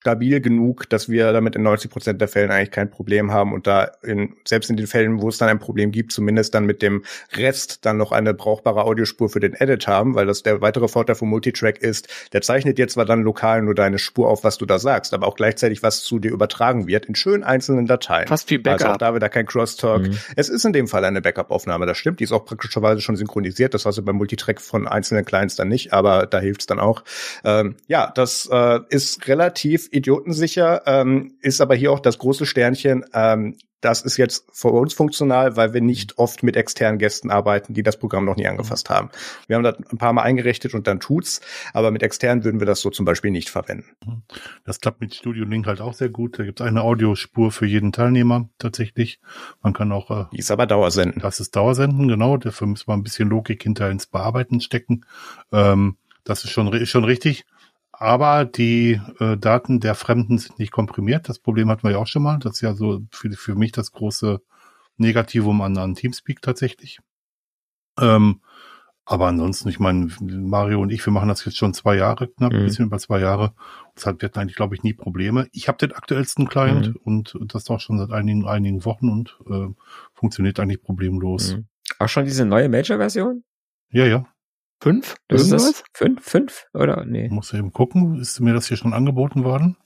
stabil 0.04 0.42
genug, 0.42 0.86
dass 0.90 1.08
wir 1.08 1.32
damit 1.32 1.56
in 1.56 1.62
90 1.62 1.90
Prozent 1.90 2.20
der 2.20 2.28
Fällen 2.28 2.50
eigentlich 2.50 2.70
kein 2.70 2.90
Problem 2.90 3.32
haben 3.32 3.54
und 3.54 3.66
da 3.66 3.90
in, 4.02 4.36
selbst 4.46 4.68
in 4.68 4.76
den 4.76 4.86
Fällen, 4.86 5.22
wo 5.22 5.30
es 5.30 5.38
dann 5.38 5.48
ein 5.48 5.58
Problem 5.58 5.92
gibt, 5.92 6.12
zumindest 6.12 6.54
dann 6.54 6.66
mit 6.66 6.82
dem 6.82 7.04
Rest 7.34 7.86
dann 7.86 7.96
noch 7.96 8.12
eine 8.12 8.34
brauchbare 8.34 8.84
Audiospur 8.84 9.30
für 9.30 9.40
den 9.40 9.54
Edit 9.54 9.86
haben, 9.88 10.14
weil 10.14 10.26
das 10.26 10.42
der 10.42 10.60
weitere 10.60 10.88
Vorteil 10.88 11.16
vom 11.16 11.30
Multitrack 11.30 11.78
ist, 11.78 12.08
der 12.34 12.42
zeichnet 12.42 12.78
jetzt 12.78 12.92
zwar 12.92 13.06
dann 13.06 13.22
lokal 13.22 13.62
nur 13.62 13.74
deine 13.74 13.98
Spur 13.98 14.28
auf, 14.28 14.44
was 14.44 14.58
du 14.58 14.66
da 14.66 14.78
sagst, 14.78 15.14
aber 15.14 15.26
auch 15.26 15.36
gleichzeitig, 15.36 15.82
was 15.82 16.02
zu 16.02 16.18
dir 16.18 16.32
übertragen 16.32 16.86
wird, 16.86 17.06
in 17.06 17.14
schön 17.14 17.42
einzelnen 17.42 17.86
Dateien. 17.86 18.28
Fast 18.28 18.50
wie 18.50 18.58
Backup. 18.58 18.82
Also 18.82 18.92
auch 18.92 18.98
da 18.98 19.14
wieder 19.14 19.30
kein 19.30 19.46
Crosstalk. 19.46 20.02
Mhm. 20.02 20.18
Es 20.36 20.50
ist 20.50 20.66
in 20.66 20.74
dem 20.74 20.86
Fall 20.86 21.06
eine 21.06 21.22
Backup-Aufnahme, 21.22 21.86
das 21.86 21.96
stimmt. 21.96 22.20
Die 22.20 22.24
ist 22.24 22.32
auch 22.32 22.44
praktischerweise 22.44 23.00
schon 23.00 23.16
synchronisiert. 23.16 23.72
Das 23.72 23.86
hast 23.86 23.96
du 23.96 24.02
beim 24.02 24.16
Multitrack 24.16 24.60
von 24.60 24.86
einzelnen 24.86 25.24
Clients 25.24 25.56
dann 25.56 25.68
nicht, 25.68 25.94
aber 25.94 26.26
da 26.26 26.40
hilft's 26.40 26.66
dann 26.66 26.78
auch. 26.78 27.04
Ähm, 27.42 27.76
ja, 27.86 28.12
das 28.14 28.46
äh, 28.52 28.80
ist 28.90 29.26
relativ 29.28 29.88
idiotensicher, 29.94 30.82
ähm, 30.86 31.36
ist 31.40 31.60
aber 31.60 31.74
hier 31.74 31.92
auch 31.92 32.00
das 32.00 32.18
große 32.18 32.46
Sternchen. 32.46 33.04
Ähm, 33.14 33.56
das 33.84 34.00
ist 34.00 34.16
jetzt 34.16 34.46
für 34.50 34.68
uns 34.68 34.94
funktional, 34.94 35.56
weil 35.56 35.74
wir 35.74 35.82
nicht 35.82 36.16
oft 36.16 36.42
mit 36.42 36.56
externen 36.56 36.98
Gästen 36.98 37.30
arbeiten, 37.30 37.74
die 37.74 37.82
das 37.82 37.98
Programm 37.98 38.24
noch 38.24 38.36
nie 38.36 38.46
angefasst 38.46 38.88
haben. 38.88 39.10
Wir 39.46 39.56
haben 39.56 39.62
das 39.62 39.76
ein 39.92 39.98
paar 39.98 40.14
Mal 40.14 40.22
eingerichtet 40.22 40.72
und 40.72 40.86
dann 40.86 41.00
tut's, 41.00 41.42
aber 41.74 41.90
mit 41.90 42.02
externen 42.02 42.44
würden 42.44 42.60
wir 42.60 42.66
das 42.66 42.80
so 42.80 42.88
zum 42.88 43.04
Beispiel 43.04 43.30
nicht 43.30 43.50
verwenden. 43.50 43.94
Das 44.64 44.80
klappt 44.80 45.02
mit 45.02 45.14
Studio 45.14 45.44
Link 45.44 45.66
halt 45.66 45.82
auch 45.82 45.92
sehr 45.92 46.08
gut. 46.08 46.38
Da 46.38 46.44
gibt's 46.44 46.62
eine 46.62 46.80
Audiospur 46.80 47.52
für 47.52 47.66
jeden 47.66 47.92
Teilnehmer 47.92 48.48
tatsächlich. 48.58 49.20
Man 49.62 49.74
kann 49.74 49.92
auch. 49.92 50.10
Äh, 50.10 50.24
die 50.32 50.38
ist 50.38 50.50
aber 50.50 50.66
Dauersenden. 50.66 51.20
Das 51.20 51.38
ist 51.40 51.54
Dauersenden, 51.54 52.08
genau. 52.08 52.38
Dafür 52.38 52.66
müssen 52.66 52.88
wir 52.88 52.94
ein 52.94 53.02
bisschen 53.02 53.28
Logik 53.28 53.62
hinter 53.62 53.90
ins 53.90 54.06
Bearbeiten 54.06 54.62
stecken. 54.62 55.04
Ähm, 55.52 55.98
das 56.24 56.42
ist 56.42 56.50
schon, 56.50 56.72
ist 56.72 56.88
schon 56.88 57.04
richtig 57.04 57.44
aber 58.04 58.44
die 58.44 59.00
äh, 59.18 59.36
Daten 59.38 59.80
der 59.80 59.94
Fremden 59.94 60.38
sind 60.38 60.58
nicht 60.58 60.72
komprimiert. 60.72 61.28
Das 61.28 61.38
Problem 61.38 61.70
hatten 61.70 61.84
wir 61.84 61.92
ja 61.92 61.98
auch 61.98 62.06
schon 62.06 62.22
mal. 62.22 62.38
Das 62.38 62.54
ist 62.56 62.60
ja 62.60 62.74
so 62.74 63.00
für, 63.10 63.32
für 63.32 63.54
mich 63.54 63.72
das 63.72 63.92
große 63.92 64.40
Negativum 64.98 65.62
an, 65.62 65.78
an 65.78 65.94
Teamspeak 65.94 66.42
tatsächlich. 66.42 66.98
Ähm, 67.98 68.40
aber 69.06 69.26
ansonsten, 69.26 69.68
ich 69.68 69.80
meine, 69.80 70.10
Mario 70.20 70.80
und 70.80 70.90
ich, 70.90 71.04
wir 71.04 71.12
machen 71.12 71.28
das 71.28 71.44
jetzt 71.44 71.56
schon 71.56 71.74
zwei 71.74 71.96
Jahre, 71.96 72.28
knapp 72.28 72.52
mhm. 72.52 72.60
ein 72.60 72.64
bisschen 72.64 72.86
über 72.86 72.98
zwei 72.98 73.20
Jahre. 73.20 73.54
Deshalb 73.96 74.22
wird 74.22 74.36
eigentlich, 74.36 74.56
glaube 74.56 74.74
ich, 74.74 74.82
nie 74.82 74.94
Probleme. 74.94 75.46
Ich 75.52 75.68
habe 75.68 75.78
den 75.78 75.92
aktuellsten 75.92 76.48
Client 76.48 76.88
mhm. 76.88 77.00
und 77.04 77.54
das 77.54 77.68
auch 77.70 77.80
schon 77.80 77.98
seit 77.98 78.10
einigen, 78.10 78.46
einigen 78.46 78.84
Wochen 78.84 79.08
und 79.08 79.38
äh, 79.48 79.68
funktioniert 80.12 80.60
eigentlich 80.60 80.82
problemlos. 80.82 81.56
Mhm. 81.56 81.66
Auch 81.98 82.08
schon 82.08 82.24
diese 82.24 82.44
neue 82.44 82.68
Major-Version? 82.68 83.44
Ja, 83.90 84.06
ja. 84.06 84.26
Fünf? 84.84 85.16
Ist 85.28 85.50
das 85.50 85.82
fünf? 85.94 86.22
Fünf? 86.22 86.66
Oder 86.74 87.06
nee? 87.06 87.30
Muss 87.30 87.54
eben 87.54 87.72
gucken. 87.72 88.20
Ist 88.20 88.38
mir 88.40 88.52
das 88.52 88.68
hier 88.68 88.76
schon 88.76 88.92
angeboten 88.92 89.42
worden? 89.42 89.78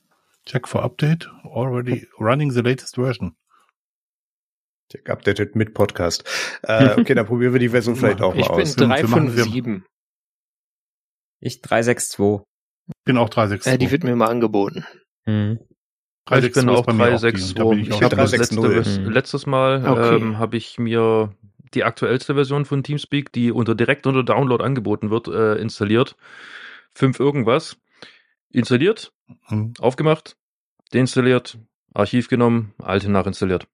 Check 0.44 0.66
for 0.66 0.82
Update. 0.82 1.30
Already 1.44 2.08
running 2.18 2.50
the 2.50 2.62
latest 2.62 2.96
version. 2.96 3.36
Check 4.90 5.08
updated 5.08 5.54
mit 5.54 5.72
Podcast. 5.72 6.24
Äh, 6.64 6.94
okay, 6.98 7.14
dann 7.14 7.26
probieren 7.26 7.52
wir 7.52 7.60
die 7.60 7.68
Version 7.68 7.94
vielleicht 7.94 8.20
auch 8.20 8.34
ich 8.34 8.48
mal 8.48 8.60
aus. 8.60 8.70
Ich 8.70 8.74
bin 8.74 8.88
357. 8.88 9.82
Ich 11.42 11.62
362. 11.62 12.44
Bin 13.04 13.18
auch 13.18 13.28
362. 13.28 13.72
Äh, 13.72 13.78
die 13.78 13.92
wird 13.92 14.02
mir 14.02 14.16
mal 14.16 14.26
angeboten. 14.26 14.84
Mhm. 15.26 15.60
Ich 16.28 16.52
bin 16.52 16.68
auch 16.68 16.84
362. 16.84 17.56
Ich, 17.82 17.88
ich 17.90 18.02
habe 18.02 18.16
das 18.16 18.32
letzte, 18.32 19.08
letztes 19.08 19.46
Mal 19.46 19.86
okay. 19.86 20.16
ähm, 20.16 20.38
habe 20.38 20.56
ich 20.56 20.76
mir 20.80 21.36
die 21.74 21.84
aktuellste 21.84 22.34
Version 22.34 22.64
von 22.64 22.82
Teamspeak, 22.82 23.32
die 23.32 23.52
unter 23.52 23.74
direkt 23.74 24.06
unter 24.06 24.24
Download 24.24 24.62
angeboten 24.62 25.10
wird, 25.10 25.28
äh, 25.28 25.54
installiert. 25.56 26.16
Fünf 26.92 27.20
irgendwas. 27.20 27.76
Installiert, 28.50 29.12
mhm. 29.50 29.74
aufgemacht, 29.78 30.36
deinstalliert, 30.92 31.58
Archiv 31.92 32.28
genommen, 32.28 32.74
alte 32.78 33.10
nachinstalliert. 33.10 33.66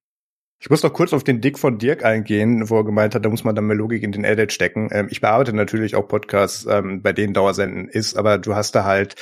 Ich 0.59 0.70
muss 0.70 0.82
noch 0.82 0.92
kurz 0.92 1.12
auf 1.12 1.24
den 1.24 1.40
Dick 1.40 1.59
von 1.59 1.78
Dirk 1.78 2.05
eingehen, 2.05 2.70
wo 2.70 2.78
er 2.78 2.84
gemeint 2.84 3.14
hat, 3.14 3.24
da 3.24 3.28
muss 3.28 3.45
man 3.45 3.55
dann 3.55 3.66
mehr 3.66 3.76
Logik 3.76 4.03
in 4.03 4.12
den 4.12 4.24
Edit 4.24 4.53
stecken. 4.53 4.88
Ähm, 4.92 5.09
ich 5.11 5.20
bearbeite 5.20 5.53
natürlich 5.53 5.95
auch 5.95 6.09
Podcasts, 6.09 6.66
ähm, 6.66 7.03
bei 7.03 7.12
denen 7.12 7.34
Dauersenden 7.34 7.88
ist, 7.88 8.16
aber 8.16 8.38
du 8.38 8.55
hast 8.55 8.74
da 8.74 8.84
halt 8.84 9.14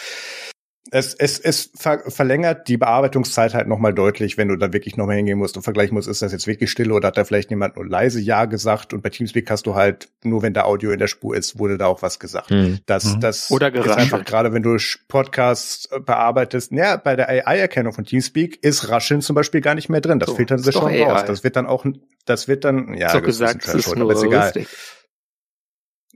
es, 0.91 1.15
es, 1.15 1.39
es 1.39 1.71
ver 1.75 2.01
verlängert 2.09 2.69
die 2.69 2.77
Bearbeitungszeit 2.77 3.55
halt 3.55 3.69
nochmal 3.69 3.95
deutlich, 3.95 4.37
wenn 4.37 4.49
du 4.49 4.57
da 4.57 4.73
wirklich 4.73 4.97
nochmal 4.97 5.17
hingehen 5.17 5.39
musst 5.39 5.57
und 5.57 5.63
vergleichen 5.63 5.95
musst, 5.95 6.09
ist 6.09 6.23
das 6.23 6.33
jetzt 6.33 6.47
wirklich 6.47 6.71
still 6.71 6.91
oder 6.93 7.09
hat 7.09 7.17
da 7.17 7.25
vielleicht 7.25 7.51
jemand 7.51 7.77
nur 7.77 7.87
leise 7.87 8.21
Ja 8.21 8.47
gesagt 8.47 8.93
und 8.93 9.03
bei 9.03 9.09
Teamspeak 9.09 9.49
hast 9.51 9.67
du 9.67 9.75
halt, 9.75 10.09
nur 10.25 10.43
wenn 10.43 10.55
da 10.55 10.65
Audio 10.65 10.91
in 10.91 10.99
der 10.99 11.07
Spur 11.07 11.37
ist, 11.37 11.59
wurde 11.59 11.79
da 11.79 11.87
auch 11.87 12.03
was 12.03 12.19
gesagt. 12.19 12.51
Mhm. 12.51 12.81
Das, 12.87 13.15
hm. 13.15 13.21
das 13.21 13.51
oder 13.51 13.73
ist 13.73 13.89
einfach 13.89 14.25
gerade, 14.25 14.53
wenn 14.53 14.63
du 14.63 14.77
Podcasts 15.09 15.89
bearbeitest, 16.05 16.73
ja, 16.73 16.97
bei 16.97 17.15
der 17.17 17.29
AI-Erkennung 17.29 17.93
von 17.93 18.05
Teamspeak 18.05 18.63
ist 18.63 18.89
Rascheln 18.89 19.23
zum 19.23 19.35
Beispiel 19.35 19.61
gar 19.61 19.75
nicht 19.75 19.89
mehr 19.89 20.01
drin. 20.01 20.19
Das 20.19 20.31
so, 20.31 20.37
filtern 20.37 20.59
sie 20.59 20.73
schon 20.73 20.91
AI. 20.91 21.05
raus. 21.05 21.25
Das 21.27 21.45
wird 21.45 21.57
dann 21.57 21.67
auch, 21.67 21.87
das 22.25 22.49
wird 22.49 22.65
dann, 22.65 22.95
ja, 22.95 23.11
so 23.11 23.21
gesagt, 23.23 23.65
ist, 23.65 23.75
ist 23.75 23.95
nur 23.95 24.11
aber 24.11 24.15
ist 24.15 24.25
egal. 24.25 24.45
Lustig. 24.47 24.69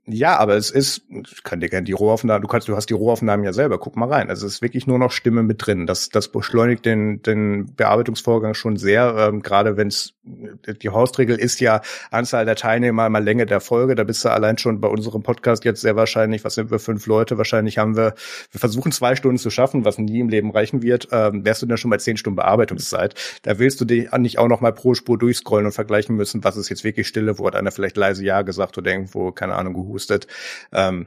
Ja, 0.09 0.39
aber 0.39 0.55
es 0.55 0.71
ist, 0.71 1.03
ich 1.11 1.43
kann 1.43 1.59
dir 1.59 1.69
gerne 1.69 1.85
die 1.85 1.93
Rohaufnahmen, 1.93 2.41
du 2.41 2.47
kannst, 2.47 2.69
du 2.69 2.77
hast 2.77 2.89
die 2.89 2.95
Rohaufnahmen 2.95 3.45
ja 3.45 3.53
selber, 3.53 3.79
guck 3.79 3.97
mal 3.97 4.09
rein. 4.09 4.31
Also 4.31 4.47
es 4.47 4.55
ist 4.55 4.63
wirklich 4.63 4.87
nur 4.87 5.01
noch 5.01 5.11
Stimme 5.11 5.43
mit 5.43 5.67
drin. 5.67 5.89
Das, 5.89 6.11
das 6.11 6.29
beschleunigt 6.29 6.85
den, 6.85 7.23
den 7.23 7.75
Bearbeitungsvorgang 7.75 8.55
schon 8.55 8.77
sehr, 8.77 9.17
ähm, 9.19 9.43
gerade 9.43 9.77
wenn 9.77 9.89
es, 9.89 10.15
die 10.23 10.91
Hausregel 10.91 11.37
ist 11.37 11.61
ja 11.61 11.81
Anzahl 12.13 12.45
der 12.45 12.55
Teilnehmer 12.55 13.09
mal 13.09 13.25
Länge 13.25 13.47
der 13.47 13.61
Folge. 13.61 13.97
Da 13.97 14.05
bist 14.05 14.25
du 14.25 14.29
allein 14.29 14.59
schon 14.59 14.81
bei 14.81 14.87
unserem 14.87 15.25
Podcast 15.25 15.65
jetzt 15.65 15.81
sehr 15.81 15.97
wahrscheinlich, 15.97 16.45
was 16.45 16.55
sind 16.55 16.71
wir, 16.71 16.79
fünf 16.79 17.07
Leute, 17.07 17.37
wahrscheinlich 17.37 17.79
haben 17.79 17.97
wir, 17.97 18.15
wir 18.53 18.61
versuchen 18.61 18.93
zwei 18.93 19.17
Stunden 19.17 19.39
zu 19.39 19.51
schaffen, 19.51 19.85
was 19.85 19.99
nie 19.99 20.21
im 20.21 20.29
Leben 20.29 20.53
reichen 20.53 20.83
wird, 20.83 21.09
ähm, 21.11 21.45
wärst 21.45 21.63
du 21.63 21.67
dann 21.67 21.79
schon 21.79 21.91
bei 21.91 21.99
zehn 21.99 22.17
Stunden 22.17 22.37
Bearbeitungszeit. 22.37 23.15
Da 23.43 23.59
willst 23.59 23.81
du 23.81 23.85
dich 23.85 24.13
nicht 24.13 24.39
auch 24.39 24.47
noch 24.47 24.61
mal 24.61 24.73
pro 24.73 24.95
Spur 24.95 25.19
durchscrollen 25.19 25.67
und 25.67 25.73
vergleichen 25.73 26.15
müssen, 26.15 26.45
was 26.45 26.57
ist 26.57 26.69
jetzt 26.69 26.85
wirklich 26.85 27.09
Stille, 27.09 27.41
wo 27.41 27.47
hat 27.49 27.57
einer 27.57 27.73
vielleicht 27.73 27.97
leise 27.97 28.25
Ja 28.25 28.43
gesagt 28.43 28.79
oder 28.79 28.93
irgendwo, 28.93 29.33
keine 29.33 29.57
Ahnung, 29.57 29.75
gehustet. 29.97 30.27
Ähm, 30.73 31.07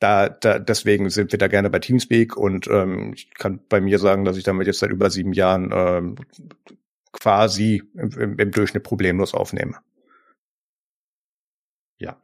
da, 0.00 0.28
da, 0.28 0.58
deswegen 0.58 1.08
sind 1.08 1.32
wir 1.32 1.38
da 1.38 1.48
gerne 1.48 1.70
bei 1.70 1.78
Teamspeak 1.78 2.36
und 2.36 2.66
ähm, 2.68 3.12
ich 3.14 3.32
kann 3.34 3.60
bei 3.68 3.80
mir 3.80 3.98
sagen, 3.98 4.24
dass 4.24 4.36
ich 4.36 4.44
damit 4.44 4.66
jetzt 4.66 4.80
seit 4.80 4.90
über 4.90 5.08
sieben 5.08 5.32
Jahren 5.32 5.70
ähm, 5.72 6.16
quasi 7.12 7.82
im, 7.94 8.38
im 8.38 8.50
Durchschnitt 8.50 8.82
problemlos 8.82 9.34
aufnehme. 9.34 9.76
Ja. 11.98 12.16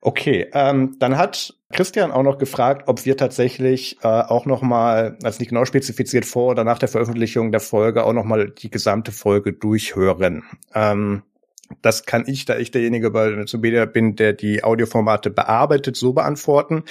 Okay, 0.00 0.48
ähm, 0.52 0.96
dann 1.00 1.18
hat 1.18 1.54
Christian 1.72 2.12
auch 2.12 2.22
noch 2.22 2.38
gefragt, 2.38 2.84
ob 2.86 3.04
wir 3.04 3.16
tatsächlich 3.16 3.98
äh, 4.02 4.08
auch 4.08 4.46
noch 4.46 4.62
mal, 4.62 5.18
als 5.22 5.38
nicht 5.38 5.48
genau 5.48 5.64
spezifiziert 5.64 6.24
vor 6.24 6.50
oder 6.50 6.64
nach 6.64 6.78
der 6.78 6.88
Veröffentlichung 6.88 7.50
der 7.50 7.60
Folge 7.60 8.04
auch 8.04 8.12
noch 8.12 8.24
mal 8.24 8.50
die 8.50 8.70
gesamte 8.70 9.12
Folge 9.12 9.52
durchhören. 9.52 10.44
Ähm, 10.74 11.22
das 11.80 12.04
kann 12.04 12.24
ich, 12.26 12.44
da 12.44 12.56
ich 12.56 12.70
derjenige 12.70 13.10
bei 13.10 13.44
Zubedia 13.44 13.84
bin, 13.84 14.16
der 14.16 14.32
die 14.32 14.64
Audioformate 14.64 15.30
bearbeitet, 15.30 15.96
so 15.96 16.12
beantworten. 16.12 16.84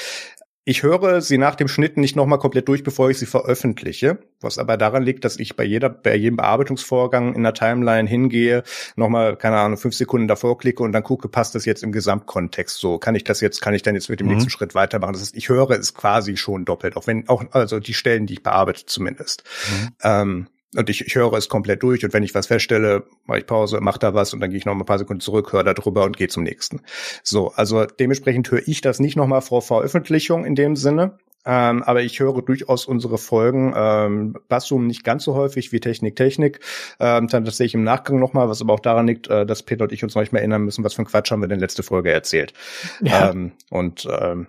Ich 0.64 0.84
höre 0.84 1.22
sie 1.22 1.40
nach 1.40 1.56
dem 1.56 1.68
Schnitt 1.68 1.98
nicht 1.98 2.16
nochmal 2.16 2.38
komplett 2.38 2.68
durch, 2.68 2.84
bevor 2.84 3.10
ich 3.10 3.18
sie 3.18 3.26
veröffentliche, 3.26 4.20
was 4.42 4.60
aber 4.60 4.78
daran 4.78 5.02
liegt, 5.02 5.26
dass 5.26 5.40
ich 5.40 5.56
bei 5.56 5.64
jeder, 5.64 5.90
bei 5.90 6.16
jedem 6.16 6.38
Bearbeitungsvorgang 6.38 7.34
in 7.34 7.42
der 7.42 7.56
Timeline 7.56 8.08
hingehe, 8.08 8.62
nochmal, 8.96 9.38
keine 9.38 9.58
Ahnung, 9.58 9.80
fünf 9.80 9.96
Sekunden 9.96 10.28
davor 10.28 10.60
klicke 10.60 10.84
und 10.84 10.92
dann 10.92 11.02
gucke, 11.02 11.30
passt 11.30 11.56
das 11.56 11.66
jetzt 11.66 11.82
im 11.82 11.92
Gesamtkontext 11.92 12.78
so? 12.78 13.00
Kann 13.00 13.16
ich 13.16 13.24
das 13.24 13.42
jetzt, 13.42 13.60
kann 13.60 13.74
ich 13.74 13.82
dann 13.82 13.96
jetzt 13.96 14.08
mit 14.08 14.20
dem 14.20 14.28
mhm. 14.28 14.34
nächsten 14.34 14.52
Schritt 14.52 14.76
weitermachen? 14.76 15.14
Das 15.14 15.24
heißt, 15.24 15.36
ich 15.36 15.50
höre 15.50 15.72
es 15.72 15.96
quasi 15.96 16.38
schon 16.38 16.64
doppelt, 16.64 16.96
auch 16.96 17.08
wenn, 17.08 17.28
auch, 17.28 17.44
also 17.52 17.80
die 17.80 17.96
Stellen, 17.96 18.28
die 18.28 18.34
ich 18.34 18.44
bearbeite 18.44 18.86
zumindest. 18.86 19.44
Mhm. 19.68 19.90
Ähm, 20.04 20.48
und 20.76 20.90
ich, 20.90 21.06
ich 21.06 21.16
höre 21.16 21.34
es 21.34 21.50
komplett 21.50 21.84
durch 21.84 22.04
und 22.06 22.14
wenn 22.14 22.24
ich 22.24 22.34
was 22.34 22.48
feststelle, 22.48 23.04
mache 23.26 23.40
ich 23.40 23.46
Pause, 23.46 23.82
mache 23.82 24.00
da 24.00 24.14
was 24.14 24.34
und 24.34 24.40
dann 24.40 24.50
gehe 24.50 24.58
ich 24.58 24.66
noch 24.66 24.74
mal 24.74 24.84
ein 24.84 24.86
paar 24.86 25.00
Sekunden 25.00 25.22
zurück, 25.22 25.52
höre 25.52 25.64
da 25.64 25.74
drüber 25.74 26.06
und 26.06 26.18
gehe 26.18 26.28
zum 26.28 26.44
nächsten. 26.44 26.82
So, 27.24 27.52
also 27.56 27.86
dementsprechend 27.86 28.50
höre 28.52 28.68
ich 28.68 28.82
das 28.82 29.00
nicht 29.00 29.16
noch 29.18 29.28
mal 29.28 29.42
vor 29.42 29.62
Veröffentlichung 29.62 30.46
in 30.46 30.56
dem 30.56 30.76
Sinne. 30.76 31.18
ähm, 31.46 31.82
aber 31.84 32.04
ich 32.04 32.20
höre 32.20 32.42
durchaus 32.42 32.86
unsere 32.86 33.18
Folgen. 33.18 33.74
Ähm, 33.76 34.38
Bassum 34.48 34.86
nicht 34.88 35.04
ganz 35.04 35.24
so 35.24 35.34
häufig 35.34 35.72
wie 35.72 35.80
Technik 35.80 36.16
Technik. 36.16 36.60
Ähm, 37.00 37.28
dann 37.28 37.46
das 37.46 37.58
sehe 37.58 37.66
ich 37.66 37.74
im 37.74 37.84
Nachgang 37.84 38.20
nochmal, 38.20 38.48
was 38.48 38.62
aber 38.62 38.74
auch 38.74 38.80
daran 38.80 39.08
liegt, 39.08 39.28
äh, 39.28 39.46
dass 39.46 39.64
Peter 39.64 39.86
und 39.86 39.92
ich 39.92 40.04
uns 40.04 40.16
manchmal 40.16 40.42
erinnern 40.42 40.64
müssen, 40.64 40.84
was 40.84 40.94
für 40.94 41.02
ein 41.02 41.06
Quatsch 41.06 41.32
haben 41.32 41.42
wir 41.42 41.46
in 41.46 41.50
der 41.50 41.60
letzten 41.60 41.84
Folge 41.84 42.12
erzählt. 42.12 42.54
Ja. 43.02 43.32
Ähm, 43.32 43.54
und 43.72 44.08
ähm, 44.10 44.48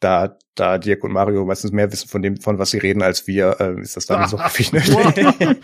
da, 0.00 0.36
da 0.54 0.78
Dirk 0.78 1.04
und 1.04 1.12
Mario 1.12 1.44
meistens 1.44 1.72
mehr 1.72 1.90
wissen 1.92 2.08
von 2.08 2.22
dem, 2.22 2.40
von 2.40 2.58
was 2.58 2.70
sie 2.70 2.78
reden, 2.78 3.02
als 3.02 3.26
wir, 3.26 3.56
äh, 3.60 3.80
ist 3.80 3.96
das 3.96 4.06
dann 4.06 4.22
ah, 4.22 4.28
so 4.28 4.38
häufig. 4.44 4.72
Ne? 4.72 4.82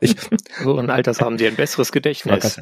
ich, 0.00 0.16
so 0.62 0.78
ein 0.78 0.90
Alters 0.90 1.20
haben 1.20 1.38
sie 1.38 1.46
ein 1.46 1.56
besseres 1.56 1.92
Gedächtnis. 1.92 2.60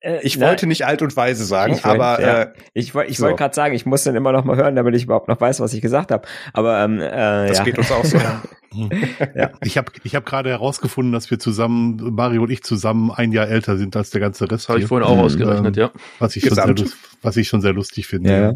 Äh, 0.00 0.20
ich 0.22 0.40
wollte 0.40 0.66
nicht 0.66 0.86
alt 0.86 1.02
und 1.02 1.16
weise 1.16 1.44
sagen, 1.44 1.74
ich 1.74 1.84
wollt, 1.84 2.00
aber 2.00 2.20
ja. 2.20 2.42
äh, 2.42 2.52
ich, 2.74 2.94
wollte 2.94 3.10
ich 3.10 3.16
so. 3.18 3.24
wollte 3.24 3.36
gerade 3.36 3.54
sagen, 3.54 3.74
ich 3.74 3.86
muss 3.86 4.04
dann 4.04 4.14
immer 4.14 4.32
noch 4.32 4.44
mal 4.44 4.56
hören, 4.56 4.76
damit 4.76 4.94
ich 4.94 5.04
überhaupt 5.04 5.28
noch 5.28 5.40
weiß, 5.40 5.60
was 5.60 5.72
ich 5.72 5.80
gesagt 5.80 6.10
habe. 6.10 6.26
Aber 6.52 6.82
ähm, 6.84 7.00
äh, 7.00 7.48
das 7.48 7.58
ja. 7.58 7.64
geht 7.64 7.78
uns 7.78 7.90
auch 7.90 8.04
so. 8.04 8.18
ja. 9.34 9.52
Ich 9.62 9.78
habe 9.78 9.90
ich 10.04 10.14
hab 10.14 10.26
gerade 10.26 10.50
herausgefunden, 10.50 11.12
dass 11.12 11.30
wir 11.30 11.38
zusammen, 11.38 12.14
Mario 12.14 12.42
und 12.42 12.50
ich 12.50 12.62
zusammen 12.62 13.10
ein 13.10 13.32
Jahr 13.32 13.48
älter 13.48 13.76
sind 13.76 13.96
als 13.96 14.10
der 14.10 14.20
ganze 14.20 14.50
Rest. 14.50 14.68
Habe 14.68 14.80
ich 14.80 14.86
vorhin 14.86 15.06
auch 15.06 15.18
ausgerechnet, 15.18 15.76
ähm, 15.76 15.82
ja. 15.84 15.90
Was 16.18 16.36
ich, 16.36 16.44
schon 16.44 16.54
sehr, 16.54 16.74
was 17.22 17.36
ich 17.36 17.48
schon 17.48 17.60
sehr 17.60 17.72
lustig 17.72 18.06
finde. 18.06 18.30
Ja. 18.30 18.52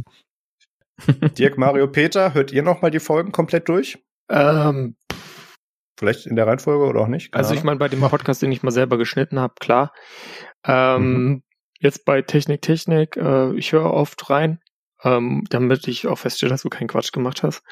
Dirk, 1.39 1.59
Mario, 1.59 1.89
Peter, 1.89 2.35
hört 2.35 2.53
ihr 2.53 2.63
noch 2.63 2.83
mal 2.83 2.91
die 2.91 3.01
Folgen 3.01 3.33
komplett 3.33 3.69
durch? 3.69 3.99
Ähm, 4.29 4.97
Vielleicht 6.01 6.27
in 6.27 6.35
der 6.35 6.47
Reihenfolge 6.47 6.87
oder 6.87 7.01
auch 7.01 7.09
nicht? 7.09 7.33
Keine 7.33 7.45
also 7.45 7.55
ich 7.55 7.63
meine, 7.63 7.79
bei 7.79 7.89
dem 7.89 8.01
Podcast, 8.01 8.41
den 8.41 8.51
ich 8.53 8.63
mal 8.63 8.71
selber 8.71 8.97
geschnitten 8.97 9.39
habe, 9.39 9.53
klar. 9.61 9.93
Ähm, 10.65 11.13
mhm. 11.13 11.43
Jetzt 11.79 12.07
bei 12.07 12.23
Technik 12.23 12.63
Technik, 12.63 13.19
äh, 13.19 13.55
ich 13.55 13.73
höre 13.73 13.93
oft 13.93 14.31
rein, 14.31 14.61
ähm, 15.05 15.45
damit 15.51 15.89
ich 15.89 16.07
auch 16.07 16.17
feststelle, 16.17 16.51
dass 16.51 16.63
du 16.63 16.71
keinen 16.71 16.89
Quatsch 16.89 17.13
gemacht 17.13 17.43
hast. 17.43 17.63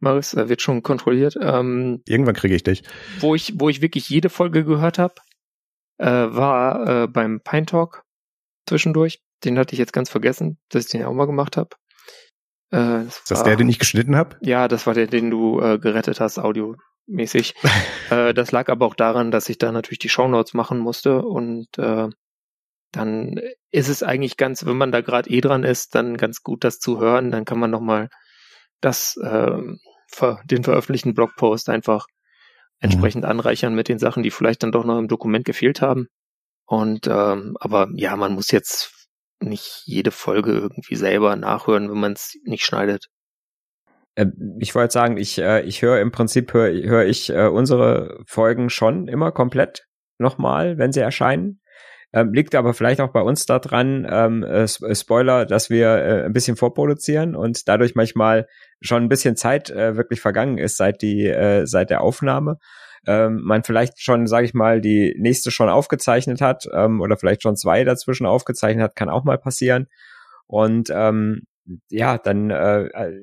Maris, 0.00 0.34
äh, 0.34 0.50
wird 0.50 0.60
schon 0.60 0.82
kontrolliert. 0.82 1.38
Ähm, 1.40 2.02
Irgendwann 2.06 2.34
kriege 2.34 2.54
ich 2.54 2.62
dich. 2.62 2.82
Wo 3.20 3.34
ich, 3.34 3.54
wo 3.56 3.70
ich 3.70 3.80
wirklich 3.80 4.08
jede 4.10 4.28
Folge 4.28 4.64
gehört 4.64 4.98
habe, 4.98 5.14
äh, 5.96 6.06
war 6.06 7.04
äh, 7.04 7.06
beim 7.08 7.40
Pine 7.40 7.64
Talk 7.64 8.02
zwischendurch. 8.68 9.22
Den 9.44 9.58
hatte 9.58 9.72
ich 9.72 9.78
jetzt 9.78 9.94
ganz 9.94 10.10
vergessen, 10.10 10.58
dass 10.68 10.84
ich 10.84 10.90
den 10.90 11.00
ja 11.00 11.08
auch 11.08 11.14
mal 11.14 11.26
gemacht 11.26 11.56
habe. 11.56 11.70
Äh, 12.72 13.04
das 13.04 13.18
ist 13.18 13.30
das 13.30 13.38
war, 13.40 13.44
der, 13.44 13.56
den 13.56 13.68
ich 13.68 13.78
geschnitten 13.78 14.16
habe? 14.16 14.36
Ja, 14.40 14.66
das 14.66 14.86
war 14.86 14.94
der, 14.94 15.06
den 15.06 15.30
du 15.30 15.60
äh, 15.60 15.78
gerettet 15.78 16.20
hast, 16.20 16.38
audiomäßig. 16.38 17.54
äh, 18.10 18.34
das 18.34 18.50
lag 18.50 18.68
aber 18.68 18.86
auch 18.86 18.94
daran, 18.94 19.30
dass 19.30 19.48
ich 19.48 19.58
da 19.58 19.70
natürlich 19.70 20.00
die 20.00 20.08
Shownotes 20.08 20.54
machen 20.54 20.78
musste 20.78 21.22
und 21.22 21.66
äh, 21.78 22.08
dann 22.92 23.40
ist 23.70 23.88
es 23.88 24.02
eigentlich 24.02 24.36
ganz, 24.36 24.66
wenn 24.66 24.76
man 24.76 24.92
da 24.92 25.00
gerade 25.00 25.30
eh 25.30 25.40
dran 25.40 25.64
ist, 25.64 25.94
dann 25.94 26.16
ganz 26.18 26.42
gut, 26.42 26.62
das 26.62 26.78
zu 26.78 27.00
hören. 27.00 27.30
Dann 27.30 27.46
kann 27.46 27.58
man 27.58 27.70
nochmal 27.70 28.10
das, 28.82 29.16
äh, 29.16 29.58
den 30.44 30.64
veröffentlichten 30.64 31.14
Blogpost 31.14 31.70
einfach 31.70 32.06
mhm. 32.08 32.90
entsprechend 32.90 33.24
mhm. 33.24 33.30
anreichern 33.30 33.74
mit 33.74 33.88
den 33.88 33.98
Sachen, 33.98 34.22
die 34.22 34.30
vielleicht 34.30 34.62
dann 34.62 34.72
doch 34.72 34.84
noch 34.84 34.98
im 34.98 35.08
Dokument 35.08 35.46
gefehlt 35.46 35.80
haben. 35.80 36.08
Und 36.66 37.06
ähm, 37.06 37.56
aber 37.60 37.88
ja, 37.94 38.14
man 38.16 38.34
muss 38.34 38.50
jetzt 38.50 39.01
nicht 39.42 39.82
jede 39.84 40.10
Folge 40.10 40.52
irgendwie 40.52 40.96
selber 40.96 41.36
nachhören, 41.36 41.90
wenn 41.90 42.00
man 42.00 42.12
es 42.12 42.36
nicht 42.44 42.64
schneidet. 42.64 43.08
Ähm, 44.16 44.58
ich 44.60 44.74
wollte 44.74 44.92
sagen, 44.92 45.16
ich, 45.16 45.38
äh, 45.38 45.62
ich 45.62 45.82
höre 45.82 46.00
im 46.00 46.12
Prinzip, 46.12 46.52
höre 46.52 46.72
hör 46.88 47.04
ich 47.04 47.30
äh, 47.30 47.46
unsere 47.46 48.20
Folgen 48.26 48.70
schon 48.70 49.08
immer 49.08 49.32
komplett 49.32 49.86
nochmal, 50.18 50.78
wenn 50.78 50.92
sie 50.92 51.00
erscheinen. 51.00 51.60
Ähm, 52.14 52.34
liegt 52.34 52.54
aber 52.54 52.74
vielleicht 52.74 53.00
auch 53.00 53.12
bei 53.12 53.22
uns 53.22 53.46
daran, 53.46 54.06
ähm, 54.08 54.42
äh, 54.42 54.68
Spoiler, 54.68 55.46
dass 55.46 55.70
wir 55.70 56.24
ein 56.26 56.34
bisschen 56.34 56.56
vorproduzieren 56.56 57.34
und 57.34 57.68
dadurch 57.68 57.94
manchmal 57.94 58.46
schon 58.82 59.04
ein 59.04 59.08
bisschen 59.08 59.36
Zeit 59.36 59.70
wirklich 59.70 60.20
vergangen 60.20 60.58
ist 60.58 60.76
seit 60.76 61.00
die 61.00 61.32
seit 61.64 61.88
der 61.88 62.00
Aufnahme 62.02 62.58
ähm, 63.06 63.42
man 63.42 63.64
vielleicht 63.64 64.00
schon, 64.00 64.26
sage 64.26 64.46
ich 64.46 64.54
mal, 64.54 64.80
die 64.80 65.14
nächste 65.18 65.50
schon 65.50 65.68
aufgezeichnet 65.68 66.40
hat 66.40 66.68
ähm, 66.72 67.00
oder 67.00 67.16
vielleicht 67.16 67.42
schon 67.42 67.56
zwei 67.56 67.84
dazwischen 67.84 68.26
aufgezeichnet 68.26 68.84
hat, 68.84 68.96
kann 68.96 69.08
auch 69.08 69.24
mal 69.24 69.38
passieren. 69.38 69.88
Und 70.46 70.90
ähm, 70.94 71.42
ja, 71.88 72.18
dann 72.18 72.50
äh, 72.50 72.84
äh 72.86 73.20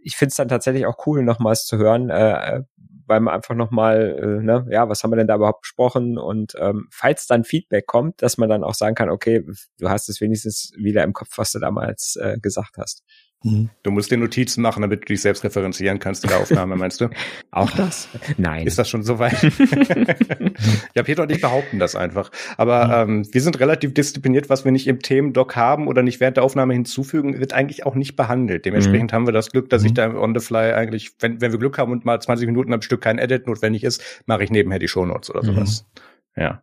ich 0.00 0.16
finde 0.16 0.30
es 0.30 0.36
dann 0.36 0.48
tatsächlich 0.48 0.86
auch 0.86 1.06
cool, 1.06 1.22
nochmals 1.22 1.66
zu 1.66 1.76
hören, 1.76 2.08
äh, 2.08 2.62
weil 3.06 3.20
man 3.20 3.34
einfach 3.34 3.54
nochmal, 3.54 4.16
äh, 4.18 4.42
ne, 4.42 4.66
ja, 4.70 4.88
was 4.88 5.02
haben 5.02 5.10
wir 5.10 5.16
denn 5.16 5.26
da 5.26 5.36
überhaupt 5.36 5.62
besprochen? 5.62 6.18
Und 6.18 6.54
ähm, 6.58 6.88
falls 6.90 7.26
dann 7.26 7.44
Feedback 7.44 7.86
kommt, 7.86 8.22
dass 8.22 8.38
man 8.38 8.48
dann 8.48 8.64
auch 8.64 8.74
sagen 8.74 8.94
kann, 8.94 9.10
okay, 9.10 9.44
du 9.78 9.88
hast 9.88 10.08
es 10.08 10.20
wenigstens 10.20 10.72
wieder 10.76 11.04
im 11.04 11.12
Kopf, 11.12 11.36
was 11.36 11.52
du 11.52 11.58
damals 11.58 12.16
äh, 12.16 12.38
gesagt 12.40 12.76
hast. 12.78 13.02
Mhm. 13.44 13.70
Du 13.84 13.92
musst 13.92 14.10
dir 14.10 14.16
Notizen 14.16 14.62
machen, 14.62 14.82
damit 14.82 15.02
du 15.02 15.06
dich 15.06 15.20
selbst 15.20 15.44
referenzieren 15.44 16.00
kannst 16.00 16.24
in 16.24 16.30
der 16.30 16.40
Aufnahme, 16.40 16.74
meinst 16.74 17.00
du? 17.00 17.08
Auch 17.52 17.70
das? 17.70 18.08
Nein. 18.36 18.66
Ist 18.66 18.78
das 18.78 18.88
schon 18.88 19.04
so 19.04 19.20
weit? 19.20 19.40
ja, 20.94 21.02
Peter 21.04 21.22
und 21.22 21.30
ich 21.30 21.40
behaupten 21.40 21.78
das 21.78 21.94
einfach. 21.94 22.30
Aber 22.56 23.06
mhm. 23.06 23.18
ähm, 23.18 23.28
wir 23.32 23.40
sind 23.40 23.60
relativ 23.60 23.94
diszipliniert, 23.94 24.48
was 24.50 24.64
wir 24.64 24.72
nicht 24.72 24.88
im 24.88 25.00
Themendoc 25.00 25.54
haben 25.54 25.86
oder 25.86 26.02
nicht 26.02 26.18
während 26.18 26.36
der 26.36 26.44
Aufnahme 26.44 26.74
hinzufügen, 26.74 27.38
wird 27.38 27.52
eigentlich 27.52 27.86
auch 27.86 27.94
nicht 27.94 28.16
behandelt. 28.16 28.64
Dementsprechend 28.64 29.12
mhm. 29.12 29.14
haben 29.14 29.26
wir 29.26 29.32
das 29.32 29.50
Glück, 29.50 29.70
dass 29.70 29.84
ich 29.84 29.92
mhm. 29.92 29.96
da 29.96 30.14
on 30.14 30.34
the 30.34 30.44
fly 30.44 30.72
eigentlich, 30.72 31.12
wenn, 31.20 31.40
wenn 31.40 31.52
wir 31.52 31.58
Glück 31.60 31.78
haben 31.78 31.92
und 31.92 32.04
mal 32.04 32.20
20 32.20 32.46
Minuten 32.46 32.72
am 32.72 32.82
Stück 32.82 33.02
kein 33.02 33.18
Edit 33.18 33.46
notwendig 33.46 33.84
ist, 33.84 34.22
mache 34.26 34.42
ich 34.42 34.50
nebenher 34.50 34.80
die 34.80 34.88
Shownotes 34.88 35.30
oder 35.30 35.44
sowas. 35.44 35.86
Mhm. 36.34 36.42
Ja. 36.42 36.62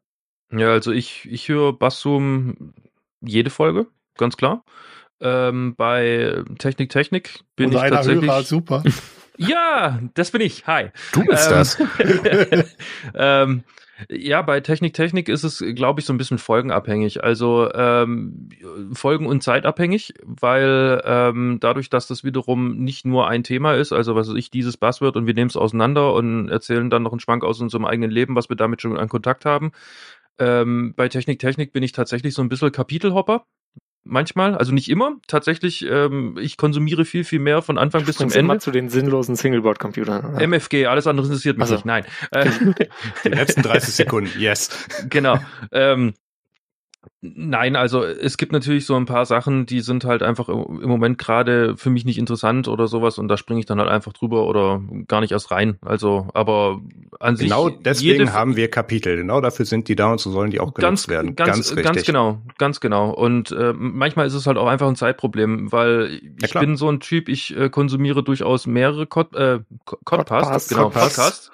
Ja, 0.52 0.70
also 0.70 0.92
ich, 0.92 1.28
ich 1.32 1.48
höre 1.50 1.74
Bassum 1.74 2.74
jede 3.22 3.50
Folge, 3.50 3.88
ganz 4.18 4.38
klar. 4.38 4.64
Ähm, 5.22 5.76
bei 5.76 6.44
Technik 6.60 6.90
Technik 6.90 7.40
bin 7.56 7.70
Und 7.70 7.76
ich 7.76 7.90
tatsächlich. 7.90 8.30
Hörer, 8.30 8.44
super. 8.44 8.84
ja, 9.38 10.00
das 10.14 10.32
bin 10.32 10.42
ich. 10.42 10.68
Hi. 10.68 10.90
Du 11.14 11.24
bist 11.26 11.48
ähm, 11.48 11.54
das. 11.54 11.78
ähm, 13.16 13.64
ja, 14.10 14.42
bei 14.42 14.60
Technik 14.60 14.94
Technik 14.94 15.30
ist 15.30 15.44
es, 15.44 15.64
glaube 15.74 16.02
ich, 16.02 16.06
so 16.06 16.12
ein 16.12 16.18
bisschen 16.18 16.38
folgenabhängig. 16.38 17.24
Also 17.24 17.72
ähm, 17.74 18.50
folgen- 18.92 19.28
und 19.28 19.42
zeitabhängig, 19.42 20.14
weil 20.24 21.02
ähm, 21.06 21.60
dadurch, 21.62 21.90
dass 21.90 22.08
das 22.08 22.26
wiederum 22.26 22.78
nicht 22.78 23.06
nur 23.06 23.30
ein 23.30 23.44
Thema 23.44 23.74
ist, 23.74 23.94
also 23.94 24.16
was 24.16 24.28
weiß 24.28 24.36
ich, 24.36 24.52
dieses 24.52 24.76
Buzzword 24.76 25.16
und 25.16 25.28
wir 25.28 25.34
nehmen 25.34 25.50
es 25.50 25.56
auseinander 25.56 26.14
und 26.14 26.50
erzählen 26.50 26.90
dann 26.90 27.04
noch 27.04 27.14
einen 27.14 27.22
Schwank 27.22 27.46
aus 27.46 27.62
unserem 27.62 27.86
eigenen 27.86 28.12
Leben, 28.12 28.36
was 28.36 28.50
wir 28.50 28.58
damit 28.58 28.82
schon 28.82 28.98
an 28.98 29.08
Kontakt 29.08 29.46
haben. 29.46 29.72
Ähm, 30.38 30.94
bei 30.98 31.08
Technik 31.08 31.40
Technik 31.40 31.72
bin 31.72 31.82
ich 31.82 31.94
tatsächlich 31.94 32.34
so 32.34 32.42
ein 32.42 32.50
bisschen 32.50 32.74
Kapitelhopper 32.74 33.46
manchmal, 34.06 34.56
also 34.56 34.72
nicht 34.72 34.90
immer. 34.90 35.18
Tatsächlich, 35.28 35.86
ähm, 35.90 36.38
ich 36.40 36.58
konsumiere 36.58 37.04
viel, 37.06 37.24
viel 37.24 37.40
mehr 37.40 37.62
von 37.62 37.78
Anfang 37.78 38.06
bis 38.06 38.18
zum 38.18 38.28
Ende. 38.28 38.40
Immer 38.40 38.60
zu 38.60 38.72
den 38.72 38.90
sinnlosen 38.90 39.36
Singleboard-Computern. 39.36 40.36
MFG, 40.40 40.86
alles 40.86 41.08
andere 41.08 41.28
interessiert 41.28 41.58
mich 41.58 41.64
also. 41.64 41.76
nicht. 41.76 41.86
Nein. 41.86 42.06
Die 43.24 43.30
letzten 43.30 43.62
30 43.64 43.94
Sekunden, 43.96 44.32
yes. 44.40 44.70
Genau. 45.10 45.40
Ähm, 45.72 46.14
Nein, 47.22 47.76
also 47.76 48.04
es 48.04 48.38
gibt 48.38 48.52
natürlich 48.52 48.86
so 48.86 48.96
ein 48.96 49.06
paar 49.06 49.26
Sachen, 49.26 49.66
die 49.66 49.82
sind 49.82 50.06
halt 50.06 50.22
einfach 50.22 50.48
im 50.50 50.88
Moment 50.88 51.18
gerade 51.18 51.76
für 51.78 51.90
mich 51.90 52.06
nicht 52.06 52.18
interessant 52.18 52.68
oder 52.68 52.88
sowas 52.88 53.18
und 53.18 53.28
da 53.28 53.38
springe 53.38 53.60
ich 53.60 53.66
dann 53.66 53.80
halt 53.80 53.90
einfach 53.90 54.14
drüber 54.14 54.46
oder 54.48 54.82
gar 55.08 55.22
nicht 55.22 55.32
erst 55.32 55.50
rein. 55.52 55.78
Also, 55.82 56.28
aber 56.34 56.82
an 57.20 57.36
sich. 57.36 57.48
Genau 57.48 57.70
deswegen 57.70 58.34
haben 58.34 58.56
wir 58.56 58.70
Kapitel. 58.70 59.18
Genau 59.18 59.42
dafür 59.42 59.66
sind 59.66 59.88
die 59.88 59.96
da 59.96 60.12
und 60.12 60.20
so 60.20 60.32
sollen 60.32 60.52
die 60.52 60.60
auch 60.60 60.74
genutzt 60.74 60.82
ganz, 60.82 61.10
werden. 61.10 61.36
Ganz, 61.36 61.50
ganz, 61.50 61.70
richtig. 61.72 61.86
ganz 61.86 62.04
genau, 62.06 62.42
ganz 62.58 62.80
genau. 62.80 63.10
Und 63.12 63.52
äh, 63.52 63.74
manchmal 63.76 64.28
ist 64.28 64.34
es 64.34 64.46
halt 64.46 64.58
auch 64.58 64.68
einfach 64.68 64.88
ein 64.88 64.96
Zeitproblem, 64.96 65.72
weil 65.72 66.22
ich 66.44 66.54
ja, 66.54 66.60
bin 66.60 66.78
so 66.78 66.90
ein 66.90 67.00
Typ, 67.00 67.30
ich 67.30 67.56
äh, 67.58 67.70
konsumiere 67.70 68.24
durchaus 68.24 68.68
mehrere 68.68 69.08
Cod, 69.08 69.34
äh, 69.36 69.60
Codpasts, 69.86 70.70
genau, 70.70 70.90
Podcasts. 70.90 71.52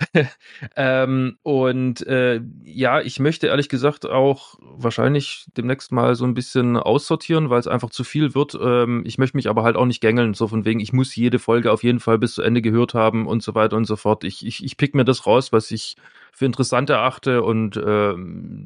ähm, 0.76 1.38
und 1.42 2.06
äh, 2.06 2.40
ja, 2.62 3.00
ich 3.00 3.18
möchte 3.18 3.48
ehrlich 3.48 3.68
gesagt 3.68 4.06
auch 4.06 4.56
wahrscheinlich 4.60 5.46
demnächst 5.56 5.90
mal 5.90 6.14
so 6.14 6.24
ein 6.24 6.34
bisschen 6.34 6.76
aussortieren, 6.76 7.50
weil 7.50 7.58
es 7.58 7.66
einfach 7.66 7.90
zu 7.90 8.04
viel 8.04 8.34
wird. 8.34 8.56
Ähm, 8.60 9.02
ich 9.04 9.18
möchte 9.18 9.36
mich 9.36 9.48
aber 9.48 9.64
halt 9.64 9.76
auch 9.76 9.86
nicht 9.86 10.00
gängeln, 10.00 10.34
so 10.34 10.46
von 10.46 10.64
wegen, 10.64 10.78
ich 10.80 10.92
muss 10.92 11.16
jede 11.16 11.38
Folge 11.38 11.72
auf 11.72 11.82
jeden 11.82 12.00
Fall 12.00 12.18
bis 12.18 12.34
zu 12.34 12.42
Ende 12.42 12.62
gehört 12.62 12.94
haben 12.94 13.26
und 13.26 13.42
so 13.42 13.54
weiter 13.54 13.76
und 13.76 13.86
so 13.86 13.96
fort. 13.96 14.22
Ich, 14.22 14.46
ich, 14.46 14.64
ich 14.64 14.76
pick 14.76 14.94
mir 14.94 15.04
das 15.04 15.26
raus, 15.26 15.52
was 15.52 15.70
ich 15.72 15.96
für 16.32 16.46
interessant 16.46 16.90
erachte 16.90 17.42
und 17.42 17.76
äh, 17.76 18.14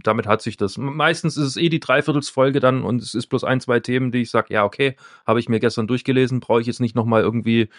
damit 0.03 0.27
hat 0.27 0.43
sich 0.43 0.59
das. 0.59 0.77
Meistens 0.77 1.39
ist 1.39 1.47
es 1.47 1.57
eh 1.57 1.71
die 1.71 1.81
Dreiviertelsfolge 1.81 2.61
dann 2.61 2.83
und 2.83 3.01
es 3.01 3.15
ist 3.15 3.29
bloß 3.29 3.45
ein, 3.45 3.61
zwei 3.61 3.81
Themen, 3.81 4.13
die 4.13 4.23
ich 4.23 4.31
sage, 4.31 4.53
ja, 4.53 4.65
okay, 4.65 4.97
habe 5.27 5.41
ich 5.41 5.49
mir 5.49 5.61
gestern 5.61 5.87
durchgelesen, 5.87 6.41
brauche 6.41 6.61
ich 6.61 6.67
jetzt 6.67 6.81
nicht 6.81 6.95
nochmal 6.95 7.23
irgendwie 7.23 7.71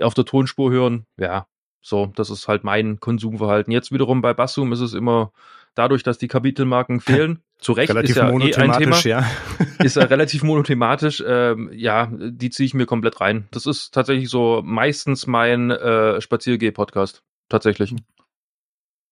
auf 0.00 0.14
der 0.14 0.24
Tonspur 0.24 0.70
hören. 0.70 1.06
Ja, 1.16 1.46
so, 1.84 2.10
das 2.16 2.30
ist 2.30 2.48
halt 2.48 2.64
mein 2.64 2.98
Konsumverhalten. 2.98 3.70
Jetzt 3.70 3.92
wiederum 3.92 4.22
bei 4.22 4.32
Bassum 4.32 4.72
ist 4.72 4.80
es 4.80 4.94
immer 4.94 5.32
dadurch, 5.74 6.02
dass 6.02 6.16
die 6.16 6.28
Kapitelmarken 6.28 7.00
fehlen. 7.00 7.40
Zu 7.58 7.72
Recht 7.72 7.90
relativ 7.90 8.10
ist 8.10 8.16
ja 8.16 8.30
eh 8.30 8.54
ein 8.54 8.72
Thema. 8.72 8.98
Ja. 9.00 9.30
ist 9.82 9.96
ja 9.96 10.04
relativ 10.04 10.42
monothematisch. 10.42 11.22
Ähm, 11.26 11.70
ja, 11.74 12.10
die 12.10 12.48
ziehe 12.48 12.66
ich 12.66 12.74
mir 12.74 12.86
komplett 12.86 13.20
rein. 13.20 13.46
Das 13.50 13.66
ist 13.66 13.92
tatsächlich 13.92 14.30
so 14.30 14.62
meistens 14.64 15.26
mein 15.26 15.70
äh, 15.70 16.20
Spaziergeh-Podcast. 16.20 17.22
Tatsächlich. 17.50 17.94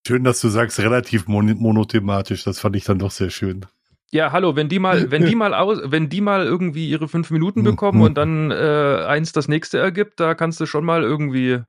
Schön, 0.07 0.25
dass 0.25 0.41
du 0.41 0.49
sagst, 0.49 0.81
relativ 0.81 1.29
mon 1.29 1.55
monothematisch. 1.59 2.43
Das 2.45 2.59
fand 2.59 2.75
ich 2.77 2.85
dann 2.85 2.99
doch 2.99 3.11
sehr 3.11 3.31
schön. 3.31 3.67
Ja, 4.11 4.33
hallo, 4.33 4.57
wenn 4.57 4.69
die 4.69 4.79
mal, 4.79 5.11
wenn 5.11 5.25
die 5.25 5.35
mal 5.35 5.55
aus, 5.55 5.79
wenn 5.85 6.09
die 6.09 6.21
mal 6.21 6.45
irgendwie 6.45 6.89
ihre 6.89 7.09
fünf 7.09 7.31
Minuten 7.31 7.63
bekommen 7.63 8.03
und 8.03 8.15
dann 8.15 8.51
äh, 8.51 9.05
eins 9.07 9.33
das 9.33 9.49
nächste 9.49 9.79
ergibt, 9.79 10.21
da 10.21 10.35
kannst 10.35 10.61
du 10.61 10.67
schon 10.67 10.85
mal 10.85 11.03
irgendwie 11.03 11.61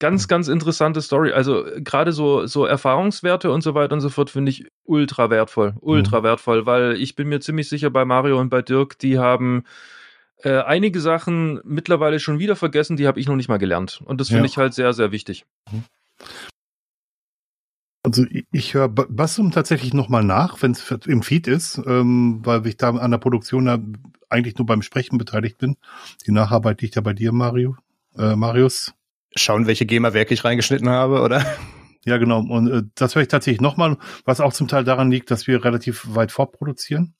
ganz, 0.00 0.26
ganz 0.26 0.48
interessante 0.48 1.00
Story. 1.00 1.32
Also 1.32 1.64
gerade 1.76 2.12
so, 2.12 2.46
so 2.46 2.64
Erfahrungswerte 2.64 3.52
und 3.52 3.62
so 3.62 3.74
weiter 3.74 3.94
und 3.94 4.00
so 4.00 4.08
fort 4.08 4.30
finde 4.30 4.50
ich 4.50 4.66
ultra 4.84 5.30
wertvoll. 5.30 5.74
Ultra 5.80 6.20
mhm. 6.20 6.24
wertvoll, 6.24 6.66
weil 6.66 6.96
ich 6.96 7.14
bin 7.14 7.28
mir 7.28 7.40
ziemlich 7.40 7.68
sicher 7.68 7.90
bei 7.90 8.04
Mario 8.04 8.40
und 8.40 8.48
bei 8.48 8.62
Dirk, 8.62 8.98
die 8.98 9.18
haben 9.18 9.64
äh, 10.38 10.58
einige 10.62 11.00
Sachen 11.00 11.60
mittlerweile 11.64 12.18
schon 12.18 12.38
wieder 12.38 12.56
vergessen, 12.56 12.96
die 12.96 13.06
habe 13.06 13.20
ich 13.20 13.28
noch 13.28 13.36
nicht 13.36 13.48
mal 13.48 13.58
gelernt. 13.58 14.02
Und 14.04 14.20
das 14.20 14.28
finde 14.28 14.44
ja. 14.44 14.46
ich 14.46 14.56
halt 14.56 14.74
sehr, 14.74 14.92
sehr 14.92 15.12
wichtig. 15.12 15.44
Mhm. 15.70 15.84
Also 18.02 18.24
ich 18.50 18.72
höre 18.72 18.88
Bassum 18.88 19.50
tatsächlich 19.50 19.92
nochmal 19.92 20.24
nach, 20.24 20.62
wenn 20.62 20.72
es 20.72 20.90
im 21.06 21.22
Feed 21.22 21.46
ist, 21.46 21.82
ähm, 21.86 22.40
weil 22.42 22.66
ich 22.66 22.78
da 22.78 22.88
an 22.88 23.10
der 23.10 23.18
Produktion 23.18 24.02
eigentlich 24.30 24.56
nur 24.56 24.64
beim 24.64 24.80
Sprechen 24.80 25.18
beteiligt 25.18 25.58
bin. 25.58 25.76
Die 26.26 26.32
Nacharbeit 26.32 26.80
liegt 26.80 26.94
ja 26.94 27.02
bei 27.02 27.12
dir, 27.12 27.32
Mario. 27.32 27.76
Äh, 28.16 28.36
Marius. 28.36 28.94
Schauen, 29.36 29.66
welche 29.66 29.86
GEMA-Werke 29.86 30.34
ich 30.34 30.44
reingeschnitten 30.44 30.88
habe, 30.88 31.22
oder? 31.22 31.44
Ja, 32.04 32.16
genau. 32.16 32.40
Und 32.40 32.70
äh, 32.70 32.82
das 32.94 33.14
höre 33.14 33.22
ich 33.22 33.28
tatsächlich 33.28 33.60
nochmal, 33.60 33.98
was 34.24 34.40
auch 34.40 34.52
zum 34.52 34.68
Teil 34.68 34.84
daran 34.84 35.10
liegt, 35.10 35.30
dass 35.30 35.46
wir 35.46 35.64
relativ 35.64 36.06
weit 36.14 36.32
vorproduzieren 36.32 37.14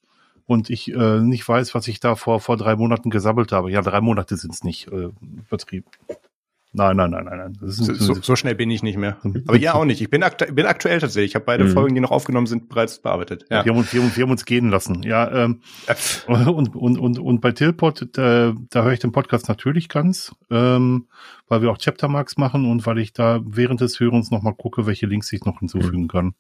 und 0.47 0.71
ich 0.71 0.93
äh, 0.93 1.21
nicht 1.21 1.49
weiß, 1.49 1.75
was 1.75 1.87
ich 1.87 2.01
da 2.01 2.17
vor, 2.17 2.41
vor 2.41 2.57
drei 2.57 2.77
Monaten 2.77 3.11
gesammelt 3.11 3.53
habe. 3.53 3.71
Ja, 3.71 3.83
drei 3.83 4.01
Monate 4.01 4.37
sind 4.37 4.55
es 4.55 4.65
nicht 4.65 4.89
äh, 4.89 5.11
übertrieben. 5.21 5.87
Nein, 6.73 6.97
nein, 6.97 7.11
nein, 7.11 7.25
nein, 7.25 7.39
nein. 7.39 7.59
So, 7.63 7.93
so, 7.95 8.15
so, 8.15 8.37
schnell 8.37 8.55
bin 8.55 8.71
ich 8.71 8.85
nicht 8.85 8.97
mehr. 8.97 9.17
Aber 9.49 9.57
ihr 9.57 9.75
auch 9.75 9.85
nicht. 9.85 10.01
Ich 10.01 10.09
bin, 10.09 10.23
aktu 10.23 10.53
bin 10.53 10.67
aktuell 10.67 11.01
tatsächlich. 11.01 11.33
Ich 11.33 11.35
habe 11.35 11.45
beide 11.45 11.65
mhm. 11.65 11.73
Folgen, 11.73 11.95
die 11.97 12.01
noch 12.01 12.13
aufgenommen 12.13 12.47
sind, 12.47 12.69
bereits 12.69 13.01
bearbeitet. 13.01 13.45
Ja. 13.51 13.65
Wir, 13.65 13.73
haben 13.73 13.79
uns, 13.79 13.93
wir, 13.93 14.03
wir 14.03 14.23
haben 14.23 14.31
uns 14.31 14.45
gehen 14.45 14.71
lassen. 14.71 15.03
Ja, 15.03 15.29
ähm, 15.47 15.63
und, 16.29 16.77
und, 16.77 16.99
und, 16.99 17.19
und 17.19 17.41
bei 17.41 17.51
Tilpot, 17.51 18.09
da, 18.13 18.55
da 18.71 18.83
höre 18.85 18.93
ich 18.93 19.01
den 19.01 19.11
Podcast 19.11 19.49
natürlich 19.49 19.89
ganz, 19.89 20.33
ähm, 20.49 21.09
weil 21.49 21.61
wir 21.61 21.73
auch 21.73 21.79
Chaptermarks 21.79 22.37
machen 22.37 22.71
und 22.71 22.87
weil 22.87 22.99
ich 22.99 23.13
da 23.13 23.41
während 23.45 23.81
des 23.81 23.99
Hörens 23.99 24.31
nochmal 24.31 24.55
gucke, 24.55 24.87
welche 24.87 25.07
Links 25.07 25.33
ich 25.33 25.45
noch 25.45 25.59
hinzufügen 25.59 26.03
mhm. 26.03 26.09
kann. 26.09 26.35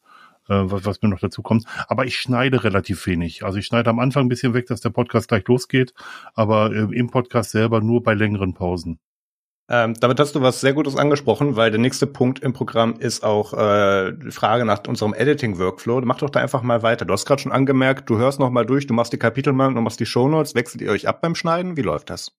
Äh, 0.49 0.70
was, 0.70 0.85
was 0.85 1.03
mir 1.03 1.09
noch 1.09 1.18
dazu 1.18 1.43
kommt. 1.43 1.64
Aber 1.89 2.07
ich 2.07 2.16
schneide 2.16 2.62
relativ 2.62 3.05
wenig. 3.09 3.45
Also 3.45 3.59
ich 3.59 3.66
schneide 3.66 3.91
am 3.91 3.99
Anfang 3.99 4.26
ein 4.26 4.28
bisschen 4.28 4.55
weg, 4.55 4.66
dass 4.66 4.81
der 4.81 4.91
Podcast 4.91 5.26
gleich 5.26 5.47
losgeht, 5.49 5.93
aber 6.35 6.72
äh, 6.72 6.97
im 6.97 7.11
Podcast 7.11 7.51
selber 7.51 7.81
nur 7.81 8.03
bei 8.05 8.14
längeren 8.14 8.55
Pausen. 8.55 9.01
Ähm, 9.72 9.94
damit 10.00 10.18
hast 10.18 10.34
du 10.34 10.42
was 10.42 10.60
sehr 10.60 10.72
Gutes 10.72 10.96
angesprochen, 10.96 11.54
weil 11.54 11.70
der 11.70 11.78
nächste 11.78 12.08
Punkt 12.08 12.40
im 12.40 12.52
Programm 12.52 12.96
ist 12.98 13.22
auch 13.22 13.54
äh, 13.54 14.12
die 14.12 14.32
Frage 14.32 14.64
nach 14.64 14.80
unserem 14.88 15.14
Editing-Workflow. 15.14 16.00
Mach 16.00 16.18
doch 16.18 16.30
da 16.30 16.40
einfach 16.40 16.62
mal 16.62 16.82
weiter. 16.82 17.04
Du 17.04 17.12
hast 17.12 17.24
gerade 17.24 17.40
schon 17.40 17.52
angemerkt, 17.52 18.10
du 18.10 18.18
hörst 18.18 18.40
noch 18.40 18.50
mal 18.50 18.66
durch, 18.66 18.88
du 18.88 18.94
machst 18.94 19.12
die 19.12 19.18
Kapitel 19.18 19.52
mal, 19.52 19.72
du 19.72 19.80
machst 19.80 20.00
die 20.00 20.06
Shownotes. 20.06 20.56
Wechselt 20.56 20.82
ihr 20.82 20.90
euch 20.90 21.06
ab 21.06 21.20
beim 21.22 21.36
Schneiden? 21.36 21.76
Wie 21.76 21.82
läuft 21.82 22.10
das? 22.10 22.32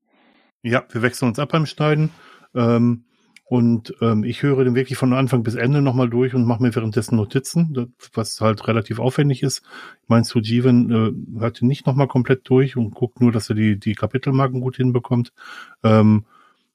Ja, 0.62 0.84
wir 0.92 1.02
wechseln 1.02 1.30
uns 1.30 1.40
ab 1.40 1.54
beim 1.54 1.66
Schneiden. 1.66 2.10
Ähm, 2.54 3.06
und 3.46 3.94
ähm, 4.02 4.26
ich 4.26 4.44
höre 4.44 4.66
den 4.66 4.76
wirklich 4.76 4.98
von 4.98 5.14
Anfang 5.14 5.44
bis 5.44 5.56
Ende 5.56 5.82
nochmal 5.82 6.10
durch 6.10 6.34
und 6.36 6.46
mache 6.46 6.62
mir 6.62 6.76
währenddessen 6.76 7.16
Notizen, 7.16 7.94
was 8.14 8.42
halt 8.42 8.68
relativ 8.68 9.00
aufwendig 9.00 9.42
ist. 9.42 9.62
Ich 10.04 10.10
meine, 10.10 10.26
Sujiven 10.26 10.92
äh, 10.92 11.40
hört 11.40 11.62
nicht 11.62 11.86
nochmal 11.86 12.08
komplett 12.08 12.50
durch 12.50 12.76
und 12.76 12.94
guckt 12.94 13.22
nur, 13.22 13.32
dass 13.32 13.48
er 13.48 13.56
die, 13.56 13.80
die 13.80 13.96
Kapitelmarken 13.96 14.60
gut 14.60 14.76
hinbekommt. 14.76 15.32
Ähm, 15.82 16.26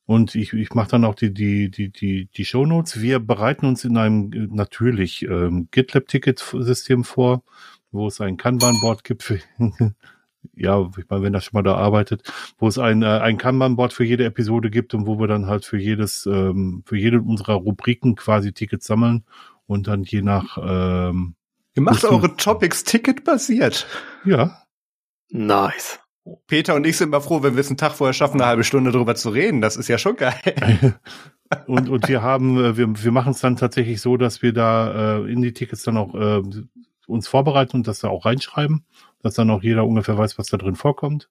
und 0.06 0.36
ich, 0.36 0.52
ich 0.52 0.72
mache 0.72 0.90
dann 0.90 1.04
auch 1.04 1.16
die, 1.16 1.34
die, 1.34 1.68
die, 1.68 1.90
die, 1.90 2.26
die 2.26 2.44
Shownotes. 2.44 3.02
Wir 3.02 3.18
bereiten 3.18 3.66
uns 3.66 3.84
in 3.84 3.96
einem 3.96 4.32
äh, 4.32 4.46
natürlich 4.50 5.22
ähm, 5.22 5.68
GitLab-Ticket-System 5.72 7.02
vor, 7.02 7.42
wo 7.90 8.06
es 8.06 8.20
ein 8.20 8.36
Kanban-Board 8.36 9.02
gibt 9.02 9.24
für, 9.24 9.40
ja, 10.54 10.88
ich 10.96 11.08
meine, 11.08 11.22
wenn 11.24 11.32
das 11.32 11.44
schon 11.44 11.58
mal 11.58 11.62
da 11.62 11.74
arbeitet, 11.74 12.22
wo 12.58 12.68
es 12.68 12.78
ein, 12.78 13.02
äh, 13.02 13.06
ein 13.06 13.36
Kanban-Board 13.36 13.92
für 13.92 14.04
jede 14.04 14.24
Episode 14.24 14.70
gibt 14.70 14.94
und 14.94 15.06
wo 15.08 15.18
wir 15.18 15.26
dann 15.26 15.46
halt 15.46 15.64
für 15.64 15.78
jedes, 15.78 16.24
ähm, 16.26 16.84
für 16.86 16.96
jede 16.96 17.20
unserer 17.20 17.54
Rubriken 17.54 18.14
quasi 18.14 18.52
Tickets 18.52 18.86
sammeln 18.86 19.24
und 19.66 19.88
dann 19.88 20.04
je 20.04 20.22
nach 20.22 20.56
ähm, 20.62 21.34
Ihr 21.74 21.82
macht 21.82 22.04
eure 22.04 22.34
Topics 22.36 22.84
Ticket-basiert. 22.84 23.86
Ja. 24.24 24.62
Nice. 25.28 25.98
Peter 26.46 26.74
und 26.74 26.86
ich 26.86 26.96
sind 26.96 27.10
mal 27.10 27.20
froh, 27.20 27.42
wenn 27.42 27.54
wir 27.54 27.60
es 27.60 27.68
einen 27.68 27.76
Tag 27.76 27.92
vorher 27.92 28.12
schaffen, 28.12 28.40
eine 28.40 28.48
halbe 28.48 28.64
Stunde 28.64 28.90
drüber 28.90 29.14
zu 29.14 29.30
reden. 29.30 29.60
Das 29.60 29.76
ist 29.76 29.88
ja 29.88 29.98
schon 29.98 30.16
geil. 30.16 30.34
und, 31.66 31.88
und 31.88 32.08
wir 32.08 32.22
haben, 32.22 32.58
äh, 32.58 32.76
wir, 32.76 33.04
wir 33.04 33.12
machen 33.12 33.32
es 33.32 33.40
dann 33.40 33.56
tatsächlich 33.56 34.00
so, 34.00 34.16
dass 34.16 34.42
wir 34.42 34.52
da 34.52 35.18
äh, 35.18 35.32
in 35.32 35.42
die 35.42 35.52
Tickets 35.52 35.82
dann 35.82 35.96
auch 35.96 36.14
äh, 36.14 36.42
uns 37.06 37.28
vorbereiten 37.28 37.76
und 37.76 37.86
das 37.86 38.00
da 38.00 38.08
auch 38.08 38.24
reinschreiben, 38.24 38.84
dass 39.22 39.34
dann 39.34 39.50
auch 39.50 39.62
jeder 39.62 39.86
ungefähr 39.86 40.18
weiß, 40.18 40.38
was 40.38 40.48
da 40.48 40.56
drin 40.56 40.74
vorkommt. 40.74 41.28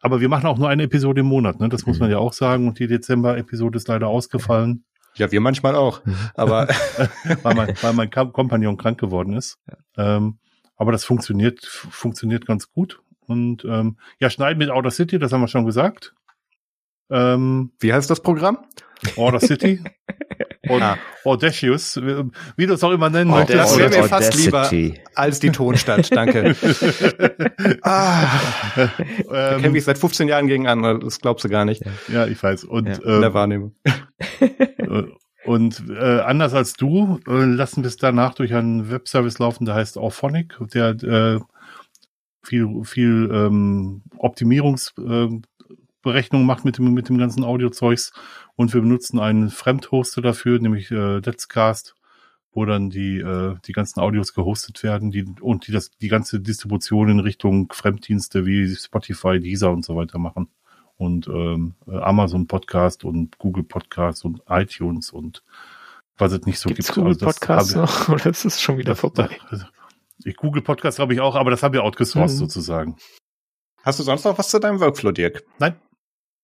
Aber 0.00 0.20
wir 0.20 0.28
machen 0.28 0.46
auch 0.46 0.58
nur 0.58 0.68
eine 0.68 0.82
Episode 0.82 1.20
im 1.20 1.26
Monat, 1.26 1.60
ne? 1.60 1.68
Das 1.68 1.86
muss 1.86 1.98
man 1.98 2.10
ja 2.10 2.18
auch 2.18 2.34
sagen. 2.34 2.68
Und 2.68 2.78
die 2.78 2.88
Dezember-Episode 2.88 3.78
ist 3.78 3.88
leider 3.88 4.08
ausgefallen. 4.08 4.84
Ja, 5.14 5.30
wir 5.30 5.40
manchmal 5.40 5.76
auch. 5.76 6.04
Mhm. 6.04 6.16
Aber 6.34 6.68
weil 7.42 7.54
mein, 7.54 7.74
weil 7.80 7.92
mein 7.92 8.10
Kompagnon 8.10 8.76
krank 8.76 8.98
geworden 8.98 9.32
ist. 9.32 9.58
Ähm, 9.96 10.38
aber 10.76 10.92
das 10.92 11.04
funktioniert, 11.04 11.64
funktioniert 11.64 12.46
ganz 12.46 12.70
gut. 12.70 13.00
Und 13.26 13.64
ähm, 13.64 13.96
ja, 14.20 14.30
schneiden 14.30 14.58
mit 14.58 14.70
Outer 14.70 14.90
City, 14.90 15.18
das 15.18 15.32
haben 15.32 15.40
wir 15.40 15.48
schon 15.48 15.66
gesagt. 15.66 16.14
Ähm, 17.10 17.72
Wie 17.80 17.92
heißt 17.92 18.10
das 18.10 18.20
Programm? 18.20 18.58
Outer 19.16 19.40
City. 19.40 19.82
Und 20.68 20.82
ah. 20.82 20.96
Audacious, 21.24 22.00
wie 22.56 22.66
du 22.66 22.72
es 22.72 22.82
auch 22.82 22.90
immer 22.90 23.10
nennen 23.10 23.30
oh, 23.30 23.34
möchtest. 23.34 23.58
Das 23.58 23.78
wäre 23.78 23.90
mir 23.90 24.04
fast 24.04 24.34
lieber 24.34 24.70
als 25.14 25.38
die 25.38 25.50
Tonstadt, 25.50 26.10
danke. 26.14 26.56
ah, 27.82 28.26
ähm, 29.30 29.62
kämpfe 29.62 29.78
ich 29.78 29.84
seit 29.84 29.98
15 29.98 30.28
Jahren 30.28 30.46
gegen 30.46 30.66
an, 30.66 31.00
das 31.00 31.20
glaubst 31.20 31.44
du 31.44 31.50
gar 31.50 31.66
nicht. 31.66 31.82
Ja, 32.08 32.26
ich 32.26 32.42
weiß. 32.42 32.64
Und, 32.64 32.88
ja, 32.88 32.94
in 32.94 33.20
der 33.20 33.34
Wahrnehmung. 33.34 33.74
Und 35.44 35.84
äh, 35.90 36.20
anders 36.20 36.54
als 36.54 36.72
du 36.72 37.20
äh, 37.28 37.44
lassen 37.44 37.82
wir 37.82 37.88
es 37.88 37.96
danach 37.96 38.34
durch 38.34 38.54
einen 38.54 38.90
Webservice 38.90 39.38
laufen, 39.38 39.66
der 39.66 39.74
heißt 39.74 39.98
Auphonic, 39.98 40.56
der 40.72 40.90
äh, 41.02 41.40
viel, 42.44 42.84
viel 42.84 43.30
ähm, 43.32 44.02
Optimierungsberechnung 44.18 45.42
äh, 46.04 46.44
macht 46.44 46.64
mit 46.64 46.78
dem, 46.78 46.94
mit 46.94 47.08
dem 47.08 47.18
ganzen 47.18 47.44
Audiozeugs. 47.44 48.12
Und 48.56 48.72
wir 48.72 48.80
benutzen 48.80 49.18
einen 49.18 49.50
Fremdhoster 49.50 50.22
dafür, 50.22 50.58
nämlich 50.60 50.90
äh, 50.90 51.18
Let'scast, 51.18 51.94
wo 52.52 52.64
dann 52.64 52.90
die, 52.90 53.18
äh, 53.18 53.56
die 53.66 53.72
ganzen 53.72 54.00
Audios 54.00 54.34
gehostet 54.34 54.82
werden 54.82 55.10
die, 55.10 55.24
und 55.40 55.66
die 55.66 55.72
das, 55.72 55.90
die 55.90 56.08
ganze 56.08 56.40
Distribution 56.40 57.08
in 57.08 57.20
Richtung 57.20 57.72
Fremddienste 57.72 58.46
wie 58.46 58.74
Spotify, 58.74 59.40
Deezer 59.40 59.70
und 59.70 59.84
so 59.84 59.96
weiter 59.96 60.18
machen. 60.18 60.48
Und 60.96 61.26
ähm, 61.26 61.74
Amazon 61.86 62.46
Podcast 62.46 63.04
und 63.04 63.38
Google 63.38 63.64
Podcast 63.64 64.24
und 64.24 64.42
iTunes 64.48 65.10
und 65.10 65.42
was 66.16 66.32
es 66.32 66.46
nicht 66.46 66.60
so 66.60 66.68
Gibt's 66.68 66.86
gibt. 66.86 66.96
Google 66.96 67.14
also 67.14 67.26
Podcast 67.26 67.76
noch 67.76 68.08
oder 68.10 68.26
ist 68.26 68.44
es 68.44 68.62
schon 68.62 68.78
wieder 68.78 68.92
das, 68.92 69.00
vorbei? 69.00 69.28
Das, 69.50 69.66
ich 70.24 70.36
Google 70.36 70.62
Podcast 70.62 70.98
habe 70.98 71.14
ich 71.14 71.20
auch, 71.20 71.34
aber 71.34 71.50
das 71.50 71.62
haben 71.62 71.74
wir 71.74 71.84
outgesourced 71.84 72.36
mhm. 72.36 72.38
sozusagen. 72.38 72.96
Hast 73.82 73.98
du 73.98 74.02
sonst 74.02 74.24
noch 74.24 74.38
was 74.38 74.48
zu 74.48 74.58
deinem 74.58 74.80
Workflow, 74.80 75.12
Dirk? 75.12 75.44
Nein. 75.58 75.80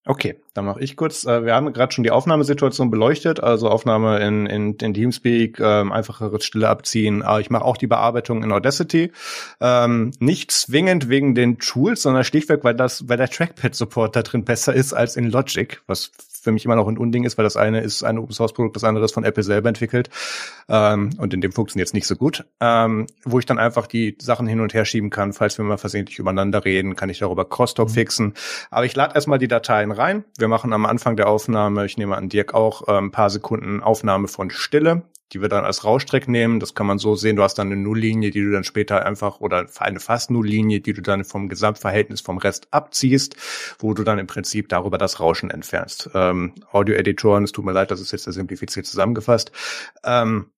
Okay, 0.07 0.41
dann 0.55 0.65
mache 0.65 0.81
ich 0.81 0.97
kurz. 0.97 1.25
Äh, 1.25 1.45
wir 1.45 1.55
haben 1.55 1.73
gerade 1.73 1.93
schon 1.93 2.05
die 2.05 2.11
Aufnahmesituation 2.11 2.91
beleuchtet, 2.91 3.41
also 3.41 3.69
Aufnahme 3.69 4.19
in, 4.21 4.47
in, 4.47 4.75
in 4.75 4.95
Teamspeak, 4.95 5.61
ähm, 5.61 5.93
einfacheres 5.93 6.45
Stille 6.45 6.69
abziehen. 6.69 7.23
Aber 7.23 7.41
ich 7.41 7.51
mache 7.51 7.65
auch 7.65 7.77
die 7.77 7.87
Bearbeitung 7.87 8.43
in 8.43 8.53
Audacity. 8.53 9.13
Ähm, 9.61 10.13
nicht 10.19 10.51
zwingend 10.51 11.09
wegen 11.09 11.35
den 11.35 11.59
Tools, 11.59 12.03
sondern 12.03 12.25
schlichtweg, 12.25 12.65
weil 12.65 12.75
das, 12.75 13.09
weil 13.09 13.17
der 13.17 13.29
Trackpad-Support 13.29 14.17
da 14.17 14.23
drin 14.23 14.45
besser 14.45 14.75
ist 14.75 14.93
als 14.93 15.17
in 15.17 15.31
Logic, 15.31 15.81
was 15.87 16.11
für 16.41 16.53
mich 16.53 16.65
immer 16.65 16.77
noch 16.77 16.89
ein 16.89 16.99
Unding 16.99 17.25
ist, 17.25 17.37
weil 17.39 17.45
das 17.45 17.57
eine 17.57 17.81
ist 17.81 18.03
ein 18.03 18.19
Open 18.19 18.33
Source 18.33 18.53
Produkt, 18.53 18.77
das 18.77 18.85
andere 18.85 19.05
ist 19.05 19.13
von 19.13 19.25
Apple 19.25 19.43
selber 19.43 19.69
entwickelt 19.69 20.09
ähm, 20.69 21.11
und 21.19 21.35
in 21.35 21.41
dem 21.41 21.53
funktioniert 21.53 21.89
es 21.89 21.95
nicht 21.95 22.07
so 22.07 22.17
gut. 22.17 22.45
Ähm, 22.61 23.07
wo 23.25 23.39
ich 23.39 23.47
dann 23.47 23.59
einfach 23.59 23.87
die 23.87 24.17
Sachen 24.21 24.47
hin 24.47 24.61
und 24.61 24.75
her 24.75 24.85
schieben 24.85 25.11
kann, 25.11 25.33
falls 25.33 25.59
wir 25.59 25.65
mal 25.65 25.77
versehentlich 25.77 26.19
übereinander 26.19 26.65
reden, 26.65 26.97
kann 26.97 27.11
ich 27.11 27.19
darüber 27.19 27.45
Crosstalk 27.45 27.89
mhm. 27.91 27.93
fixen. 27.93 28.35
Aber 28.71 28.87
ich 28.87 28.97
lade 28.97 29.15
erstmal 29.15 29.39
die 29.39 29.49
Dateien 29.49 29.93
rein. 29.93 30.25
Wir 30.41 30.49
machen 30.49 30.73
am 30.73 30.87
Anfang 30.87 31.17
der 31.17 31.29
Aufnahme, 31.29 31.85
ich 31.85 31.99
nehme 31.99 32.17
an 32.17 32.29
Dirk 32.29 32.55
auch, 32.55 32.89
äh, 32.89 32.99
ein 32.99 33.11
paar 33.11 33.31
Sekunden 33.31 33.83
Aufnahme 33.83 34.27
von 34.27 34.51
Stille 34.51 35.03
die 35.33 35.41
wir 35.41 35.49
dann 35.49 35.65
als 35.65 35.85
Rausstreck 35.85 36.29
nehmen. 36.29 36.61
Das 36.61 36.75
kann 36.75 36.87
man 36.87 36.99
so 36.99 37.15
sehen. 37.15 37.37
Du 37.37 37.43
hast 37.43 37.55
dann 37.55 37.69
eine 37.69 37.77
Nulllinie, 37.77 38.31
die 38.31 38.41
du 38.41 38.51
dann 38.51 38.65
später 38.65 39.07
einfach 39.07 39.41
oder 39.41 39.67
eine 39.79 40.01
fast 40.01 40.31
Nulllinie, 40.31 40.81
die 40.81 40.93
du 40.93 41.03
dann 41.03 41.25
vom 41.25 41.49
Gesamtverhältnis 41.49 42.21
vom 42.21 42.39
Rest 42.39 42.69
abziehst, 42.73 43.37
wo 43.79 43.95
du 43.95 44.03
dann 44.03 44.19
im 44.19 44.27
Prinzip 44.27 44.69
darüber 44.69 44.99
das 44.99 45.21
Rauschen 45.21 45.51
entfernst. 45.51 46.11
Ähm, 46.15 46.55
Audio-Editoren, 46.73 47.45
es 47.45 47.53
tut 47.53 47.65
mir 47.65 47.73
leid, 47.73 47.91
das 47.91 48.01
ist 48.01 48.13
jetzt 48.13 48.25
simplifiziert 48.25 48.87
zusammengefasst. 48.87 49.53
Ähm, 50.05 50.51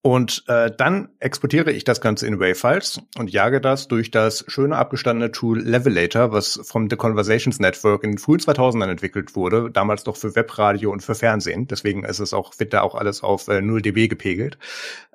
und 0.00 0.44
äh, 0.46 0.70
dann 0.76 1.08
exportiere 1.18 1.72
ich 1.72 1.82
das 1.82 2.00
Ganze 2.00 2.26
in 2.26 2.38
WAV-Files 2.38 3.00
und 3.18 3.30
jage 3.30 3.60
das 3.60 3.88
durch 3.88 4.10
das 4.12 4.44
schöne 4.46 4.76
abgestandene 4.76 5.32
Tool 5.32 5.60
Levelator, 5.60 6.30
was 6.30 6.60
vom 6.62 6.88
The 6.88 6.96
Conversations 6.96 7.58
Network 7.58 8.04
in 8.04 8.12
den 8.12 8.18
frühen 8.18 8.38
2000ern 8.38 8.90
entwickelt 8.90 9.34
wurde, 9.34 9.70
damals 9.72 10.04
doch 10.04 10.16
für 10.16 10.36
Webradio 10.36 10.92
und 10.92 11.02
für 11.02 11.16
Fernsehen. 11.16 11.66
Deswegen 11.66 12.04
ist 12.04 12.20
es 12.20 12.32
auch, 12.32 12.58
wird 12.58 12.72
da 12.72 12.82
auch 12.82 12.94
alles 12.94 13.24
auf 13.24 13.48
äh, 13.48 13.60
0 13.60 13.82
dB 13.82 14.06
gepegelt. 14.06 14.56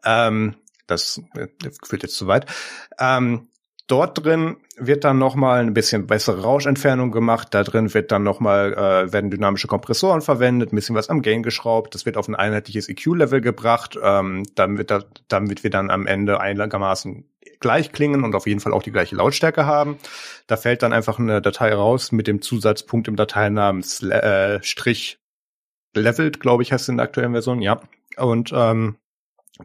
Ähm, 0.04 0.56
das 0.86 1.22
äh, 1.36 1.48
führt 1.84 2.04
jetzt 2.04 2.18
zu 2.18 2.28
weit. 2.28 2.46
Ähm, 3.00 3.48
Dort 3.88 4.24
drin 4.24 4.58
wird 4.78 5.04
dann 5.04 5.18
nochmal 5.18 5.60
ein 5.60 5.74
bisschen 5.74 6.08
bessere 6.08 6.42
Rauschentfernung 6.42 7.12
gemacht. 7.12 7.50
Da 7.52 7.64
drin 7.64 7.94
wird 7.94 8.14
dann 8.14 8.24
nochmal, 8.24 8.74
äh, 8.74 9.12
werden 9.12 9.30
dynamische 9.30 9.68
Kompressoren 9.68 10.22
verwendet, 10.22 10.72
ein 10.72 10.76
bisschen 10.78 10.96
was 10.96 11.10
am 11.10 11.22
Gain 11.22 11.44
geschraubt. 11.44 11.94
Das 11.94 12.06
wird 12.06 12.16
auf 12.16 12.30
ein 12.30 12.36
einheitliches 12.36 12.88
EQ-Level 12.88 13.42
gebracht, 13.42 14.00
ähm, 14.02 14.44
damit, 14.56 14.90
da, 14.90 15.04
damit 15.28 15.64
wir 15.64 15.70
dann 15.70 15.92
am 15.92 16.08
Ende 16.08 16.40
einigermaßen 16.40 17.26
gleich 17.60 17.92
klingen 17.92 18.24
und 18.24 18.36
auf 18.36 18.48
jeden 18.48 18.62
Fall 18.62 18.74
auch 18.74 18.84
die 18.84 18.92
gleiche 18.92 19.16
Lautstärke 19.16 19.66
haben. 19.66 19.98
Da 20.48 20.56
fällt 20.56 20.82
dann 20.82 20.94
einfach 20.94 21.20
eine 21.20 21.42
Datei 21.42 21.74
raus 21.74 22.12
mit 22.12 22.28
dem 22.28 22.42
Zusatzpunkt 22.42 23.08
im 23.10 23.18
Dateinamen 23.18 23.84
äh, 24.10 24.64
Strich 24.64 25.20
leveled, 25.96 26.40
glaube 26.40 26.64
ich, 26.64 26.72
heißt 26.72 26.84
es 26.84 26.90
in 26.90 26.98
der 26.98 27.06
aktuellen 27.06 27.34
Version, 27.34 27.62
ja. 27.62 27.82
Und 28.18 28.52
ähm, 28.54 28.98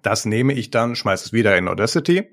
das 0.02 0.26
nehme 0.26 0.52
ich 0.52 0.70
dann, 0.70 0.96
schmeiße 0.96 1.26
es 1.26 1.32
wieder 1.32 1.56
in 1.56 1.66
Audacity 1.66 2.30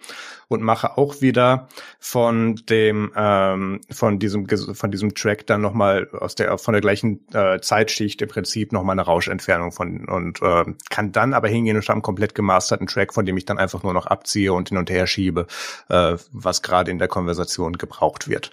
und 0.49 0.62
mache 0.62 0.97
auch 0.97 1.22
wieder 1.22 1.70
von 1.99 2.56
dem 2.70 3.14
ähm, 3.16 3.80
von 3.89 4.20
diesem 4.20 4.47
von 4.47 4.91
diesem 4.91 5.16
Track 5.16 5.47
dann 5.47 5.62
nochmal 5.62 6.10
aus 6.12 6.36
der 6.36 6.58
von 6.58 6.74
der 6.74 6.82
gleichen 6.82 7.26
äh, 7.34 7.62
Zeitschicht 7.62 8.22
im 8.22 8.28
Prinzip 8.28 8.74
nochmal 8.74 8.95
eine 8.95 9.03
Rauschentfernung 9.03 9.72
von 9.72 10.06
und 10.08 10.41
äh, 10.41 10.66
kann 10.89 11.14
dann 11.14 11.34
aber 11.34 11.47
hingehen 11.47 11.78
und 11.78 11.84
habe 11.84 11.93
einen 11.93 12.01
komplett 12.01 12.36
gemasterten 12.36 12.88
Track, 12.88 13.14
von 13.14 13.26
dem 13.26 13.38
ich 13.38 13.45
dann 13.45 13.58
einfach 13.58 13.84
nur 13.84 13.93
noch 13.93 14.06
abziehe 14.06 14.51
und 14.51 14.70
hin 14.70 14.78
und 14.78 14.89
her 14.89 15.08
schiebe, 15.08 15.47
äh, 15.89 16.18
was 16.32 16.62
gerade 16.62 16.91
in 16.91 16.99
der 16.99 17.08
Konversation 17.08 17.74
gebraucht 17.74 18.28
wird. 18.28 18.51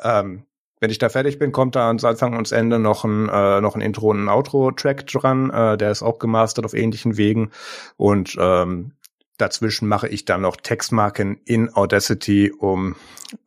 Ähm, 0.00 0.44
wenn 0.80 0.90
ich 0.90 0.98
da 0.98 1.08
fertig 1.08 1.38
bin, 1.38 1.52
kommt 1.52 1.76
da 1.76 1.86
ans 1.86 2.04
Anfang 2.04 2.36
und 2.36 2.50
Ende 2.52 2.78
noch 2.78 3.04
ein, 3.04 3.28
äh, 3.28 3.60
noch 3.60 3.74
ein 3.74 3.80
Intro 3.80 4.10
und 4.10 4.24
ein 4.24 4.28
Outro-Track 4.28 5.06
dran. 5.06 5.50
Äh, 5.50 5.76
der 5.76 5.90
ist 5.90 6.02
auch 6.02 6.18
gemastert 6.18 6.64
auf 6.64 6.74
ähnlichen 6.74 7.16
Wegen. 7.16 7.50
Und 7.96 8.36
ähm, 8.38 8.92
dazwischen 9.38 9.88
mache 9.88 10.08
ich 10.08 10.24
dann 10.24 10.42
noch 10.42 10.56
Textmarken 10.56 11.40
in 11.44 11.74
Audacity, 11.74 12.52
um, 12.52 12.96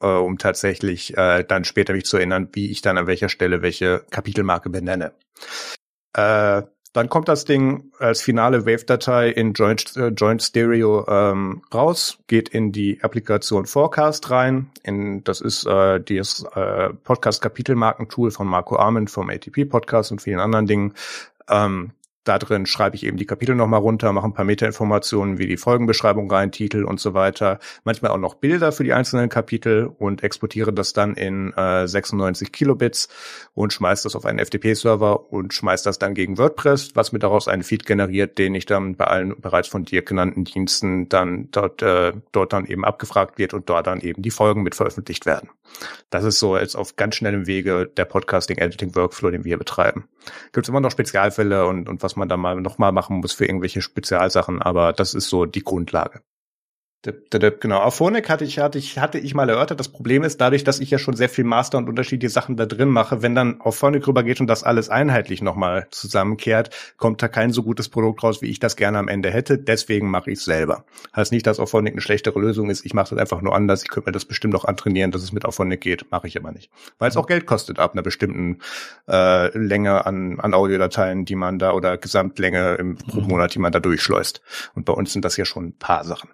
äh, 0.01 0.07
um 0.07 0.38
tatsächlich 0.38 1.17
äh, 1.17 1.43
dann 1.43 1.63
später 1.63 1.93
mich 1.93 2.05
zu 2.05 2.17
erinnern, 2.17 2.49
wie 2.53 2.71
ich 2.71 2.82
dann 2.82 2.97
an 2.97 3.07
welcher 3.07 3.30
Stelle 3.30 3.61
welche 3.61 4.03
Kapitelmarke 4.09 4.69
benenne. 4.69 5.13
Äh, 6.13 6.63
dann 6.98 7.10
kommt 7.10 7.28
das 7.28 7.45
Ding 7.45 7.91
als 8.00 8.24
finale 8.24 8.66
Wave-Datei 8.66 9.30
in 9.30 9.54
Joint, 9.54 9.95
äh, 9.98 10.08
Joint 10.08 10.41
Stereo 10.41 11.06
ähm, 11.08 11.62
raus, 11.72 12.18
geht 12.26 12.50
in 12.50 12.72
die 12.72 13.04
Applikation 13.04 13.68
Forecast 13.68 14.32
rein. 14.32 14.72
In, 14.82 15.24
das 15.24 15.39
ist 15.39 15.68
äh, 15.68 16.02
das 16.02 16.43
äh, 16.56 16.89
Podcast-Kapitelmarken-Tool 17.04 18.32
von 18.32 18.48
Marco 18.48 18.78
Arment 18.78 19.12
vom 19.12 19.30
ATP-Podcast 19.30 20.12
und 20.12 20.24
vielen 20.24 20.39
anderen 20.39 20.66
Dingen. 20.66 20.95
Ähm, 21.48 21.91
da 22.28 22.39
drin 22.39 22.65
schreibe 22.65 22.95
ich 22.95 23.05
eben 23.05 23.17
die 23.17 23.25
Kapitel 23.25 23.55
nochmal 23.55 23.80
runter, 23.80 24.11
mache 24.11 24.25
ein 24.25 24.34
paar 24.34 24.45
Metainformationen 24.45 25.38
wie 25.38 25.47
die 25.47 25.57
Folgenbeschreibung 25.57 26.30
rein, 26.30 26.51
Titel 26.51 26.84
und 26.84 26.99
so 26.99 27.13
weiter. 27.13 27.59
Manchmal 27.84 28.11
auch 28.11 28.17
noch 28.17 28.36
Bilder 28.36 28.71
für 28.71 28.84
die 28.84 28.93
einzelnen 28.93 29.30
Kapitel 29.30 29.89
und 29.97 30.23
exportiere 30.23 30.73
das 30.73 30.93
dann 30.93 31.15
in 31.15 31.53
äh, 31.53 31.88
96 31.88 32.51
Kilobits 32.51 33.07
und 33.53 33.73
schmeiße 33.73 34.03
das 34.03 34.15
auf 34.15 34.25
einen 34.25 34.39
FTP-Server 34.39 35.32
und 35.32 35.53
schmeiße 35.53 35.86
das 35.86 35.99
dann 35.99 36.13
gegen 36.13 36.38
WordPress, 36.38 36.95
was 36.95 37.11
mir 37.11 37.19
daraus 37.19 37.47
einen 37.47 37.63
Feed 37.63 37.86
generiert, 37.86 38.38
den 38.38 38.55
ich 38.55 38.65
dann 38.65 38.95
bei 38.95 39.05
allen 39.05 39.39
bereits 39.39 39.67
von 39.67 39.86
dir 39.86 40.01
genannten 40.01 40.43
Diensten 40.43 41.07
dann 41.09 41.49
dort, 41.51 41.82
äh, 41.82 42.13
dort 42.32 42.53
dann 42.53 42.65
eben 42.65 42.84
abgefragt 42.84 43.38
wird 43.38 43.53
und 43.53 43.69
dort 43.69 43.88
dann 43.88 44.01
eben 44.01 44.21
die 44.21 44.32
Folgen 44.32 44.63
mit 44.63 44.75
veröffentlicht 44.75 45.25
werden. 45.25 45.49
Das 46.09 46.23
ist 46.23 46.39
so 46.39 46.57
jetzt 46.57 46.75
auf 46.75 46.95
ganz 46.95 47.15
schnellem 47.15 47.47
Wege 47.47 47.89
der 47.95 48.05
Podcasting-Editing-Workflow, 48.05 49.32
den 49.32 49.43
wir 49.43 49.57
betreiben. 49.57 50.07
Gibt 50.51 50.65
es 50.65 50.69
immer 50.69 50.82
noch 50.82 50.91
Spezialfälle 50.91 51.65
und, 51.65 51.88
und 51.88 52.03
was 52.03 52.15
man 52.18 52.30
da 52.30 52.38
mal 52.38 52.59
nochmal 52.59 52.91
machen 52.91 53.18
muss 53.18 53.34
für 53.34 53.45
irgendwelche 53.45 53.82
Spezialsachen, 53.82 54.61
aber 54.61 54.93
das 54.93 55.13
ist 55.13 55.30
so 55.30 55.45
die 55.45 55.63
Grundlage. 55.63 56.22
Genau, 57.04 57.80
auf 57.80 57.95
Phonic 57.95 58.28
hatte 58.28 58.43
ich, 58.43 58.58
hatte 58.60 58.80
ich, 58.80 58.98
hatte 58.98 59.20
ich 59.20 59.36
mal 59.36 59.48
erörtert. 59.48 59.80
Das 59.80 59.88
Problem 59.88 60.24
ist, 60.24 60.41
dadurch, 60.41 60.64
dass 60.64 60.80
ich 60.80 60.89
ja 60.89 60.98
schon 60.98 61.16
sehr 61.16 61.30
viel 61.30 61.43
Master 61.43 61.78
und 61.78 61.88
unterschiedliche 61.88 62.32
Sachen 62.32 62.58
da 62.58 62.66
drin 62.66 62.89
mache, 62.89 63.22
wenn 63.22 63.36
dann 63.36 63.62
auf 63.62 63.78
Phonic 63.78 64.08
rübergeht 64.08 64.41
und 64.41 64.48
das 64.48 64.64
alles 64.64 64.89
einheitlich 64.89 65.41
nochmal 65.41 65.88
zusammenkehrt, 65.91 66.72
kommt 66.98 67.22
da 67.22 67.28
kein 67.28 67.52
so 67.52 67.62
gutes 67.62 67.88
Produkt 67.88 68.24
raus, 68.24 68.41
wie 68.41 68.48
ich 68.48 68.60
das 68.60 68.76
gerne 68.76 68.98
am 68.98 69.08
Ende 69.08 69.30
hätte. 69.30 69.60
Deswegen 69.60 70.10
mache 70.10 70.32
ich 70.32 70.39
es 70.39 70.45
selber. 70.45 70.86
Heißt 71.16 71.32
nicht, 71.32 71.45
dass 71.45 71.60
Auphonic 71.60 71.93
eine 71.93 72.02
schlechtere 72.02 72.39
Lösung 72.39 72.70
ist. 72.70 72.84
Ich 72.84 72.93
mache 72.95 73.12
das 73.12 73.20
einfach 73.20 73.41
nur 73.41 73.56
anders. 73.56 73.84
Ich 73.84 73.89
könnte 73.89 74.10
mir 74.10 74.14
das 74.14 74.26
bestimmt 74.26 74.56
auch 74.56 74.66
antrainieren, 74.66 75.12
dass 75.12 75.22
es 75.22 75.32
mit 75.32 75.45
Auphonic 75.45 75.82
geht. 75.82 76.10
Mache 76.12 76.28
ich 76.28 76.38
aber 76.38 76.52
nicht. 76.52 76.72
Weil 76.98 77.10
es 77.10 77.18
auch 77.18 77.28
Geld 77.28 77.45
kostet 77.45 77.80
ab 77.80 77.93
einer 77.93 78.02
bestimmten 78.02 78.60
äh, 79.08 79.56
Länge 79.56 80.06
an, 80.06 80.39
an 80.39 80.54
Audiodateien, 80.54 81.26
die 81.26 81.36
man 81.36 81.60
da 81.60 81.74
oder 81.74 81.98
Gesamtlänge 81.98 82.76
im 82.76 82.98
pro 82.98 83.22
mhm. 83.22 83.28
Monat, 83.28 83.54
die 83.54 83.60
man 83.60 83.72
da 83.72 83.80
durchschleust. 83.80 84.41
Und 84.74 84.86
bei 84.86 84.93
uns 84.93 85.14
sind 85.14 85.24
das 85.24 85.38
ja 85.38 85.45
schon 85.45 85.68
ein 85.68 85.78
paar 85.78 86.04
Sachen. 86.04 86.30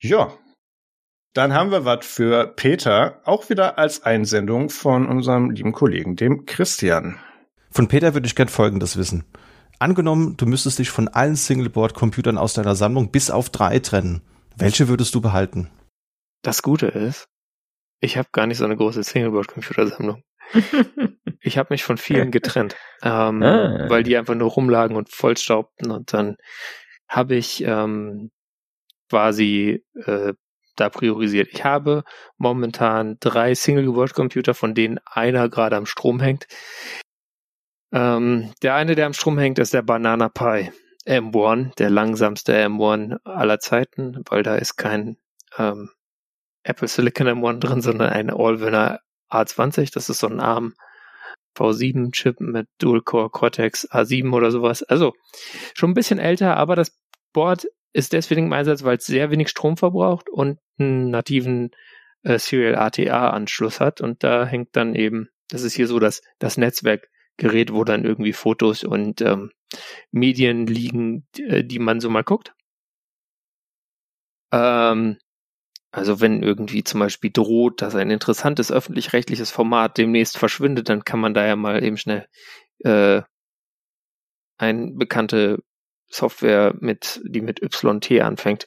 Ja, 0.00 0.32
dann 1.34 1.52
haben 1.52 1.70
wir 1.70 1.84
was 1.84 2.06
für 2.06 2.46
Peter, 2.46 3.20
auch 3.24 3.48
wieder 3.50 3.78
als 3.78 4.02
Einsendung 4.02 4.70
von 4.70 5.06
unserem 5.06 5.50
lieben 5.50 5.72
Kollegen, 5.72 6.16
dem 6.16 6.46
Christian. 6.46 7.18
Von 7.70 7.86
Peter 7.86 8.14
würde 8.14 8.26
ich 8.26 8.34
gern 8.34 8.48
Folgendes 8.48 8.96
wissen. 8.96 9.24
Angenommen, 9.78 10.36
du 10.36 10.46
müsstest 10.46 10.78
dich 10.78 10.90
von 10.90 11.06
allen 11.06 11.36
Singleboard-Computern 11.36 12.38
aus 12.38 12.54
deiner 12.54 12.74
Sammlung 12.74 13.10
bis 13.10 13.30
auf 13.30 13.50
drei 13.50 13.78
trennen. 13.78 14.22
Welche 14.56 14.88
würdest 14.88 15.14
du 15.14 15.20
behalten? 15.20 15.70
Das 16.42 16.62
Gute 16.62 16.86
ist, 16.86 17.28
ich 18.00 18.16
habe 18.16 18.28
gar 18.32 18.46
nicht 18.46 18.58
so 18.58 18.64
eine 18.64 18.76
große 18.76 19.02
Singleboard-Computersammlung. 19.02 20.22
ich 21.40 21.58
habe 21.58 21.74
mich 21.74 21.84
von 21.84 21.98
vielen 21.98 22.30
getrennt, 22.30 22.74
ähm, 23.02 23.42
ah. 23.42 23.88
weil 23.88 24.02
die 24.02 24.16
einfach 24.16 24.34
nur 24.34 24.50
rumlagen 24.50 24.96
und 24.96 25.10
vollstaubten 25.10 25.90
und 25.90 26.12
dann 26.12 26.36
habe 27.08 27.36
ich 27.36 27.62
ähm, 27.64 28.30
quasi 29.08 29.84
äh, 30.04 30.34
da 30.76 30.88
priorisiert. 30.88 31.48
Ich 31.52 31.64
habe 31.64 32.04
momentan 32.36 33.16
drei 33.20 33.54
Single-Word-Computer, 33.54 34.54
von 34.54 34.74
denen 34.74 34.98
einer 35.04 35.48
gerade 35.48 35.76
am 35.76 35.86
Strom 35.86 36.20
hängt. 36.20 36.46
Ähm, 37.92 38.52
der 38.62 38.74
eine, 38.74 38.94
der 38.94 39.06
am 39.06 39.14
Strom 39.14 39.38
hängt, 39.38 39.58
ist 39.58 39.74
der 39.74 39.82
Banana 39.82 40.28
Pi 40.28 40.70
M1, 41.06 41.74
der 41.76 41.90
langsamste 41.90 42.54
M1 42.54 43.18
aller 43.24 43.58
Zeiten, 43.60 44.22
weil 44.28 44.42
da 44.42 44.56
ist 44.56 44.76
kein 44.76 45.16
ähm, 45.56 45.90
Apple 46.62 46.88
Silicon 46.88 47.28
M1 47.28 47.60
drin, 47.60 47.80
sondern 47.80 48.10
ein 48.10 48.30
Allwinner 48.30 49.00
A20. 49.30 49.92
Das 49.92 50.10
ist 50.10 50.18
so 50.18 50.26
ein 50.26 50.40
ARM 50.40 50.74
V7-Chip 51.56 52.40
mit 52.40 52.68
Dual-Core 52.78 53.30
Cortex 53.30 53.90
A7 53.90 54.32
oder 54.32 54.50
sowas. 54.50 54.82
Also 54.82 55.14
schon 55.74 55.90
ein 55.90 55.94
bisschen 55.94 56.18
älter, 56.18 56.56
aber 56.56 56.76
das 56.76 56.96
Board 57.32 57.66
ist 57.92 58.12
deswegen 58.12 58.46
im 58.46 58.52
Einsatz, 58.52 58.84
weil 58.84 58.98
es 58.98 59.06
sehr 59.06 59.30
wenig 59.30 59.48
Strom 59.48 59.76
verbraucht 59.76 60.28
und 60.28 60.58
einen 60.78 61.10
nativen 61.10 61.70
äh, 62.22 62.38
Serial 62.38 62.76
ATA-Anschluss 62.76 63.80
hat. 63.80 64.00
Und 64.00 64.22
da 64.24 64.46
hängt 64.46 64.76
dann 64.76 64.94
eben, 64.94 65.28
das 65.48 65.62
ist 65.62 65.74
hier 65.74 65.86
so 65.86 65.98
das, 65.98 66.22
das 66.38 66.56
Netzwerkgerät, 66.56 67.72
wo 67.72 67.84
dann 67.84 68.04
irgendwie 68.04 68.32
Fotos 68.32 68.84
und 68.84 69.20
ähm, 69.20 69.50
Medien 70.10 70.66
liegen, 70.66 71.26
die, 71.36 71.44
äh, 71.44 71.64
die 71.64 71.78
man 71.78 72.00
so 72.00 72.10
mal 72.10 72.24
guckt. 72.24 72.54
Ähm, 74.52 75.18
also 75.90 76.20
wenn 76.20 76.42
irgendwie 76.42 76.84
zum 76.84 77.00
Beispiel 77.00 77.30
droht, 77.32 77.80
dass 77.82 77.94
ein 77.94 78.10
interessantes 78.10 78.70
öffentlich-rechtliches 78.70 79.50
Format 79.50 79.96
demnächst 79.96 80.36
verschwindet, 80.36 80.88
dann 80.88 81.04
kann 81.04 81.20
man 81.20 81.34
da 81.34 81.46
ja 81.46 81.56
mal 81.56 81.82
eben 81.82 81.96
schnell 81.96 82.26
äh, 82.80 83.22
ein 84.58 84.98
bekannte 84.98 85.62
Software 86.08 86.74
mit, 86.80 87.20
die 87.24 87.40
mit 87.40 87.60
YT 87.62 88.20
anfängt, 88.20 88.66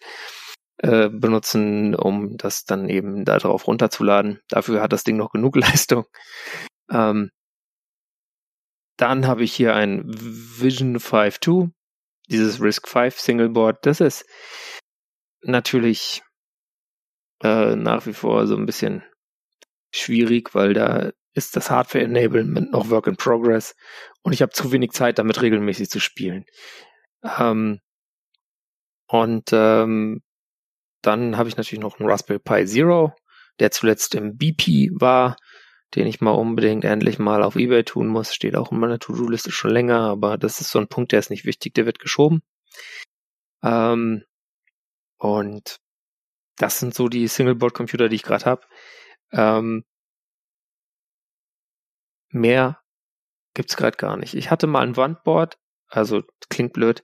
äh, 0.78 1.10
benutzen, 1.10 1.96
um 1.96 2.38
das 2.38 2.66
dann 2.66 2.90
eben 2.90 3.26
darauf 3.26 3.68
runterzuladen. 3.68 4.40
Dafür 4.50 4.82
hat 4.82 4.94
das 4.94 5.04
Ding 5.04 5.18
noch 5.18 5.32
genug 5.32 5.56
Leistung. 5.58 6.06
Ähm, 6.92 7.32
dann 8.98 9.26
habe 9.26 9.44
ich 9.44 9.54
hier 9.54 9.76
ein 9.76 10.04
Vision 10.06 10.98
5.2, 10.98 11.72
dieses 12.30 12.62
Risk 12.62 12.88
5 12.88 13.20
Single 13.20 13.50
Board. 13.50 13.86
Das 13.86 14.00
ist 14.00 14.26
natürlich 15.42 16.22
äh, 17.44 17.76
nach 17.76 18.06
wie 18.06 18.14
vor 18.14 18.46
so 18.48 18.56
ein 18.56 18.66
bisschen 18.66 19.04
schwierig, 19.92 20.54
weil 20.54 20.74
da 20.74 21.12
ist 21.34 21.56
das 21.56 21.72
Hardware-Enablement 21.72 22.72
noch 22.72 22.90
Work 22.90 23.08
in 23.08 23.16
Progress 23.16 23.76
und 24.22 24.34
ich 24.34 24.42
habe 24.42 24.52
zu 24.52 24.72
wenig 24.72 24.92
Zeit, 24.92 25.18
damit 25.18 25.42
regelmäßig 25.42 25.90
zu 25.90 26.00
spielen. 26.00 26.46
Ähm, 27.24 27.80
und 29.08 29.50
ähm, 29.52 30.22
dann 31.02 31.38
habe 31.38 31.50
ich 31.50 31.58
natürlich 31.58 31.82
noch 31.82 32.00
einen 32.00 32.10
Raspberry 32.10 32.40
Pi 32.40 32.66
Zero, 32.66 33.14
der 33.60 33.72
zuletzt 33.72 34.16
im 34.16 34.38
BP 34.38 34.90
war, 34.94 35.36
den 35.96 36.08
ich 36.08 36.22
mal 36.22 36.32
unbedingt 36.32 36.86
endlich 36.86 37.20
mal 37.20 37.44
auf 37.44 37.56
eBay 37.56 37.84
tun 37.84 38.08
muss. 38.08 38.34
Steht 38.34 38.56
auch 38.56 38.72
in 38.72 38.80
meiner 38.80 39.00
To-Do-Liste 39.00 39.52
schon 39.52 39.72
länger, 39.72 40.00
aber 40.02 40.38
das 40.38 40.62
ist 40.62 40.72
so 40.72 40.80
ein 40.80 40.88
Punkt, 40.88 41.12
der 41.12 41.20
ist 41.20 41.30
nicht 41.30 41.46
wichtig, 41.46 41.74
der 41.74 41.86
wird 41.86 42.00
geschoben. 42.00 42.42
Ähm, 43.64 44.24
und 45.18 45.78
das 46.58 46.80
sind 46.80 46.94
so 46.94 47.10
die 47.10 47.28
Singleboard-Computer, 47.28 48.10
die 48.10 48.16
ich 48.18 48.24
gerade 48.24 48.46
habe. 48.46 48.62
Ähm, 49.32 49.84
mehr 52.30 52.80
gibt's 53.54 53.78
gerade 53.78 53.98
gar 53.98 54.18
nicht. 54.18 54.34
Ich 54.36 54.52
hatte 54.52 54.68
mal 54.68 54.82
ein 54.82 54.98
Wandboard, 54.98 55.58
also 55.92 56.24
klingt 56.50 56.74
blöd, 56.74 57.04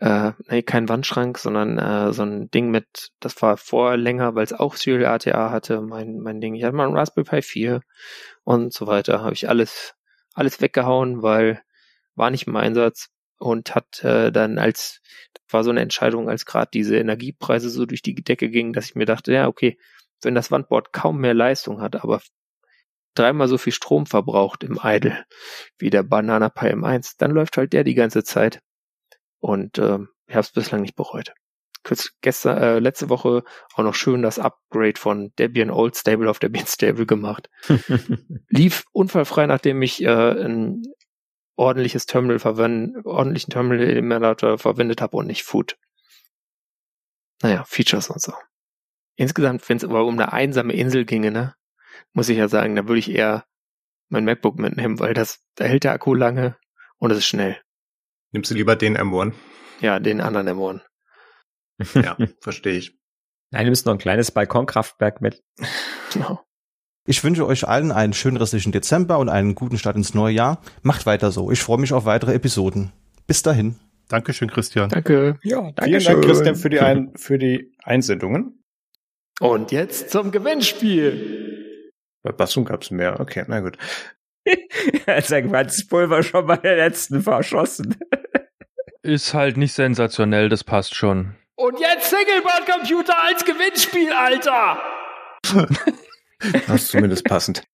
äh, 0.00 0.32
nee, 0.48 0.62
kein 0.62 0.88
Wandschrank, 0.88 1.38
sondern 1.38 1.78
äh, 1.78 2.12
so 2.12 2.22
ein 2.22 2.50
Ding 2.50 2.70
mit, 2.70 3.10
das 3.20 3.40
war 3.42 3.56
vorher 3.56 3.96
länger, 3.96 4.34
weil 4.34 4.44
es 4.44 4.52
auch 4.52 4.76
Serial 4.76 5.12
ATA 5.12 5.50
hatte, 5.50 5.80
mein, 5.80 6.18
mein 6.20 6.40
Ding. 6.40 6.54
Ich 6.54 6.64
hatte 6.64 6.76
mal 6.76 6.86
ein 6.86 6.96
Raspberry 6.96 7.24
Pi 7.24 7.42
4 7.42 7.80
und 8.44 8.72
so 8.72 8.86
weiter. 8.86 9.22
Habe 9.22 9.32
ich 9.32 9.48
alles, 9.48 9.94
alles 10.34 10.60
weggehauen, 10.60 11.22
weil 11.22 11.62
war 12.14 12.30
nicht 12.30 12.46
im 12.46 12.56
Einsatz 12.56 13.08
und 13.38 13.74
hat 13.74 14.04
äh, 14.04 14.30
dann 14.30 14.58
als, 14.58 15.00
war 15.48 15.64
so 15.64 15.70
eine 15.70 15.80
Entscheidung, 15.80 16.28
als 16.28 16.44
gerade 16.44 16.70
diese 16.72 16.98
Energiepreise 16.98 17.70
so 17.70 17.86
durch 17.86 18.02
die 18.02 18.14
Decke 18.14 18.50
gingen, 18.50 18.72
dass 18.72 18.86
ich 18.86 18.94
mir 18.94 19.06
dachte, 19.06 19.32
ja, 19.32 19.46
okay, 19.48 19.78
wenn 20.22 20.34
das 20.34 20.50
Wandboard 20.50 20.92
kaum 20.92 21.20
mehr 21.20 21.34
Leistung 21.34 21.80
hat, 21.80 21.96
aber 21.96 22.20
dreimal 23.18 23.48
so 23.48 23.58
viel 23.58 23.72
Strom 23.72 24.06
verbraucht 24.06 24.64
im 24.64 24.78
Idle 24.82 25.24
wie 25.78 25.90
der 25.90 26.02
Banana 26.02 26.48
Pi 26.48 26.66
M1, 26.66 27.14
dann 27.18 27.30
läuft 27.30 27.56
halt 27.56 27.72
der 27.72 27.84
die 27.84 27.94
ganze 27.94 28.24
Zeit. 28.24 28.60
Und 29.40 29.78
äh, 29.78 29.98
ich 30.26 30.34
habe 30.34 30.40
es 30.40 30.52
bislang 30.52 30.82
nicht 30.82 30.96
bereut. 30.96 31.32
Kurz 31.84 32.10
gestern, 32.20 32.58
äh, 32.58 32.78
letzte 32.80 33.08
Woche 33.08 33.44
auch 33.74 33.82
noch 33.82 33.94
schön 33.94 34.22
das 34.22 34.38
Upgrade 34.38 34.98
von 34.98 35.32
Debian 35.38 35.70
Old 35.70 35.96
Stable 35.96 36.28
auf 36.28 36.38
Debian 36.38 36.66
Stable 36.66 37.06
gemacht. 37.06 37.48
Lief 38.48 38.84
unfallfrei, 38.92 39.46
nachdem 39.46 39.80
ich 39.82 40.02
äh, 40.02 40.08
ein 40.08 40.82
ordentliches 41.56 42.06
Terminal 42.06 42.38
verwenden, 42.38 43.00
ordentlichen 43.04 43.50
Terminal-Emulator 43.50 44.58
verwendet 44.58 45.00
habe 45.00 45.16
und 45.16 45.26
nicht 45.26 45.42
Food. 45.42 45.76
Naja, 47.42 47.64
Features 47.64 48.10
und 48.10 48.20
so. 48.20 48.32
Insgesamt, 49.16 49.68
wenn 49.68 49.76
es 49.76 49.84
aber 49.84 50.04
um 50.04 50.14
eine 50.14 50.32
einsame 50.32 50.72
Insel 50.74 51.04
ginge, 51.04 51.30
ne, 51.30 51.54
muss 52.12 52.28
ich 52.28 52.38
ja 52.38 52.48
sagen, 52.48 52.76
da 52.76 52.86
würde 52.86 52.98
ich 52.98 53.10
eher 53.10 53.44
mein 54.08 54.24
MacBook 54.24 54.58
mitnehmen, 54.58 54.98
weil 54.98 55.14
das, 55.14 55.40
da 55.54 55.64
hält 55.64 55.84
der 55.84 55.92
Akku 55.92 56.14
lange 56.14 56.56
und 56.98 57.10
es 57.10 57.18
ist 57.18 57.26
schnell. 57.26 57.56
Nimmst 58.32 58.50
du 58.50 58.54
lieber 58.54 58.76
den 58.76 58.96
M1? 58.96 59.32
Ja, 59.80 60.00
den 60.00 60.20
anderen 60.20 60.48
M1. 60.48 60.80
ja, 62.02 62.16
verstehe 62.40 62.78
ich. 62.78 62.98
Nein, 63.50 63.64
nimmst 63.64 63.86
noch 63.86 63.94
ein 63.94 63.98
kleines 63.98 64.30
Balkonkraftwerk 64.30 65.20
mit. 65.20 65.42
Genau. 66.12 66.40
Ich 67.06 67.24
wünsche 67.24 67.46
euch 67.46 67.66
allen 67.66 67.90
einen 67.90 68.12
schönen 68.12 68.36
restlichen 68.36 68.72
Dezember 68.72 69.18
und 69.18 69.30
einen 69.30 69.54
guten 69.54 69.78
Start 69.78 69.96
ins 69.96 70.12
neue 70.12 70.34
Jahr. 70.34 70.60
Macht 70.82 71.06
weiter 71.06 71.32
so. 71.32 71.50
Ich 71.50 71.62
freue 71.62 71.78
mich 71.78 71.94
auf 71.94 72.04
weitere 72.04 72.34
Episoden. 72.34 72.92
Bis 73.26 73.42
dahin. 73.42 73.76
Dankeschön, 74.08 74.50
Christian. 74.50 74.90
Danke. 74.90 75.38
Ja, 75.42 75.72
danke 75.72 75.84
Vielen 75.84 76.04
Dank, 76.04 76.24
Christian, 76.24 76.56
für 76.56 76.68
die, 76.68 76.80
Ein 76.80 77.12
für 77.16 77.38
die 77.38 77.72
Einsendungen. 77.82 78.62
Und 79.40 79.72
jetzt 79.72 80.10
zum 80.10 80.32
Gewinnspiel. 80.32 81.47
Bei 82.22 82.32
Bassum 82.32 82.64
gab's 82.64 82.90
mehr. 82.90 83.20
Okay, 83.20 83.44
na 83.46 83.60
gut. 83.60 83.78
Sein 85.22 85.50
Pulver 85.88 86.22
schon 86.22 86.46
bei 86.46 86.56
der 86.56 86.76
letzten 86.76 87.22
verschossen. 87.22 87.96
Ist 89.02 89.32
halt 89.34 89.56
nicht 89.56 89.72
sensationell, 89.72 90.48
das 90.48 90.64
passt 90.64 90.94
schon. 90.94 91.34
Und 91.56 91.80
jetzt 91.80 92.10
Singleboard 92.10 92.66
Computer 92.66 93.16
als 93.22 93.44
Gewinnspiel, 93.44 94.12
Alter! 94.12 94.80
Das 96.68 96.82
ist 96.82 96.88
zumindest 96.90 97.24
passend. 97.24 97.64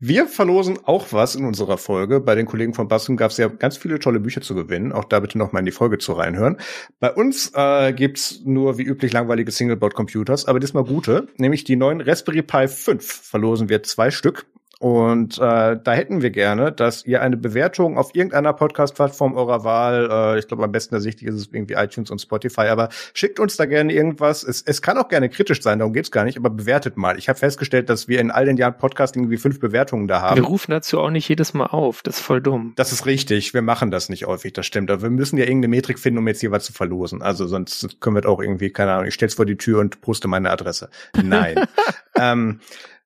Wir 0.00 0.28
verlosen 0.28 0.78
auch 0.84 1.08
was 1.10 1.34
in 1.34 1.44
unserer 1.44 1.76
Folge. 1.76 2.20
Bei 2.20 2.36
den 2.36 2.46
Kollegen 2.46 2.72
von 2.72 2.86
Bassum 2.86 3.16
gab 3.16 3.32
es 3.32 3.36
ja 3.36 3.48
ganz 3.48 3.76
viele 3.76 3.98
tolle 3.98 4.20
Bücher 4.20 4.40
zu 4.40 4.54
gewinnen. 4.54 4.92
Auch 4.92 5.02
da 5.02 5.18
bitte 5.18 5.38
noch 5.38 5.50
mal 5.50 5.58
in 5.58 5.64
die 5.64 5.72
Folge 5.72 5.98
zu 5.98 6.12
reinhören. 6.12 6.58
Bei 7.00 7.12
uns 7.12 7.50
äh, 7.52 7.92
gibt's 7.92 8.42
nur 8.44 8.78
wie 8.78 8.84
üblich 8.84 9.12
langweilige 9.12 9.50
Singleboard-Computers, 9.50 10.44
aber 10.46 10.60
diesmal 10.60 10.84
gute, 10.84 11.26
nämlich 11.36 11.64
die 11.64 11.74
neuen 11.74 12.00
Raspberry 12.00 12.42
Pi 12.42 12.68
5 12.68 13.04
verlosen 13.04 13.68
wir 13.68 13.82
zwei 13.82 14.12
Stück. 14.12 14.46
Und 14.80 15.38
äh, 15.38 15.76
da 15.82 15.92
hätten 15.92 16.22
wir 16.22 16.30
gerne, 16.30 16.70
dass 16.70 17.04
ihr 17.04 17.20
eine 17.20 17.36
Bewertung 17.36 17.98
auf 17.98 18.14
irgendeiner 18.14 18.52
Podcast-Plattform 18.52 19.34
eurer 19.34 19.64
Wahl, 19.64 20.08
äh, 20.08 20.38
ich 20.38 20.46
glaube 20.46 20.62
am 20.62 20.70
besten 20.70 20.94
ersichtlich 20.94 21.28
ist 21.28 21.34
es 21.34 21.48
irgendwie 21.52 21.74
iTunes 21.74 22.12
und 22.12 22.20
Spotify, 22.20 22.68
aber 22.68 22.88
schickt 23.12 23.40
uns 23.40 23.56
da 23.56 23.66
gerne 23.66 23.92
irgendwas. 23.92 24.44
Es, 24.44 24.62
es 24.62 24.80
kann 24.80 24.96
auch 24.96 25.08
gerne 25.08 25.30
kritisch 25.30 25.62
sein, 25.62 25.80
darum 25.80 25.92
geht's 25.92 26.12
gar 26.12 26.22
nicht, 26.22 26.38
aber 26.38 26.50
bewertet 26.50 26.96
mal. 26.96 27.18
Ich 27.18 27.28
habe 27.28 27.36
festgestellt, 27.36 27.90
dass 27.90 28.06
wir 28.06 28.20
in 28.20 28.30
all 28.30 28.44
den 28.44 28.56
Jahren 28.56 28.78
Podcasting 28.78 29.24
irgendwie 29.24 29.38
fünf 29.38 29.58
Bewertungen 29.58 30.06
da 30.06 30.20
haben. 30.20 30.36
Wir 30.36 30.44
rufen 30.44 30.70
dazu 30.70 31.00
auch 31.00 31.10
nicht 31.10 31.28
jedes 31.28 31.54
Mal 31.54 31.66
auf, 31.66 32.02
das 32.02 32.18
ist 32.18 32.22
voll 32.22 32.40
dumm. 32.40 32.74
Das 32.76 32.92
ist 32.92 33.04
richtig, 33.04 33.54
wir 33.54 33.62
machen 33.62 33.90
das 33.90 34.08
nicht 34.08 34.26
häufig, 34.26 34.52
das 34.52 34.64
stimmt. 34.64 34.92
Aber 34.92 35.02
wir 35.02 35.10
müssen 35.10 35.38
ja 35.38 35.44
irgendeine 35.44 35.68
Metrik 35.68 35.98
finden, 35.98 36.18
um 36.18 36.28
jetzt 36.28 36.38
hier 36.40 36.52
was 36.52 36.64
zu 36.64 36.72
verlosen. 36.72 37.20
Also 37.20 37.48
sonst 37.48 38.00
können 38.00 38.14
wir 38.14 38.28
auch 38.28 38.40
irgendwie, 38.40 38.70
keine 38.70 38.92
Ahnung, 38.92 39.06
ich 39.06 39.14
stell's 39.14 39.34
vor 39.34 39.46
die 39.46 39.56
Tür 39.56 39.80
und 39.80 40.00
poste 40.02 40.28
meine 40.28 40.50
Adresse. 40.50 40.88
Nein. 41.20 41.66
ähm, 42.16 42.60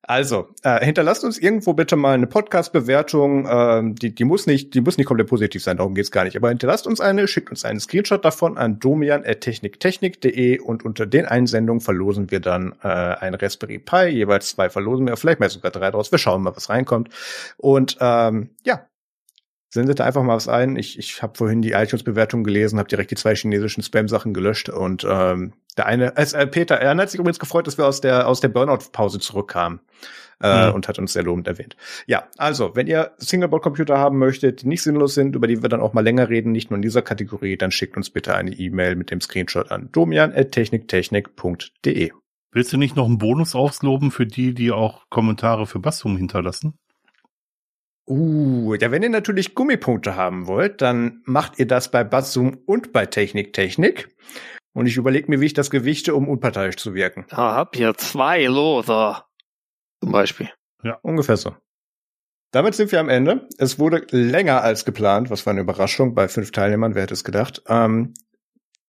also, 0.05 0.49
äh, 0.65 0.85
hinterlasst 0.85 1.23
uns 1.23 1.39
irgendwo 1.39 1.75
bitte 1.75 1.95
mal 1.95 2.15
eine 2.15 2.27
Podcast-Bewertung. 2.27 3.47
Ähm, 3.49 3.95
die, 3.95 4.13
die 4.13 4.25
muss 4.25 4.47
nicht, 4.47 4.75
die 4.75 4.81
muss 4.81 4.99
nicht 4.99 5.07
komplett 5.07 5.29
positiv 5.29 5.63
sein, 5.63 5.77
darum 5.77 5.95
geht's 5.95 6.11
gar 6.11 6.25
nicht. 6.25 6.37
Aber 6.37 6.49
hinterlasst 6.49 6.89
uns 6.89 7.01
eine, 7.01 7.29
schickt 7.29 7.51
uns 7.51 7.65
einen 7.65 7.79
Screenshot 7.79 8.25
davon 8.25 8.59
an 8.59 8.81
domian.techniktechnik.de 8.81 10.59
und 10.59 10.85
unter 10.85 11.07
den 11.07 11.27
Einsendungen 11.27 11.81
verlosen 11.81 12.33
wir 12.33 12.41
dann 12.41 12.75
äh, 12.83 12.89
ein 12.89 13.35
Raspberry 13.35 13.79
Pi. 13.79 14.09
Jeweils 14.09 14.51
zwei 14.51 14.71
verlosen 14.71 15.07
wir, 15.07 15.17
vielleicht 15.17 15.39
mehr 15.39 15.51
sogar 15.51 15.71
drei 15.71 15.93
draus. 15.93 16.11
Wir 16.11 16.19
schauen 16.19 16.43
mal, 16.43 16.57
was 16.57 16.69
reinkommt. 16.69 17.09
Und 17.57 17.97
ähm, 18.01 18.51
ja, 18.65 18.87
sendet 19.73 20.01
da 20.01 20.05
einfach 20.05 20.23
mal 20.23 20.35
was 20.35 20.49
ein. 20.49 20.77
Ich, 20.77 20.99
ich 20.99 21.23
habe 21.23 21.35
vorhin 21.37 21.63
die 21.63 21.73
iTunes-Bewertung 21.73 22.43
gelesen, 22.45 22.79
habe 22.79 22.89
direkt 22.89 23.13
die 23.13 23.17
zwei 23.17 23.35
chinesischen 23.35 23.83
Spam-Sachen 23.83 24.35
gelöscht 24.35 24.69
und 24.69 25.07
ähm, 25.09 25.53
der 25.77 25.87
eine, 25.87 26.17
äh, 26.17 26.47
Peter, 26.47 26.77
er 26.77 26.97
hat 26.97 27.11
sich 27.11 27.19
übrigens 27.19 27.39
gefreut, 27.39 27.67
dass 27.67 27.79
wir 27.79 27.87
aus 27.87 28.01
der 28.01 28.29
aus 28.29 28.41
der 28.41 28.49
Burnout-Pause 28.49 29.21
zurückkamen 29.21 29.81
äh, 30.43 30.69
mhm. 30.69 30.75
und 30.75 30.89
hat 30.89 30.99
uns 30.99 31.13
sehr 31.13 31.23
lobend 31.23 31.47
erwähnt. 31.49 31.77
Ja, 32.07 32.25
also 32.37 32.75
wenn 32.75 32.87
ihr 32.87 33.13
Singleboard-Computer 33.19 33.99
haben 33.99 34.19
möchtet, 34.19 34.63
die 34.63 34.69
nicht 34.69 34.83
sinnlos 34.83 35.15
sind, 35.15 35.37
über 35.37 35.47
die 35.47 35.63
wir 35.63 35.69
dann 35.69 35.81
auch 35.81 35.93
mal 35.95 36.03
länger 36.03 36.29
reden, 36.29 36.51
nicht 36.53 36.71
nur 36.71 36.77
in 36.77 36.83
dieser 36.83 37.03
Kategorie, 37.03 37.57
dann 37.57 37.71
schickt 37.71 37.97
uns 37.97 38.11
bitte 38.11 38.35
eine 38.35 38.53
E-Mail 38.53 38.97
mit 38.97 39.11
dem 39.11 39.21
Screenshot 39.21 39.71
an 39.71 39.91
domian@techniktechnik.de. 39.93 42.11
Willst 42.55 42.73
du 42.73 42.77
nicht 42.77 42.97
noch 42.97 43.07
einen 43.07 43.17
Bonus 43.17 43.55
ausloben 43.55 44.11
für 44.11 44.27
die, 44.27 44.53
die 44.53 44.73
auch 44.73 45.09
Kommentare 45.09 45.67
für 45.67 45.79
Bassum 45.79 46.19
hinterlassen? 46.19 46.75
Uh, 48.07 48.75
ja, 48.75 48.91
wenn 48.91 49.03
ihr 49.03 49.09
natürlich 49.09 49.55
Gummipunkte 49.55 50.17
haben 50.17 50.47
wollt, 50.49 50.83
dann 50.83 51.23
macht 51.25 51.59
ihr 51.59 51.67
das 51.67 51.91
bei 51.91 52.05
Bassum 52.05 52.59
und 52.67 52.93
bei 52.93 53.07
Technik 53.07 53.55
Technik. 53.55 54.15
Und 54.75 54.87
ich 54.87 54.97
überlege 54.97 55.31
mir, 55.31 55.41
wie 55.41 55.47
ich 55.47 55.55
das 55.55 55.71
gewichte, 55.71 56.15
um 56.15 56.29
unparteiisch 56.29 56.77
zu 56.77 56.95
wirken. 56.95 57.27
Ah, 57.31 57.55
hab 57.55 57.77
hier 57.77 57.95
zwei 57.95 58.47
Loser. 58.47 59.27
Zum 60.03 60.13
Beispiel. 60.13 60.51
Ja. 60.83 60.99
Ungefähr 61.03 61.37
so. 61.37 61.55
Damit 62.53 62.75
sind 62.75 62.93
wir 62.93 63.01
am 63.01 63.09
Ende. 63.09 63.49
Es 63.59 63.79
wurde 63.79 64.07
länger 64.11 64.63
als 64.63 64.85
geplant, 64.85 65.31
was 65.31 65.47
war 65.47 65.53
eine 65.53 65.63
Überraschung 65.63 66.15
bei 66.15 66.29
fünf 66.29 66.53
Teilnehmern, 66.53 66.95
wer 66.95 67.03
hätte 67.03 67.15
es 67.15 67.25
gedacht. 67.25 67.63
Ähm, 67.67 68.13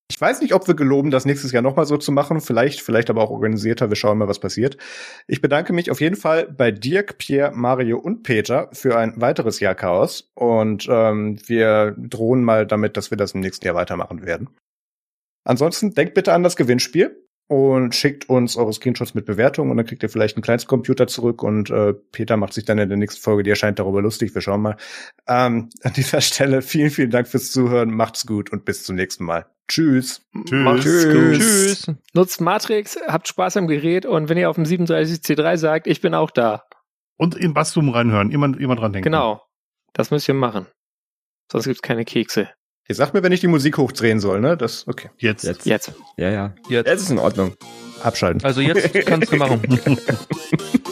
ich 0.09 0.19
weiß 0.19 0.41
nicht, 0.41 0.53
ob 0.53 0.67
wir 0.67 0.75
geloben, 0.75 1.11
das 1.11 1.25
nächstes 1.25 1.53
Jahr 1.53 1.63
nochmal 1.63 1.85
so 1.85 1.97
zu 1.97 2.11
machen. 2.11 2.41
Vielleicht, 2.41 2.81
vielleicht 2.81 3.09
aber 3.09 3.23
auch 3.23 3.29
organisierter. 3.29 3.89
Wir 3.89 3.95
schauen 3.95 4.17
mal, 4.17 4.27
was 4.27 4.39
passiert. 4.39 4.77
Ich 5.27 5.41
bedanke 5.41 5.71
mich 5.71 5.89
auf 5.89 6.01
jeden 6.01 6.17
Fall 6.17 6.47
bei 6.51 6.71
Dirk, 6.71 7.17
Pierre, 7.17 7.51
Mario 7.53 7.99
und 7.99 8.23
Peter 8.23 8.69
für 8.73 8.97
ein 8.97 9.13
weiteres 9.19 9.59
Jahr 9.59 9.75
Chaos. 9.75 10.29
Und 10.35 10.87
ähm, 10.89 11.39
wir 11.47 11.95
drohen 11.97 12.43
mal 12.43 12.67
damit, 12.67 12.97
dass 12.97 13.11
wir 13.11 13.17
das 13.17 13.31
im 13.31 13.39
nächsten 13.39 13.65
Jahr 13.65 13.75
weitermachen 13.75 14.25
werden. 14.25 14.49
Ansonsten 15.43 15.93
denkt 15.93 16.13
bitte 16.13 16.33
an 16.33 16.43
das 16.43 16.55
Gewinnspiel 16.55 17.23
und 17.47 17.93
schickt 17.93 18.29
uns 18.29 18.55
eure 18.55 18.73
Screenshots 18.73 19.13
mit 19.13 19.25
Bewertungen 19.25 19.69
und 19.71 19.77
dann 19.77 19.85
kriegt 19.85 20.01
ihr 20.01 20.09
vielleicht 20.09 20.37
einen 20.37 20.43
Kleinstcomputer 20.43 21.07
zurück 21.07 21.43
und 21.43 21.69
äh, 21.69 21.93
Peter 21.93 22.37
macht 22.37 22.53
sich 22.53 22.65
dann 22.65 22.77
in 22.77 22.89
der 22.89 22.97
nächsten 22.97 23.21
Folge, 23.21 23.43
die 23.43 23.49
erscheint 23.49 23.79
darüber 23.79 24.01
lustig, 24.01 24.33
wir 24.33 24.41
schauen 24.41 24.61
mal. 24.61 24.77
Ähm, 25.27 25.69
an 25.83 25.93
dieser 25.93 26.21
Stelle 26.21 26.61
vielen, 26.61 26.89
vielen 26.89 27.11
Dank 27.11 27.27
fürs 27.27 27.51
Zuhören, 27.51 27.91
macht's 27.93 28.25
gut 28.25 28.51
und 28.51 28.65
bis 28.65 28.83
zum 28.83 28.95
nächsten 28.95 29.25
Mal. 29.25 29.45
Tschüss. 29.67 30.25
Tschüss. 30.45 30.63
Macht's 30.63 30.83
Tschüss. 30.83 31.05
Tschüss. 31.05 31.91
Nutzt 32.13 32.41
Matrix, 32.41 32.97
habt 33.07 33.27
Spaß 33.27 33.57
am 33.57 33.67
Gerät 33.67 34.05
und 34.05 34.29
wenn 34.29 34.37
ihr 34.37 34.49
auf 34.49 34.55
dem 34.55 34.65
37C3 34.65 35.57
sagt, 35.57 35.87
ich 35.87 36.01
bin 36.01 36.15
auch 36.15 36.31
da. 36.31 36.63
Und 37.17 37.35
in 37.35 37.53
Bastum 37.53 37.89
reinhören, 37.89 38.31
immer, 38.31 38.57
immer 38.57 38.75
dran 38.75 38.93
denken. 38.93 39.03
Genau. 39.03 39.41
Das 39.93 40.09
müsst 40.11 40.27
ihr 40.27 40.33
machen. 40.33 40.65
Sonst 41.51 41.65
gibt's 41.65 41.81
keine 41.81 42.03
Kekse. 42.03 42.49
Ihr 42.89 42.95
sagt 42.95 43.13
mir, 43.13 43.23
wenn 43.23 43.31
ich 43.31 43.39
die 43.39 43.47
Musik 43.47 43.77
hochdrehen 43.77 44.19
soll, 44.19 44.41
ne? 44.41 44.57
Das, 44.57 44.87
okay. 44.87 45.09
Jetzt. 45.17 45.45
Jetzt. 45.45 45.65
Jetzt. 45.65 45.93
Ja, 46.17 46.29
ja. 46.29 46.53
Jetzt. 46.67 46.87
jetzt 46.87 47.01
ist 47.03 47.11
in 47.11 47.19
Ordnung. 47.19 47.55
Abschalten. 48.01 48.43
Also 48.43 48.59
jetzt 48.59 48.93
kannst 49.05 49.31
du 49.31 49.37
machen. 49.37 49.61